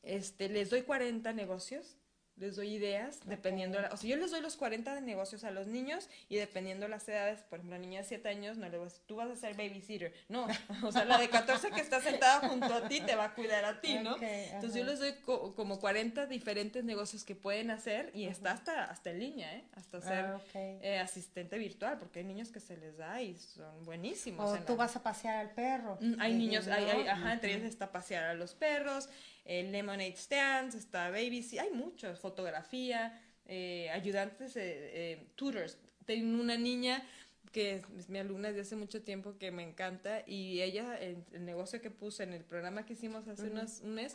este, 0.03 0.49
les 0.49 0.71
doy 0.71 0.83
40 0.83 1.33
negocios 1.33 1.97
les 2.37 2.57
doy 2.57 2.75
ideas, 2.75 3.21
dependiendo, 3.27 3.79
o 3.91 3.97
sea, 3.97 4.11
yo 4.11 4.17
les 4.17 4.31
doy 4.31 4.41
los 4.41 4.57
40 4.57 4.95
de 4.95 5.01
negocios 5.01 5.45
a 5.45 5.51
los 5.51 5.67
niños 5.67 6.09
y 6.29 6.37
dependiendo 6.37 6.89
las 6.89 7.09
edades, 7.09 7.43
por 7.43 7.59
ejemplo, 7.59 7.79
la 7.79 7.83
niña 7.83 8.01
de 8.01 8.07
7 8.07 8.29
años, 8.29 8.57
no 8.57 8.69
le 8.69 8.79
voy 8.79 8.87
a 8.87 8.91
decir, 8.91 9.03
tú 9.07 9.17
vas 9.17 9.31
a 9.31 9.37
ser 9.37 9.55
babysitter, 9.55 10.13
no, 10.29 10.47
o 10.83 10.93
sea, 10.93 11.05
la 11.05 11.19
de 11.19 11.29
14 11.29 11.71
que 11.71 11.81
está 11.81 12.01
sentada 12.01 12.49
junto 12.49 12.73
a 12.73 12.89
ti 12.89 13.01
te 13.01 13.15
va 13.15 13.25
a 13.25 13.35
cuidar 13.35 13.65
a 13.65 13.81
ti, 13.81 13.99
¿no? 13.99 14.17
Entonces 14.21 14.75
yo 14.75 14.85
les 14.85 14.99
doy 14.99 15.15
como 15.23 15.79
40 15.79 16.27
diferentes 16.27 16.85
negocios 16.85 17.25
que 17.25 17.35
pueden 17.35 17.71
hacer 17.71 18.11
y 18.15 18.27
está 18.27 18.53
hasta, 18.53 18.85
hasta 18.85 19.11
en 19.11 19.19
línea, 19.19 19.55
¿eh? 19.57 19.65
Hasta 19.75 20.01
ser 20.01 20.25
ah, 20.25 20.41
eh, 20.55 20.99
asistente 20.99 21.59
virtual, 21.59 21.99
porque 21.99 22.21
hay 22.21 22.25
niños 22.25 22.51
que 22.51 22.61
se 22.61 22.77
les 22.77 22.97
da 22.97 23.21
y 23.23 23.37
son 23.37 23.85
buenísimos. 23.85 24.51
O 24.51 24.59
tú 24.65 24.77
vas 24.77 24.97
a 24.97 25.03
pasear 25.03 25.37
al 25.37 25.51
perro. 25.51 25.99
Mm, 26.01 26.21
hay 26.21 26.35
niños, 26.35 26.67
hay, 26.69 27.07
ajá, 27.07 27.35
entre 27.35 27.55
ellos 27.55 27.65
está 27.65 27.93
pasear 27.93 28.25
a 28.25 28.35
los 28.35 28.55
perros, 28.55 29.09
el 29.45 29.73
Lemonade 29.73 30.17
Stands, 30.17 30.75
está 30.75 31.11
Baby, 31.11 31.43
sí, 31.43 31.59
hay 31.59 31.71
muchos, 31.71 32.19
fotografía, 32.19 33.21
eh, 33.47 33.91
ayudantes, 33.91 34.57
eh, 34.57 34.63
eh, 34.65 35.27
tutors. 35.35 35.79
Tengo 36.05 36.41
una 36.41 36.57
niña 36.57 37.03
que 37.51 37.83
es 37.99 38.09
mi 38.09 38.19
alumna 38.19 38.49
desde 38.49 38.63
hace 38.63 38.77
mucho 38.77 39.03
tiempo 39.03 39.37
que 39.39 39.51
me 39.51 39.63
encanta 39.63 40.23
y 40.27 40.63
ella, 40.63 40.99
el, 40.99 41.25
negocio 41.45 41.83
que 41.83 41.91
puse 41.91 42.23
en 42.23 42.33
el 42.33 42.45
programa 42.45 42.87
que 42.87 42.95
hicimos 42.95 43.29
hace 43.29 43.49
unos, 43.51 43.81
un 43.81 43.95
mes, 43.95 44.15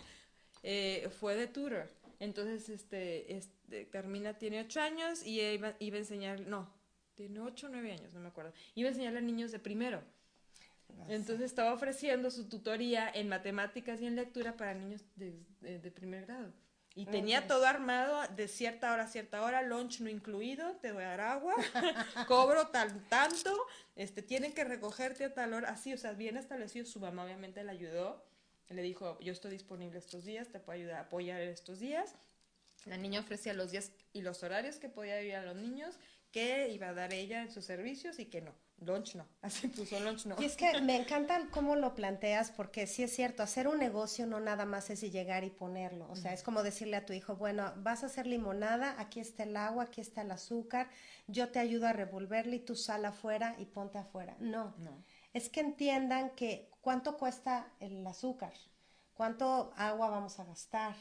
fue 1.19 1.35
de 1.35 1.47
tutor. 1.47 1.87
Entonces, 2.19 2.69
este, 2.69 3.35
este, 3.35 3.87
Carmina 3.89 4.33
tiene 4.33 4.61
ocho 4.61 4.81
años 4.81 5.23
y 5.23 5.39
iba, 5.39 5.75
iba 5.79 5.97
a 5.97 5.99
enseñar, 5.99 6.39
no, 6.41 6.67
tiene 7.15 7.39
ocho 7.41 7.67
o 7.67 7.69
nueve 7.69 7.91
años, 7.91 8.13
no 8.13 8.19
me 8.21 8.29
acuerdo. 8.29 8.53
Iba 8.73 8.89
a 8.89 8.91
enseñarle 8.91 9.19
a 9.19 9.21
niños 9.21 9.51
de 9.51 9.59
primero. 9.59 10.01
Entonces 11.07 11.45
estaba 11.45 11.73
ofreciendo 11.73 12.29
su 12.31 12.49
tutoría 12.49 13.09
en 13.09 13.29
matemáticas 13.29 14.01
y 14.01 14.07
en 14.07 14.15
lectura 14.15 14.57
para 14.57 14.73
niños 14.73 15.03
de, 15.15 15.91
primer 15.91 16.25
grado. 16.25 16.51
Y 16.95 17.05
tenía 17.05 17.47
todo 17.47 17.65
armado 17.67 18.21
de 18.35 18.47
cierta 18.47 18.91
hora 18.91 19.03
a 19.03 19.07
cierta 19.07 19.43
hora, 19.43 19.61
lunch 19.61 20.01
no 20.01 20.09
incluido, 20.09 20.77
te 20.77 20.91
voy 20.91 21.03
a 21.03 21.09
dar 21.09 21.21
agua, 21.21 21.53
cobro 22.27 22.67
tal 22.69 23.07
tanto, 23.07 23.55
este, 23.95 24.23
tienen 24.23 24.51
que 24.51 24.63
recogerte 24.63 25.25
a 25.25 25.33
tal 25.33 25.53
hora, 25.53 25.69
así, 25.69 25.93
o 25.93 25.97
sea, 25.97 26.13
bien 26.13 26.37
establecido. 26.37 26.85
Su 26.85 26.99
mamá 26.99 27.23
obviamente 27.23 27.63
le 27.63 27.71
ayudó, 27.71 28.25
le 28.69 28.81
dijo, 28.81 29.19
yo 29.19 29.31
estoy 29.31 29.51
disponible 29.51 29.99
estos 29.99 30.25
días, 30.25 30.49
te 30.49 30.59
puedo 30.59 30.79
ayudar 30.79 30.95
a 30.95 31.01
apoyar 31.01 31.39
estos 31.39 31.79
días. 31.79 32.15
La 32.85 32.97
niña 32.97 33.19
ofrecía 33.19 33.53
los 33.53 33.71
días 33.71 33.91
y 34.11 34.21
los 34.21 34.41
horarios 34.43 34.77
que 34.77 34.89
podía 34.89 35.21
ir 35.21 35.35
a 35.35 35.43
los 35.43 35.55
niños, 35.55 35.95
que 36.31 36.69
iba 36.69 36.89
a 36.89 36.93
dar 36.93 37.13
ella 37.13 37.43
en 37.43 37.51
sus 37.51 37.65
servicios 37.65 38.17
y 38.17 38.25
que 38.25 38.41
no. 38.41 38.55
Lunch 38.79 39.15
no, 39.15 39.25
así 39.41 39.67
puso 39.67 39.99
lunch 39.99 40.25
no. 40.25 40.35
Y 40.39 40.45
es 40.45 40.55
que 40.55 40.81
me 40.81 40.95
encanta 40.95 41.47
cómo 41.51 41.75
lo 41.75 41.95
planteas, 41.95 42.51
porque 42.51 42.85
sí 42.85 43.03
es 43.03 43.13
cierto, 43.13 43.41
hacer 43.41 43.67
un 43.67 43.79
negocio 43.79 44.27
no 44.27 44.39
nada 44.39 44.65
más 44.65 44.89
es 44.89 45.01
llegar 45.01 45.43
y 45.43 45.49
ponerlo. 45.49 46.07
O 46.09 46.15
sea, 46.15 46.33
es 46.33 46.43
como 46.43 46.61
decirle 46.63 46.97
a 46.97 47.05
tu 47.05 47.13
hijo, 47.13 47.35
bueno, 47.35 47.73
vas 47.77 48.03
a 48.03 48.05
hacer 48.05 48.27
limonada, 48.27 48.95
aquí 48.99 49.19
está 49.19 49.43
el 49.43 49.57
agua, 49.57 49.85
aquí 49.85 50.01
está 50.01 50.21
el 50.21 50.31
azúcar, 50.31 50.89
yo 51.27 51.49
te 51.49 51.59
ayudo 51.59 51.87
a 51.87 51.93
revolverle 51.93 52.57
y 52.57 52.59
tú 52.59 52.75
sal 52.75 53.05
afuera 53.05 53.55
y 53.57 53.65
ponte 53.65 53.97
afuera. 53.97 54.35
No, 54.39 54.75
no. 54.77 55.03
es 55.33 55.49
que 55.49 55.61
entiendan 55.61 56.31
que 56.31 56.69
cuánto 56.81 57.17
cuesta 57.17 57.71
el 57.79 58.05
azúcar, 58.05 58.53
cuánto 59.13 59.73
agua 59.75 60.09
vamos 60.09 60.39
a 60.39 60.45
gastar, 60.45 60.95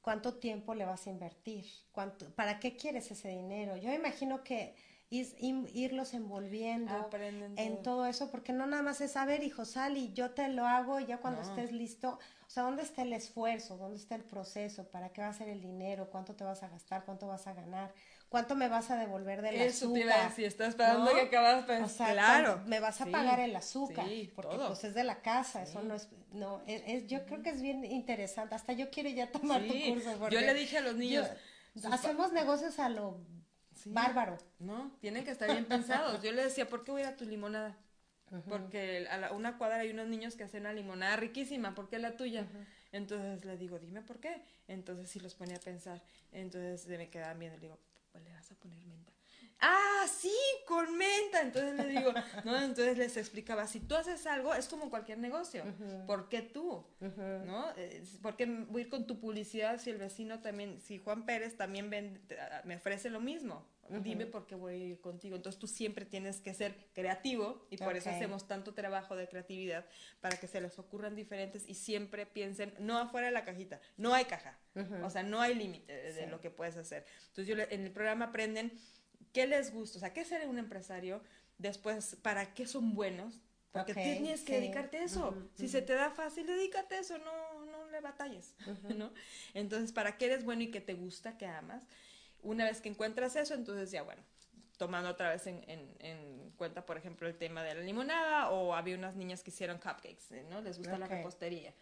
cuánto 0.00 0.34
tiempo 0.34 0.74
le 0.74 0.84
vas 0.84 1.06
a 1.06 1.10
invertir, 1.10 1.64
cuánto, 1.92 2.28
para 2.34 2.58
qué 2.58 2.76
quieres 2.76 3.10
ese 3.10 3.28
dinero. 3.28 3.76
Yo 3.76 3.92
imagino 3.92 4.42
que 4.42 4.74
irlos 5.12 6.14
envolviendo 6.14 7.10
en 7.56 7.82
todo 7.82 8.06
eso, 8.06 8.30
porque 8.30 8.52
no 8.52 8.66
nada 8.66 8.82
más 8.82 9.00
es, 9.00 9.12
saber 9.12 9.42
hijo, 9.42 9.64
sal 9.64 9.96
y 9.98 10.12
yo 10.14 10.30
te 10.30 10.48
lo 10.48 10.66
hago 10.66 11.00
y 11.00 11.06
ya 11.06 11.18
cuando 11.18 11.42
estés 11.42 11.70
listo, 11.70 12.18
o 12.46 12.50
sea, 12.50 12.62
¿dónde 12.62 12.82
está 12.82 13.02
el 13.02 13.12
esfuerzo? 13.12 13.76
¿Dónde 13.76 13.98
está 13.98 14.14
el 14.14 14.24
proceso? 14.24 14.84
¿Para 14.90 15.10
qué 15.10 15.20
va 15.20 15.28
a 15.28 15.32
ser 15.32 15.48
el 15.48 15.60
dinero? 15.60 16.08
¿Cuánto 16.10 16.34
te 16.34 16.44
vas 16.44 16.62
a 16.62 16.68
gastar? 16.68 17.04
¿Cuánto 17.04 17.26
vas 17.26 17.46
a 17.46 17.52
ganar? 17.52 17.92
¿Cuánto 18.30 18.54
me 18.54 18.68
vas 18.68 18.90
a 18.90 18.96
devolver 18.96 19.42
del 19.42 19.56
Eso 19.56 19.86
azúcar? 19.86 19.92
Te 19.92 20.00
iba 20.00 20.14
a 20.14 20.28
decir, 20.28 20.44
estás 20.46 20.68
esperando 20.70 21.12
que 21.12 21.20
acabas 21.20 21.66
de 21.66 21.84
claro. 22.12 22.62
Me 22.64 22.80
vas 22.80 22.98
a 23.02 23.06
pagar 23.06 23.40
el 23.40 23.54
azúcar, 23.54 24.06
porque 24.34 24.56
pues 24.56 24.84
es 24.84 24.94
de 24.94 25.04
la 25.04 25.20
casa, 25.20 25.62
eso 25.62 25.82
no 25.82 25.94
es, 25.94 26.08
no, 26.32 26.62
es, 26.66 27.06
yo 27.06 27.26
creo 27.26 27.42
que 27.42 27.50
es 27.50 27.60
bien 27.60 27.84
interesante, 27.84 28.54
hasta 28.54 28.72
yo 28.72 28.90
quiero 28.90 29.10
ya 29.10 29.30
tomar 29.30 29.62
tu 29.62 29.74
curso. 29.92 30.30
Yo 30.30 30.40
le 30.40 30.54
dije 30.54 30.78
a 30.78 30.80
los 30.80 30.96
niños, 30.96 31.28
hacemos 31.90 32.32
negocios 32.32 32.78
a 32.78 32.88
lo 32.88 33.18
Bárbaro. 33.86 34.38
No, 34.58 34.90
tienen 35.00 35.24
que 35.24 35.30
estar 35.30 35.50
bien 35.50 35.64
pensados. 35.64 36.22
Yo 36.22 36.32
le 36.32 36.44
decía, 36.44 36.68
¿por 36.68 36.84
qué 36.84 36.92
voy 36.92 37.02
a 37.02 37.16
tu 37.16 37.24
limonada? 37.24 37.76
Porque 38.48 39.06
a 39.10 39.32
una 39.32 39.58
cuadra 39.58 39.80
hay 39.80 39.90
unos 39.90 40.08
niños 40.08 40.36
que 40.36 40.44
hacen 40.44 40.62
una 40.62 40.72
limonada 40.72 41.16
riquísima, 41.16 41.74
¿por 41.74 41.88
qué 41.88 41.98
la 41.98 42.16
tuya? 42.16 42.46
Entonces 42.90 43.44
le 43.44 43.56
digo, 43.58 43.78
dime 43.78 44.00
por 44.00 44.20
qué. 44.20 44.42
Entonces 44.68 45.10
sí 45.10 45.20
los 45.20 45.34
ponía 45.34 45.56
a 45.56 45.60
pensar. 45.60 46.02
Entonces 46.32 46.82
se 46.82 46.96
me 46.96 47.10
quedaban 47.10 47.38
bien, 47.38 47.52
le 47.52 47.58
digo, 47.58 47.78
pues 48.10 48.24
le 48.24 48.32
vas 48.32 48.50
a 48.50 48.54
poner 48.54 48.82
menta. 48.86 49.12
Ah, 49.62 50.06
sí, 50.06 50.34
con 50.66 50.96
menta. 50.96 51.40
Entonces 51.40 51.74
le 51.74 51.86
digo, 51.86 52.12
¿no? 52.44 52.60
Entonces 52.60 52.98
les 52.98 53.16
explicaba, 53.16 53.66
si 53.66 53.80
tú 53.80 53.94
haces 53.94 54.26
algo, 54.26 54.54
es 54.54 54.68
como 54.68 54.90
cualquier 54.90 55.18
negocio. 55.18 55.64
¿Por 56.06 56.28
qué 56.28 56.42
tú? 56.42 56.84
¿No? 57.00 57.72
¿Por 58.20 58.36
qué 58.36 58.46
voy 58.46 58.82
a 58.82 58.84
ir 58.84 58.90
con 58.90 59.06
tu 59.06 59.18
publicidad 59.18 59.80
si 59.80 59.90
el 59.90 59.98
vecino 59.98 60.40
también, 60.40 60.80
si 60.80 60.98
Juan 60.98 61.24
Pérez 61.24 61.56
también 61.56 61.88
me 62.64 62.76
ofrece 62.76 63.08
lo 63.08 63.20
mismo? 63.20 63.66
Dime 64.00 64.26
por 64.26 64.46
qué 64.46 64.54
voy 64.54 64.72
a 64.72 64.76
ir 64.76 65.00
contigo. 65.00 65.36
Entonces 65.36 65.58
tú 65.58 65.66
siempre 65.66 66.06
tienes 66.06 66.40
que 66.40 66.54
ser 66.54 66.74
creativo 66.94 67.66
y 67.68 67.76
por 67.76 67.96
eso 67.96 68.10
hacemos 68.10 68.48
tanto 68.48 68.72
trabajo 68.72 69.16
de 69.16 69.28
creatividad 69.28 69.84
para 70.20 70.36
que 70.38 70.46
se 70.46 70.60
les 70.60 70.78
ocurran 70.78 71.14
diferentes 71.14 71.68
y 71.68 71.74
siempre 71.74 72.24
piensen, 72.24 72.72
no 72.78 72.98
afuera 72.98 73.26
de 73.26 73.32
la 73.32 73.44
cajita, 73.44 73.80
no 73.96 74.14
hay 74.14 74.24
caja. 74.24 74.58
O 75.02 75.10
sea, 75.10 75.22
no 75.22 75.40
hay 75.40 75.54
límite 75.54 75.92
de, 75.92 76.26
lo 76.26 76.40
que 76.40 76.50
puedes 76.50 76.76
hacer. 76.76 77.04
Entonces 77.28 77.46
yo 77.46 77.62
en 77.68 77.84
el 77.84 77.90
programa 77.90 78.26
aprenden 78.26 78.72
qué 79.32 79.46
les 79.46 79.72
gusta, 79.72 79.98
o 79.98 80.00
sea, 80.00 80.12
qué 80.12 80.24
ser 80.24 80.46
un 80.48 80.58
empresario, 80.58 81.22
después 81.58 82.16
para 82.22 82.54
qué 82.54 82.66
son 82.66 82.94
buenos, 82.94 83.40
porque 83.72 83.94
tienes 83.94 84.42
que 84.42 84.60
dedicarte 84.60 84.98
a 84.98 85.04
eso. 85.04 85.34
Si 85.54 85.66
se 85.66 85.80
te 85.80 85.94
da 85.94 86.10
fácil, 86.10 86.46
dedícate 86.46 86.96
a 86.96 87.00
eso, 87.00 87.16
no, 87.18 87.64
no 87.64 87.88
le 87.88 88.00
batalles, 88.00 88.54
¿no? 88.96 89.12
Entonces, 89.54 89.92
¿para 89.92 90.18
qué 90.18 90.26
eres 90.26 90.44
bueno 90.44 90.62
y 90.62 90.70
qué 90.70 90.80
te 90.80 90.94
gusta, 90.94 91.38
qué 91.38 91.46
amas? 91.46 91.82
Una 92.42 92.64
vez 92.64 92.80
que 92.80 92.90
encuentras 92.90 93.34
eso, 93.36 93.54
entonces 93.54 93.90
ya, 93.90 94.02
bueno, 94.02 94.22
tomando 94.76 95.08
otra 95.08 95.30
vez 95.30 95.46
en, 95.46 95.64
en, 95.68 96.50
cuenta, 96.56 96.84
por 96.84 96.98
ejemplo, 96.98 97.26
el 97.26 97.36
tema 97.36 97.62
de 97.62 97.74
la 97.74 97.80
limonada, 97.80 98.50
o 98.50 98.74
había 98.74 98.96
unas 98.96 99.16
niñas 99.16 99.42
que 99.42 99.50
hicieron 99.50 99.78
cupcakes, 99.78 100.44
¿no? 100.50 100.60
Les 100.60 100.76
gusta 100.76 100.98
la 100.98 101.06
repostería. 101.06 101.72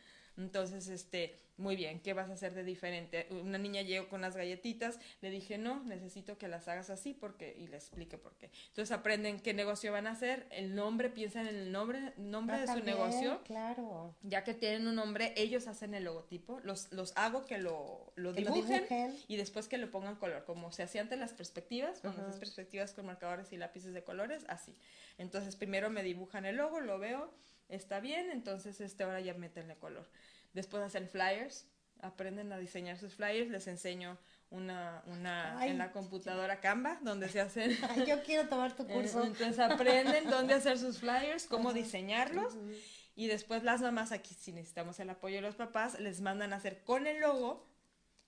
Entonces, 0.41 0.89
este, 0.89 1.37
muy 1.61 1.77
bien, 1.77 2.01
¿qué 2.01 2.15
vas 2.15 2.31
a 2.31 2.33
hacer 2.33 2.55
de 2.55 2.65
diferente? 2.65 3.29
Una 3.31 3.59
niña 3.59 3.83
llegó 3.83 4.09
con 4.09 4.21
unas 4.21 4.35
galletitas, 4.35 4.99
le 5.21 5.31
dije, 5.31 5.59
no, 5.59 5.83
necesito 5.85 6.39
que 6.39 6.49
las 6.49 6.69
hagas 6.69 6.91
así 6.91 7.13
porque, 7.13 7.55
y 7.59 7.67
le 7.69 7.77
explique 7.77 8.17
por 8.19 8.35
qué. 8.37 8.51
Entonces 8.69 8.91
aprenden 8.93 9.41
qué 9.41 9.53
negocio 9.53 9.93
van 9.93 10.07
a 10.07 10.13
hacer, 10.13 10.47
el 10.51 10.75
nombre, 10.75 11.11
piensan 11.11 11.47
en 11.47 11.57
el 11.57 11.73
nombre, 11.73 12.15
nombre 12.17 12.57
ah, 12.57 12.61
de 12.61 12.67
su 12.67 12.85
negocio. 12.85 13.43
Claro. 13.45 14.15
Ya 14.23 14.43
que 14.43 14.55
tienen 14.55 14.89
un 14.89 14.95
nombre, 14.95 15.35
ellos 15.37 15.67
hacen 15.69 15.95
el 15.95 16.05
logotipo, 16.05 16.61
los, 16.65 16.91
los 16.93 17.13
hago 17.17 17.45
que 17.45 17.59
lo, 17.59 18.13
lo, 18.17 18.33
dibujen, 18.33 18.87
y 19.29 19.37
después 19.37 19.69
que 19.69 19.77
le 19.77 19.87
pongan 19.87 20.17
color, 20.17 20.45
como 20.45 20.73
se 20.73 20.83
hacía 20.83 21.03
antes 21.03 21.19
las 21.19 21.35
perspectivas, 21.35 22.01
con 22.01 22.17
las 22.17 22.37
perspectivas 22.39 22.95
con 22.95 23.07
marcadores 23.07 23.53
y 23.53 23.59
lápices 23.59 23.93
de 23.93 24.03
colores, 24.03 24.45
así. 24.49 24.75
Entonces 25.19 25.57
primero 25.57 25.91
me 25.91 26.03
dibujan 26.03 26.47
el 26.47 26.57
logo, 26.57 26.81
lo 26.81 26.99
veo, 26.99 27.31
está 27.71 28.01
bien, 28.01 28.31
entonces 28.31 28.81
este 28.81 29.05
ahora 29.05 29.21
ya 29.21 29.35
métenle 29.35 29.77
color. 29.77 30.09
Después 30.53 30.83
hacen 30.83 31.09
flyers, 31.09 31.67
aprenden 32.03 32.53
a 32.53 32.59
diseñar 32.59 32.99
sus 32.99 33.15
flyers, 33.15 33.51
les 33.51 33.67
enseño 33.67 34.19
una, 34.51 35.03
una 35.07 35.65
en 35.67 35.79
la 35.79 35.93
computadora 35.93 36.61
Canva, 36.61 36.99
donde 37.03 37.29
se 37.29 37.41
hacen... 37.41 37.77
yo 38.07 38.23
quiero 38.23 38.49
tomar 38.49 38.75
tu 38.75 38.87
curso. 38.89 39.25
Entonces 39.25 39.59
aprenden 39.59 40.29
dónde 40.29 40.55
hacer 40.55 40.79
sus 40.79 40.99
flyers, 40.99 41.47
cómo 41.47 41.73
diseñarlos. 41.73 42.57
Y 43.15 43.27
después 43.27 43.63
las 43.63 43.81
mamás, 43.81 44.13
aquí 44.13 44.35
si 44.35 44.53
necesitamos 44.53 44.99
el 45.01 45.11
apoyo 45.11 45.37
de 45.37 45.43
los 45.43 45.55
papás, 45.55 45.99
les 46.01 46.21
mandan 46.21 46.53
a 46.53 46.57
hacer 46.57 46.83
con 46.85 47.07
el 47.07 47.21
logo 47.21 47.69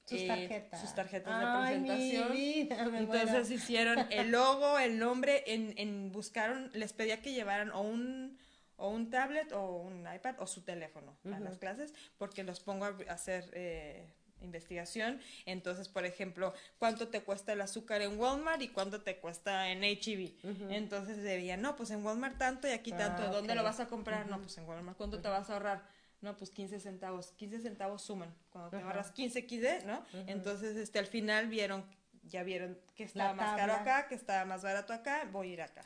sus 0.05 0.21
eh, 0.21 0.27
tarjetas. 0.27 0.81
sus 0.81 0.95
tarjetas 0.95 1.41
de 1.41 1.87
presentación. 1.87 2.97
Entonces 2.97 3.51
hicieron 3.51 4.07
el 4.11 4.31
logo, 4.31 4.79
el 4.79 4.99
nombre, 4.99 5.45
en, 5.47 5.75
en 5.77 6.13
buscaron, 6.13 6.71
les 6.75 6.93
pedía 6.93 7.23
que 7.23 7.33
llevaran 7.33 7.71
o 7.71 7.81
un 7.81 8.39
o 8.77 8.89
un 8.89 9.11
tablet 9.11 9.53
o 9.53 9.77
un 9.77 10.07
iPad 10.13 10.37
o 10.39 10.47
su 10.47 10.63
teléfono 10.63 11.17
a 11.33 11.39
las 11.41 11.59
clases 11.59 11.95
porque 12.19 12.43
los 12.43 12.61
pongo 12.61 12.87
a 12.87 12.97
hacer 13.09 13.51
eh, 13.53 14.13
investigación. 14.43 15.21
Entonces, 15.47 15.89
por 15.89 16.05
ejemplo, 16.05 16.53
¿cuánto 16.79 17.09
te 17.09 17.23
cuesta 17.23 17.53
el 17.53 17.61
azúcar 17.61 18.03
en 18.03 18.19
Walmart 18.19 18.61
y 18.63 18.69
cuánto 18.69 19.03
te 19.03 19.17
cuesta 19.17 19.71
en 19.71 19.85
HEB? 19.85 20.33
Entonces 20.71 21.23
debían, 21.23 21.63
no, 21.63 21.77
pues 21.77 21.91
en 21.91 22.05
Walmart 22.05 22.39
tanto 22.39 22.69
y 22.69 22.73
aquí 22.73 22.93
tanto. 22.93 23.23
Ah, 23.23 23.29
¿Dónde 23.31 23.55
lo 23.55 23.63
vas 23.63 23.81
a 23.81 23.87
comprar? 23.87 24.27
No, 24.27 24.41
pues 24.41 24.57
en 24.59 24.67
Walmart. 24.67 24.97
¿Cuánto 24.97 25.21
te 25.21 25.29
vas 25.29 25.49
a 25.51 25.55
ahorrar? 25.55 25.83
No, 26.21 26.37
pues 26.37 26.51
15 26.51 26.79
centavos. 26.79 27.33
15 27.33 27.61
centavos 27.61 28.03
suman. 28.03 28.33
Cuando 28.51 28.71
te 28.71 28.83
ahorras 28.83 29.11
15 29.11 29.47
15, 29.47 29.85
¿no? 29.87 30.05
Entonces, 30.27 30.77
este, 30.77 30.99
al 30.99 31.07
final 31.07 31.49
vieron, 31.49 31.85
ya 32.23 32.43
vieron 32.45 32.79
que 32.95 33.05
estaba 33.05 33.35
más 33.35 33.57
caro 33.57 33.73
acá, 33.73 34.09
que 34.09 34.15
estaba 34.15 34.45
más 34.45 34.63
barato 34.63 34.93
acá, 34.93 35.29
voy 35.33 35.51
a 35.51 35.53
ir 35.53 35.63
acá. 35.63 35.83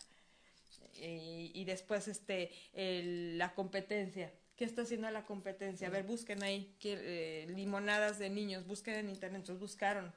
Eh, 1.00 1.50
y 1.54 1.64
después 1.64 2.08
este 2.08 2.50
la 2.72 3.54
competencia. 3.54 4.32
¿Qué 4.56 4.64
está 4.64 4.82
haciendo 4.82 5.10
la 5.10 5.24
competencia? 5.24 5.88
A 5.88 5.90
ver, 5.90 6.04
busquen 6.04 6.42
ahí 6.42 6.74
que, 6.80 6.96
eh, 6.98 7.46
limonadas 7.48 8.18
de 8.18 8.30
niños, 8.30 8.66
busquen 8.66 8.94
en 8.94 9.10
internet, 9.10 9.40
entonces 9.40 9.60
buscaron, 9.60 10.12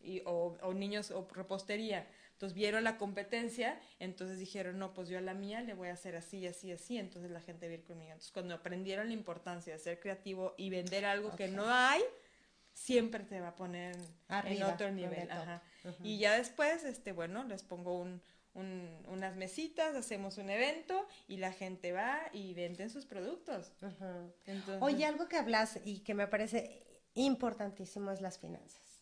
y, 0.00 0.22
o, 0.24 0.56
niños 0.74 1.10
o 1.10 1.28
repostería. 1.30 2.08
Entonces 2.32 2.56
vieron 2.56 2.84
la 2.84 2.96
competencia, 2.96 3.78
entonces 4.00 4.38
dijeron, 4.38 4.78
no, 4.78 4.94
pues 4.94 5.08
yo 5.08 5.18
a 5.18 5.20
la 5.20 5.34
mía 5.34 5.60
le 5.60 5.74
voy 5.74 5.88
a 5.88 5.92
hacer 5.92 6.16
así, 6.16 6.44
así, 6.46 6.72
así, 6.72 6.98
entonces 6.98 7.30
la 7.30 7.40
gente 7.40 7.66
va 7.66 7.72
a 7.72 7.74
ir 7.74 7.84
conmigo. 7.84 8.10
Entonces 8.10 8.32
cuando 8.32 8.54
aprendieron 8.54 9.08
la 9.08 9.12
importancia 9.12 9.74
de 9.74 9.78
ser 9.78 10.00
creativo 10.00 10.54
y 10.56 10.70
vender 10.70 11.04
algo 11.04 11.36
que 11.36 11.48
no 11.48 11.68
hay, 11.68 12.02
siempre 12.72 13.22
te 13.24 13.40
va 13.40 13.48
a 13.48 13.56
poner 13.56 13.96
en 14.44 14.62
otro 14.62 14.90
nivel. 14.90 15.28
Y 16.02 16.18
ya 16.18 16.36
después, 16.36 16.82
este, 16.84 17.12
bueno, 17.12 17.44
les 17.44 17.62
pongo 17.62 17.98
un, 17.98 18.22
unas 18.54 19.36
mesitas, 19.36 19.94
hacemos 19.94 20.36
un 20.38 20.50
evento 20.50 21.06
y 21.26 21.38
la 21.38 21.52
gente 21.52 21.92
va 21.92 22.20
y 22.32 22.52
venden 22.54 22.90
sus 22.90 23.06
productos. 23.06 23.72
Oye, 24.80 25.06
algo 25.06 25.28
que 25.28 25.36
hablas 25.36 25.78
y 25.84 26.00
que 26.00 26.14
me 26.14 26.26
parece 26.26 26.82
importantísimo 27.14 28.10
es 28.10 28.20
las 28.20 28.38
finanzas. 28.38 29.00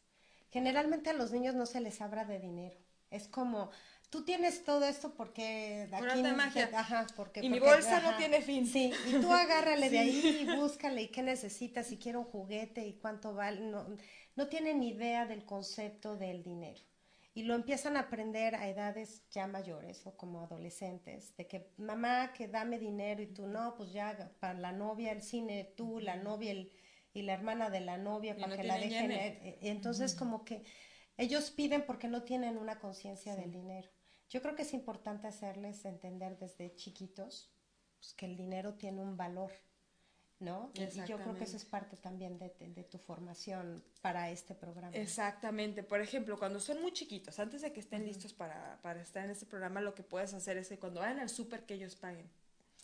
Generalmente 0.51 1.11
a 1.11 1.13
los 1.13 1.33
niños 1.33 1.55
no 1.55 1.67
se 1.67 1.81
les 1.81 2.01
habla 2.01 2.25
de 2.25 2.39
dinero. 2.39 2.77
Es 3.11 3.27
como, 3.27 3.71
tú 4.09 4.25
tienes 4.25 4.63
todo 4.65 4.85
esto 4.85 5.15
porque 5.15 5.89
aquí 5.93 6.23
de 6.23 6.33
magia. 6.33 6.71
ajá, 6.73 7.07
porque, 7.17 7.41
y 7.41 7.49
mi 7.49 7.59
bolsa 7.59 8.01
no 8.01 8.17
tiene 8.17 8.43
fin. 8.43 8.67
Sí, 8.67 8.93
y 9.09 9.21
tú 9.21 9.33
agárrale 9.33 9.91
de 9.91 9.99
ahí 10.01 10.47
y 10.49 10.57
búscale 10.57 11.03
y 11.03 11.09
qué 11.09 11.23
necesitas, 11.23 11.89
si 11.89 11.99
quiero 11.99 12.21
un 12.21 12.27
juguete 12.27 12.87
y 12.87 12.95
cuánto 12.95 13.35
vale. 13.35 13.61
No, 13.61 13.87
no 14.37 14.47
tienen 14.47 14.83
idea 14.83 15.27
del 15.27 15.45
concepto 15.45 16.17
del 16.17 16.43
dinero 16.45 16.81
y 17.33 17.45
lo 17.45 17.55
empiezan 17.55 17.97
a 17.97 18.01
aprender 18.01 18.55
a 18.57 18.69
edades 18.69 19.25
ya 19.31 19.47
mayores 19.47 20.05
o 20.07 20.17
como 20.17 20.43
adolescentes, 20.43 21.37
de 21.37 21.47
que 21.47 21.73
mamá, 21.77 22.33
que 22.33 22.49
dame 22.49 22.79
dinero 22.79 23.23
y 23.23 23.29
tú 23.29 23.47
no, 23.47 23.75
pues 23.77 23.93
ya 23.93 24.33
para 24.41 24.59
la 24.59 24.73
novia 24.73 25.13
el 25.13 25.23
cine, 25.23 25.73
tú, 25.77 26.01
la 26.01 26.17
novia 26.17 26.55
y 27.13 27.23
la 27.23 27.35
hermana 27.35 27.71
de 27.71 27.81
la 27.81 27.99
novia 27.99 28.37
para 28.37 28.57
que 28.57 28.65
la 28.65 28.79
dejen. 28.79 29.13
Eh, 29.13 29.41
eh, 29.43 29.59
entonces 29.63 30.15
como 30.15 30.45
que 30.45 30.65
ellos 31.17 31.51
piden 31.51 31.85
porque 31.87 32.09
no 32.09 32.25
tienen 32.25 32.59
una 32.59 32.81
conciencia 32.81 33.37
del 33.37 33.53
dinero. 33.53 33.89
Yo 34.29 34.43
creo 34.43 34.55
que 34.55 34.63
es 34.63 34.75
importante 34.75 35.29
hacerles 35.29 35.85
entender 35.85 36.39
desde 36.39 36.75
chiquitos 36.75 37.53
pues, 37.99 38.15
que 38.15 38.27
el 38.27 38.37
dinero 38.37 38.75
tiene 38.75 39.03
un 39.03 39.17
valor 39.17 39.53
¿no? 40.41 40.73
Y, 40.75 41.07
yo 41.07 41.19
creo 41.19 41.37
que 41.37 41.45
eso 41.45 41.57
es 41.57 41.65
parte 41.65 41.97
también 41.97 42.39
de, 42.39 42.85
tu 42.85 42.99
formación 42.99 43.85
para 44.01 44.31
este 44.31 44.55
programa. 44.55 44.97
Exactamente. 44.97 45.83
Por 45.83 46.01
ejemplo, 46.01 46.39
cuando 46.39 46.59
son 46.59 46.81
muy 46.81 46.93
chiquitos, 46.93 47.39
antes 47.39 47.63
de 47.63 47.73
que 47.73 47.81
estén 47.81 48.05
listos 48.05 48.33
para, 48.33 48.81
para, 48.83 49.01
estar 49.01 49.25
en 49.25 49.31
este 49.31 49.47
programa, 49.47 49.81
lo 49.81 49.95
que 49.95 50.03
puedes 50.03 50.35
hacer 50.35 50.57
es 50.57 50.69
que 50.69 50.79
cuando 50.79 51.01
vayan 51.01 51.21
al 51.21 51.29
súper 51.29 51.65
que 51.65 51.75
ellos 51.75 51.95
paguen. 51.95 52.29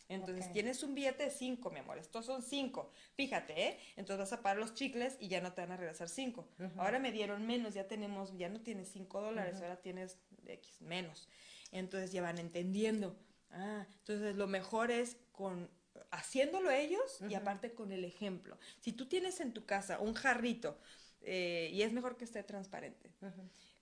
Entonces 0.09 0.53
tienes 0.53 0.83
un 0.83 0.95
billete 0.95 1.25
de 1.25 1.31
cinco, 1.31 1.71
mi 1.71 1.81
amor. 1.81 1.99
Estos 1.99 2.27
son 2.27 2.43
cinco. 2.43 2.93
Fíjate, 3.15 3.69
¿eh? 3.69 3.79
Entonces 3.97 4.19
vas 4.19 4.33
a 4.39 4.43
pagar 4.43 4.59
los 4.59 4.75
chicles 4.75 5.17
y 5.19 5.29
ya 5.29 5.41
no 5.41 5.53
te 5.53 5.63
van 5.63 5.73
a 5.73 5.77
regresar 5.77 6.09
cinco. 6.09 6.47
Ahora 6.77 6.99
me 6.99 7.11
dieron 7.11 7.45
menos, 7.47 7.75
ya 7.75 7.89
tenemos, 7.89 8.37
ya 8.37 8.49
no 8.49 8.61
tienes 8.61 8.89
cinco 8.93 9.21
dólares, 9.21 9.61
ahora 9.61 9.77
tienes 9.77 10.17
X 10.47 10.81
menos. 10.81 11.29
Entonces 11.73 12.13
ya 12.13 12.23
van 12.23 12.39
entendiendo. 12.39 13.17
Ah, 13.51 13.87
entonces 13.99 14.37
lo 14.37 14.47
mejor 14.47 14.91
es 14.91 15.17
con 15.33 15.69
haciéndolo 16.17 16.71
ellos 16.71 17.21
y 17.29 17.35
aparte 17.35 17.73
con 17.73 17.93
el 17.93 18.05
ejemplo. 18.05 18.59
Si 18.81 18.93
tú 18.93 19.07
tienes 19.07 19.41
en 19.41 19.53
tu 19.53 19.65
casa 19.65 19.99
un 20.01 20.15
jarrito 20.15 20.79
eh, 21.23 21.71
y 21.73 21.83
es 21.83 21.93
mejor 21.93 22.17
que 22.17 22.25
esté 22.25 22.43
transparente. 22.43 23.11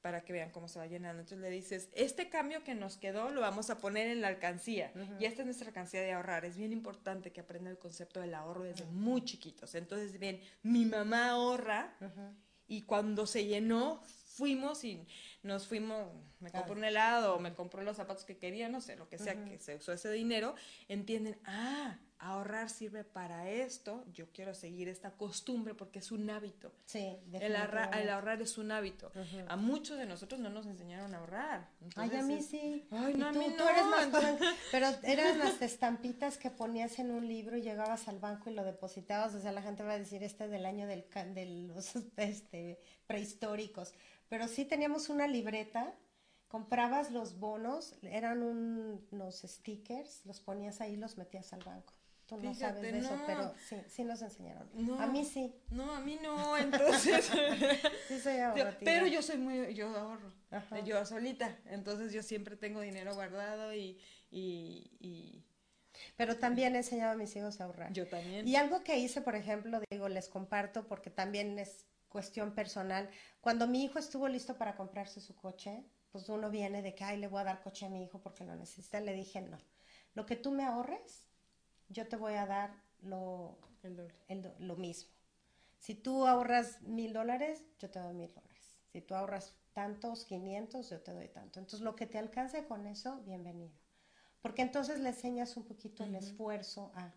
para 0.03 0.22
que 0.22 0.35
vean 0.35 0.51
cómo 0.51 0.68
se 0.68 0.78
va 0.78 0.87
llenando. 0.87 1.22
Entonces 1.22 1.39
le 1.39 1.49
dices, 1.49 1.89
este 1.95 2.28
cambio 2.28 2.62
que 2.62 2.74
nos 2.74 2.99
quedó 2.99 3.30
lo 3.30 3.41
vamos 3.41 3.70
a 3.70 3.78
poner 3.78 4.09
en 4.09 4.20
la 4.20 4.28
alcancía. 4.28 4.93
Y 5.18 5.24
esta 5.24 5.41
es 5.41 5.47
nuestra 5.47 5.68
alcancía 5.68 6.03
de 6.03 6.12
ahorrar. 6.12 6.45
Es 6.45 6.59
bien 6.59 6.74
importante 6.74 7.32
que 7.32 7.41
aprendan 7.41 7.70
el 7.70 7.78
concepto 7.78 8.20
del 8.20 8.35
ahorro 8.35 8.64
desde 8.64 8.85
muy 8.85 9.24
chiquitos. 9.24 9.74
Entonces, 9.74 10.18
bien, 10.18 10.43
mi 10.62 10.85
mamá 10.85 11.30
ahorra 11.30 11.97
y 12.66 12.82
cuando 12.82 13.26
se 13.26 13.47
llenó, 13.47 14.03
fuimos 14.35 14.85
y 14.85 15.07
nos 15.43 15.66
fuimos, 15.66 16.09
me 16.41 16.51
compró 16.51 16.74
un 16.74 16.85
helado, 16.85 17.39
me 17.39 17.55
compró 17.55 17.82
los 17.82 17.97
zapatos 17.97 18.24
que 18.24 18.37
quería, 18.37 18.68
no 18.68 18.80
sé, 18.80 18.97
lo 18.97 19.09
que 19.09 19.16
sea, 19.16 19.43
que 19.45 19.59
se 19.59 19.76
usó 19.76 19.93
ese 19.93 20.11
dinero, 20.11 20.55
entienden, 20.89 21.39
ah, 21.45 21.99
ahorrar 22.19 22.71
sirve 22.71 23.05
para 23.05 23.51
esto, 23.51 24.05
yo 24.12 24.31
quiero 24.33 24.55
seguir 24.55 24.89
esta 24.89 25.11
costumbre 25.12 25.75
porque 25.75 25.99
es 25.99 26.11
un 26.11 26.29
hábito. 26.31 26.73
Sí, 26.87 27.19
el, 27.33 27.55
el 27.55 28.09
ahorrar 28.09 28.41
es 28.41 28.57
un 28.59 28.73
hábito. 28.73 29.12
A 29.49 29.57
muchos 29.57 29.99
de 29.99 30.07
nosotros 30.07 30.41
no 30.41 30.49
nos 30.49 30.67
enseñaron 30.67 31.15
a 31.15 31.19
ahorrar. 31.19 31.69
Ay, 31.97 32.11
a 32.17 32.23
mí 32.23 32.41
sí. 32.43 32.87
Ay, 32.91 33.15
no, 33.15 33.33
tú, 33.33 33.41
a 33.41 33.43
mí 33.43 33.55
no. 33.57 33.69
eres 33.69 33.87
más 33.87 34.11
joven, 34.11 34.39
pero 34.73 34.89
eran 35.03 35.39
las 35.39 35.61
estampitas 35.61 36.39
que 36.39 36.51
ponías 36.51 36.99
en 36.99 37.11
un 37.11 37.29
libro 37.29 37.57
y 37.57 37.62
llegabas 37.62 38.09
al 38.09 38.19
banco 38.19 38.51
y 38.51 38.55
lo 38.55 38.65
depositabas, 38.65 39.35
o 39.35 39.41
sea, 39.41 39.53
la 39.53 39.62
gente 39.62 39.83
va 39.83 39.93
a 39.93 39.99
decir, 39.99 40.23
este 40.23 40.45
es 40.45 40.51
del 40.51 40.67
año 40.67 40.87
del, 40.87 41.05
de 41.35 41.47
los 41.47 41.97
este, 42.17 42.81
prehistóricos, 43.07 43.93
pero 44.29 44.49
sí 44.49 44.65
teníamos 44.65 45.09
una 45.09 45.27
libreta 45.27 45.95
comprabas 46.55 47.11
los 47.11 47.41
bonos, 47.41 47.97
eran 48.03 48.41
unos 48.41 49.41
stickers, 49.41 50.25
los 50.25 50.41
ponías 50.41 50.81
ahí, 50.81 50.97
los 50.97 51.19
metías 51.19 51.53
al 51.53 51.65
banco. 51.65 51.93
Tú 52.39 52.47
no 52.47 52.55
sabes 52.55 52.82
de 52.82 52.99
eso, 52.99 53.18
pero 53.26 53.55
sí, 53.68 53.76
sí 53.89 54.05
nos 54.05 54.22
enseñaron. 54.22 54.68
a 55.01 55.07
mí 55.07 55.24
sí. 55.24 55.55
No, 55.70 55.93
a 55.93 56.01
mí 56.01 56.18
no, 56.22 56.57
entonces. 56.57 57.30
sí 58.09 58.20
soy 58.20 58.39
Pero 58.85 59.07
yo 59.07 59.22
soy 59.22 59.39
muy, 59.39 59.74
yo 59.74 59.89
ahorro, 59.97 60.32
yo 60.85 61.05
solita, 61.05 61.57
entonces 61.66 62.12
yo 62.12 62.22
siempre 62.22 62.57
tengo 62.57 62.80
dinero 62.80 63.14
guardado 63.14 63.74
y, 63.74 63.99
y, 64.30 64.91
y... 65.01 65.45
Pero 66.16 66.37
también 66.39 66.74
he 66.74 66.78
enseñado 66.78 67.12
a 67.12 67.16
mis 67.16 67.35
hijos 67.37 67.61
a 67.61 67.64
ahorrar. 67.64 67.93
Yo 67.93 68.09
también. 68.09 68.47
Y 68.47 68.57
algo 68.57 68.82
que 68.82 68.99
hice, 68.99 69.20
por 69.20 69.37
ejemplo, 69.37 69.80
digo, 69.91 70.09
les 70.09 70.28
comparto 70.28 70.87
porque 70.87 71.11
también 71.11 71.59
es 71.59 71.87
cuestión 72.09 72.55
personal. 72.55 73.11
Cuando 73.41 73.66
mi 73.66 73.85
hijo 73.85 73.99
estuvo 73.99 74.28
listo 74.28 74.57
para 74.57 74.76
comprarse 74.76 75.20
su 75.20 75.35
coche, 75.35 75.85
pues 76.12 76.28
uno 76.28 76.49
viene 76.49 76.80
de 76.80 76.95
que, 76.95 77.03
ay, 77.03 77.18
le 77.18 77.26
voy 77.26 77.41
a 77.41 77.45
dar 77.45 77.61
coche 77.61 77.87
a 77.87 77.89
mi 77.89 78.05
hijo 78.05 78.20
porque 78.20 78.45
lo 78.45 78.55
necesita. 78.55 79.01
Le 79.01 79.14
dije, 79.14 79.41
no, 79.41 79.59
lo 80.14 80.24
que 80.24 80.37
tú 80.37 80.53
me 80.53 80.64
ahorres, 80.64 81.24
yo 81.95 82.07
te 82.09 82.16
voy 82.16 82.34
a 82.34 82.45
dar 82.45 82.74
lo, 83.03 83.57
lo 84.59 84.76
mismo. 84.76 85.11
Si 85.78 85.95
tú 85.95 86.26
ahorras 86.26 86.82
mil 86.82 87.12
dólares, 87.12 87.64
yo 87.78 87.90
te 87.90 88.01
doy 88.01 88.14
mil 88.14 88.32
dólares. 88.32 88.76
Si 88.92 89.01
tú 89.01 89.14
ahorras 89.14 89.55
tantos, 89.72 90.24
500, 90.24 90.90
yo 90.90 91.01
te 91.01 91.12
doy 91.12 91.28
tanto. 91.28 91.59
Entonces, 91.59 91.80
lo 91.80 91.97
que 91.97 92.07
te 92.07 92.18
alcance 92.18 92.64
con 92.66 92.86
eso, 92.86 93.20
bienvenido. 93.22 93.74
Porque 94.40 94.62
entonces 94.62 95.01
le 95.01 95.11
enseñas 95.11 95.57
un 95.57 95.64
poquito 95.64 96.05
el 96.05 96.14
esfuerzo 96.14 96.92
a... 96.95 97.12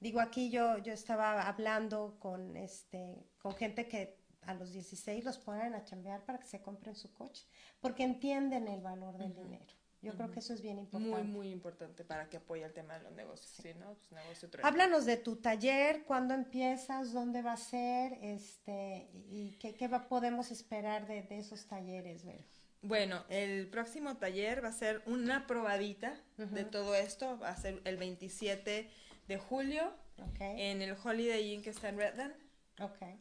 Digo, 0.00 0.20
aquí 0.20 0.50
yo, 0.50 0.78
yo 0.78 0.92
estaba 0.92 1.46
hablando 1.46 2.16
con, 2.18 2.56
este, 2.56 3.26
con 3.38 3.54
gente 3.54 3.86
que 3.86 4.18
a 4.42 4.54
los 4.54 4.72
16 4.72 5.24
los 5.24 5.38
ponen 5.38 5.74
a 5.74 5.84
chambear 5.84 6.24
para 6.24 6.38
que 6.38 6.46
se 6.46 6.62
compren 6.62 6.94
su 6.94 7.12
coche, 7.12 7.46
porque 7.80 8.02
entienden 8.02 8.66
el 8.68 8.80
valor 8.80 9.18
del 9.18 9.34
dinero. 9.34 9.74
Yo 10.02 10.14
creo 10.14 10.30
que 10.30 10.38
eso 10.38 10.54
es 10.54 10.62
bien 10.62 10.78
importante. 10.78 11.22
Muy, 11.22 11.22
muy 11.24 11.48
importante 11.50 12.04
para 12.04 12.28
que 12.28 12.38
apoye 12.38 12.64
el 12.64 12.72
tema 12.72 12.94
de 12.94 13.04
los 13.04 13.12
negocios. 13.12 13.50
Sí. 13.62 13.74
¿no? 13.78 13.94
Pues 13.94 14.12
negocio 14.12 14.48
Háblanos 14.62 15.04
de 15.04 15.18
tu 15.18 15.36
taller, 15.36 16.04
cuándo 16.04 16.32
empiezas, 16.32 17.12
dónde 17.12 17.42
va 17.42 17.52
a 17.52 17.58
ser, 17.58 18.14
este, 18.22 19.10
y 19.30 19.56
qué, 19.60 19.74
qué 19.74 19.88
va, 19.88 20.08
podemos 20.08 20.50
esperar 20.50 21.06
de, 21.06 21.22
de 21.22 21.38
esos 21.38 21.66
talleres, 21.66 22.24
Vero. 22.24 22.44
Bueno, 22.82 23.24
el 23.28 23.68
próximo 23.68 24.16
taller 24.16 24.64
va 24.64 24.68
a 24.68 24.72
ser 24.72 25.02
una 25.04 25.46
probadita 25.46 26.18
de 26.38 26.64
todo 26.64 26.94
esto. 26.94 27.38
Va 27.38 27.50
a 27.50 27.56
ser 27.56 27.82
el 27.84 27.98
27 27.98 28.88
de 29.28 29.38
julio 29.38 29.92
en 30.40 30.80
el 30.80 30.96
Holiday 31.02 31.52
Inn 31.52 31.62
que 31.62 31.70
está 31.70 31.90
en 31.90 31.98
Redland. 31.98 32.34
Okay. 32.80 33.20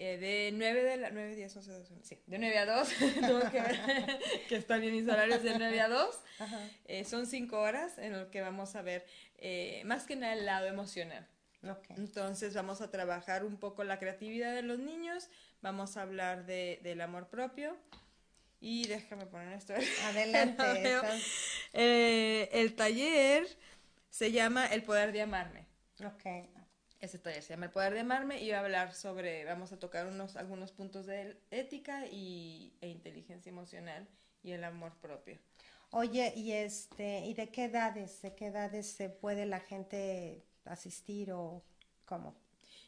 Eh, 0.00 0.16
de 0.16 0.50
9 0.54 0.84
de 0.84 0.96
la 0.96 1.10
9, 1.10 1.34
10, 1.34 1.56
11, 1.56 1.72
12, 1.72 1.94
sí, 2.02 2.18
de 2.28 2.38
9 2.38 2.58
a 2.58 2.66
2, 2.66 2.88
tengo 3.20 3.50
que 3.50 3.60
ver 3.60 3.78
que 4.48 4.54
están 4.54 4.80
bien 4.80 4.94
mis 4.94 5.08
horarios 5.08 5.42
de 5.42 5.58
9 5.58 5.80
a 5.80 5.88
2. 5.88 6.20
Eh, 6.84 7.04
son 7.04 7.26
5 7.26 7.58
horas 7.58 7.98
en 7.98 8.16
lo 8.16 8.30
que 8.30 8.40
vamos 8.40 8.76
a 8.76 8.82
ver 8.82 9.04
eh, 9.38 9.82
más 9.86 10.04
que 10.04 10.14
nada 10.14 10.34
el 10.34 10.46
lado 10.46 10.68
emocional. 10.68 11.26
Okay. 11.68 11.96
Entonces 11.96 12.54
vamos 12.54 12.80
a 12.80 12.92
trabajar 12.92 13.44
un 13.44 13.56
poco 13.56 13.82
la 13.82 13.98
creatividad 13.98 14.54
de 14.54 14.62
los 14.62 14.78
niños, 14.78 15.28
vamos 15.62 15.96
a 15.96 16.02
hablar 16.02 16.46
de, 16.46 16.78
del 16.84 17.00
amor 17.00 17.26
propio 17.26 17.76
y 18.60 18.86
déjame 18.86 19.26
poner 19.26 19.52
esto. 19.52 19.74
Adelante. 20.04 20.94
el 21.72 22.76
taller 22.76 23.48
se 24.10 24.30
llama 24.30 24.64
El 24.66 24.84
poder 24.84 25.10
de 25.10 25.22
amarme. 25.22 25.66
Ok. 26.04 26.57
Ese 27.00 27.18
taller 27.18 27.42
se 27.42 27.50
llama 27.50 27.66
El 27.66 27.72
Poder 27.72 27.94
de 27.94 28.00
Amarme 28.00 28.42
y 28.42 28.50
va 28.50 28.58
a 28.58 28.60
hablar 28.60 28.92
sobre, 28.92 29.44
vamos 29.44 29.72
a 29.72 29.78
tocar 29.78 30.06
unos, 30.06 30.36
algunos 30.36 30.72
puntos 30.72 31.06
de 31.06 31.40
ética 31.50 32.06
y, 32.06 32.76
e 32.80 32.88
inteligencia 32.88 33.50
emocional 33.50 34.08
y 34.42 34.52
el 34.52 34.64
amor 34.64 34.96
propio. 35.00 35.38
Oye, 35.90 36.32
y 36.36 36.52
este, 36.52 37.20
¿y 37.20 37.34
de 37.34 37.50
qué 37.50 37.64
edades, 37.64 38.20
de 38.22 38.34
qué 38.34 38.46
edades 38.46 38.86
se 38.88 39.08
puede 39.08 39.46
la 39.46 39.60
gente 39.60 40.44
asistir 40.64 41.32
o 41.32 41.62
cómo? 42.04 42.34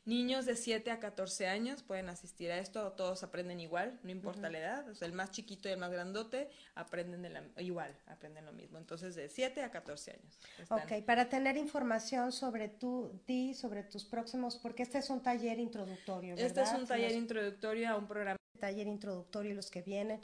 Niños 0.07 0.47
de 0.47 0.57
7 0.57 0.91
a 0.91 0.99
14 0.99 1.47
años 1.47 1.83
pueden 1.83 2.09
asistir 2.09 2.51
a 2.51 2.59
esto, 2.59 2.93
todos 2.93 3.23
aprenden 3.23 3.61
igual, 3.61 4.01
no 4.03 4.11
importa 4.11 4.49
la 4.49 4.59
edad, 4.59 4.89
o 4.89 4.95
sea, 4.95 5.07
el 5.07 5.13
más 5.13 5.31
chiquito 5.31 5.69
y 5.69 5.73
el 5.73 5.79
más 5.79 5.91
grandote 5.91 6.49
aprenden 6.75 7.21
de 7.21 7.29
la, 7.29 7.45
igual, 7.59 7.95
aprenden 8.07 8.47
lo 8.47 8.53
mismo, 8.53 8.79
entonces 8.79 9.15
de 9.15 9.29
7 9.29 9.63
a 9.63 9.71
14 9.71 10.13
años. 10.13 10.39
Ok, 10.71 11.05
para 11.05 11.29
tener 11.29 11.59
información 11.59 12.33
sobre 12.33 12.69
tú, 12.69 13.21
ti, 13.27 13.53
sobre 13.53 13.83
tus 13.83 14.07
próximos, 14.07 14.57
porque 14.57 14.85
este 14.85 14.99
es 14.99 15.11
un 15.11 15.23
taller 15.23 15.59
introductorio, 15.59 16.35
¿verdad? 16.35 16.47
Este 16.47 16.63
es 16.63 16.73
un 16.73 16.87
taller 16.87 17.13
introductorio 17.13 17.91
a 17.91 17.97
un 17.97 18.07
programa. 18.07 18.37
Taller 18.59 18.87
introductorio, 18.87 19.55
los 19.55 19.71
que 19.71 19.83
vienen, 19.83 20.21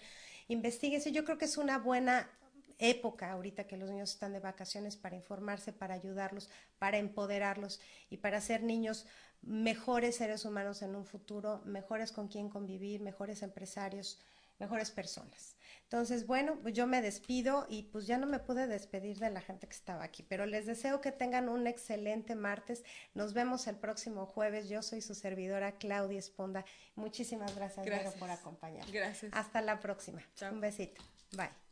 investiguese, 0.48 1.12
yo 1.12 1.24
creo 1.24 1.36
que 1.36 1.44
es 1.44 1.58
una 1.58 1.78
buena 1.78 2.30
época 2.78 3.32
ahorita 3.32 3.66
que 3.66 3.76
los 3.76 3.90
niños 3.90 4.12
están 4.12 4.32
de 4.32 4.40
vacaciones 4.40 4.96
para 4.96 5.16
informarse, 5.16 5.72
para 5.72 5.94
ayudarlos, 5.94 6.50
para 6.78 6.98
empoderarlos 6.98 7.80
y 8.10 8.18
para 8.18 8.40
ser 8.40 8.62
niños 8.62 9.06
mejores 9.46 10.16
seres 10.16 10.44
humanos 10.44 10.82
en 10.82 10.94
un 10.96 11.06
futuro, 11.06 11.62
mejores 11.64 12.12
con 12.12 12.28
quien 12.28 12.48
convivir, 12.50 13.00
mejores 13.00 13.42
empresarios, 13.42 14.20
mejores 14.58 14.90
personas. 14.90 15.56
Entonces, 15.84 16.26
bueno, 16.26 16.58
pues 16.62 16.74
yo 16.74 16.86
me 16.86 17.00
despido 17.00 17.66
y 17.68 17.84
pues 17.84 18.06
ya 18.06 18.18
no 18.18 18.26
me 18.26 18.40
pude 18.40 18.66
despedir 18.66 19.18
de 19.18 19.30
la 19.30 19.40
gente 19.40 19.68
que 19.68 19.76
estaba 19.76 20.02
aquí, 20.02 20.24
pero 20.24 20.46
les 20.46 20.66
deseo 20.66 21.00
que 21.00 21.12
tengan 21.12 21.48
un 21.48 21.66
excelente 21.66 22.34
martes. 22.34 22.82
Nos 23.14 23.34
vemos 23.34 23.66
el 23.68 23.76
próximo 23.76 24.26
jueves. 24.26 24.68
Yo 24.68 24.82
soy 24.82 25.00
su 25.00 25.14
servidora 25.14 25.72
Claudia 25.72 26.18
Esponda. 26.18 26.64
Muchísimas 26.96 27.54
gracias, 27.54 28.14
por 28.16 28.30
acompañarme. 28.30 28.90
Gracias. 28.90 29.32
Hasta 29.34 29.62
la 29.62 29.78
próxima. 29.78 30.22
Un 30.50 30.60
besito. 30.60 31.02
Bye. 31.36 31.65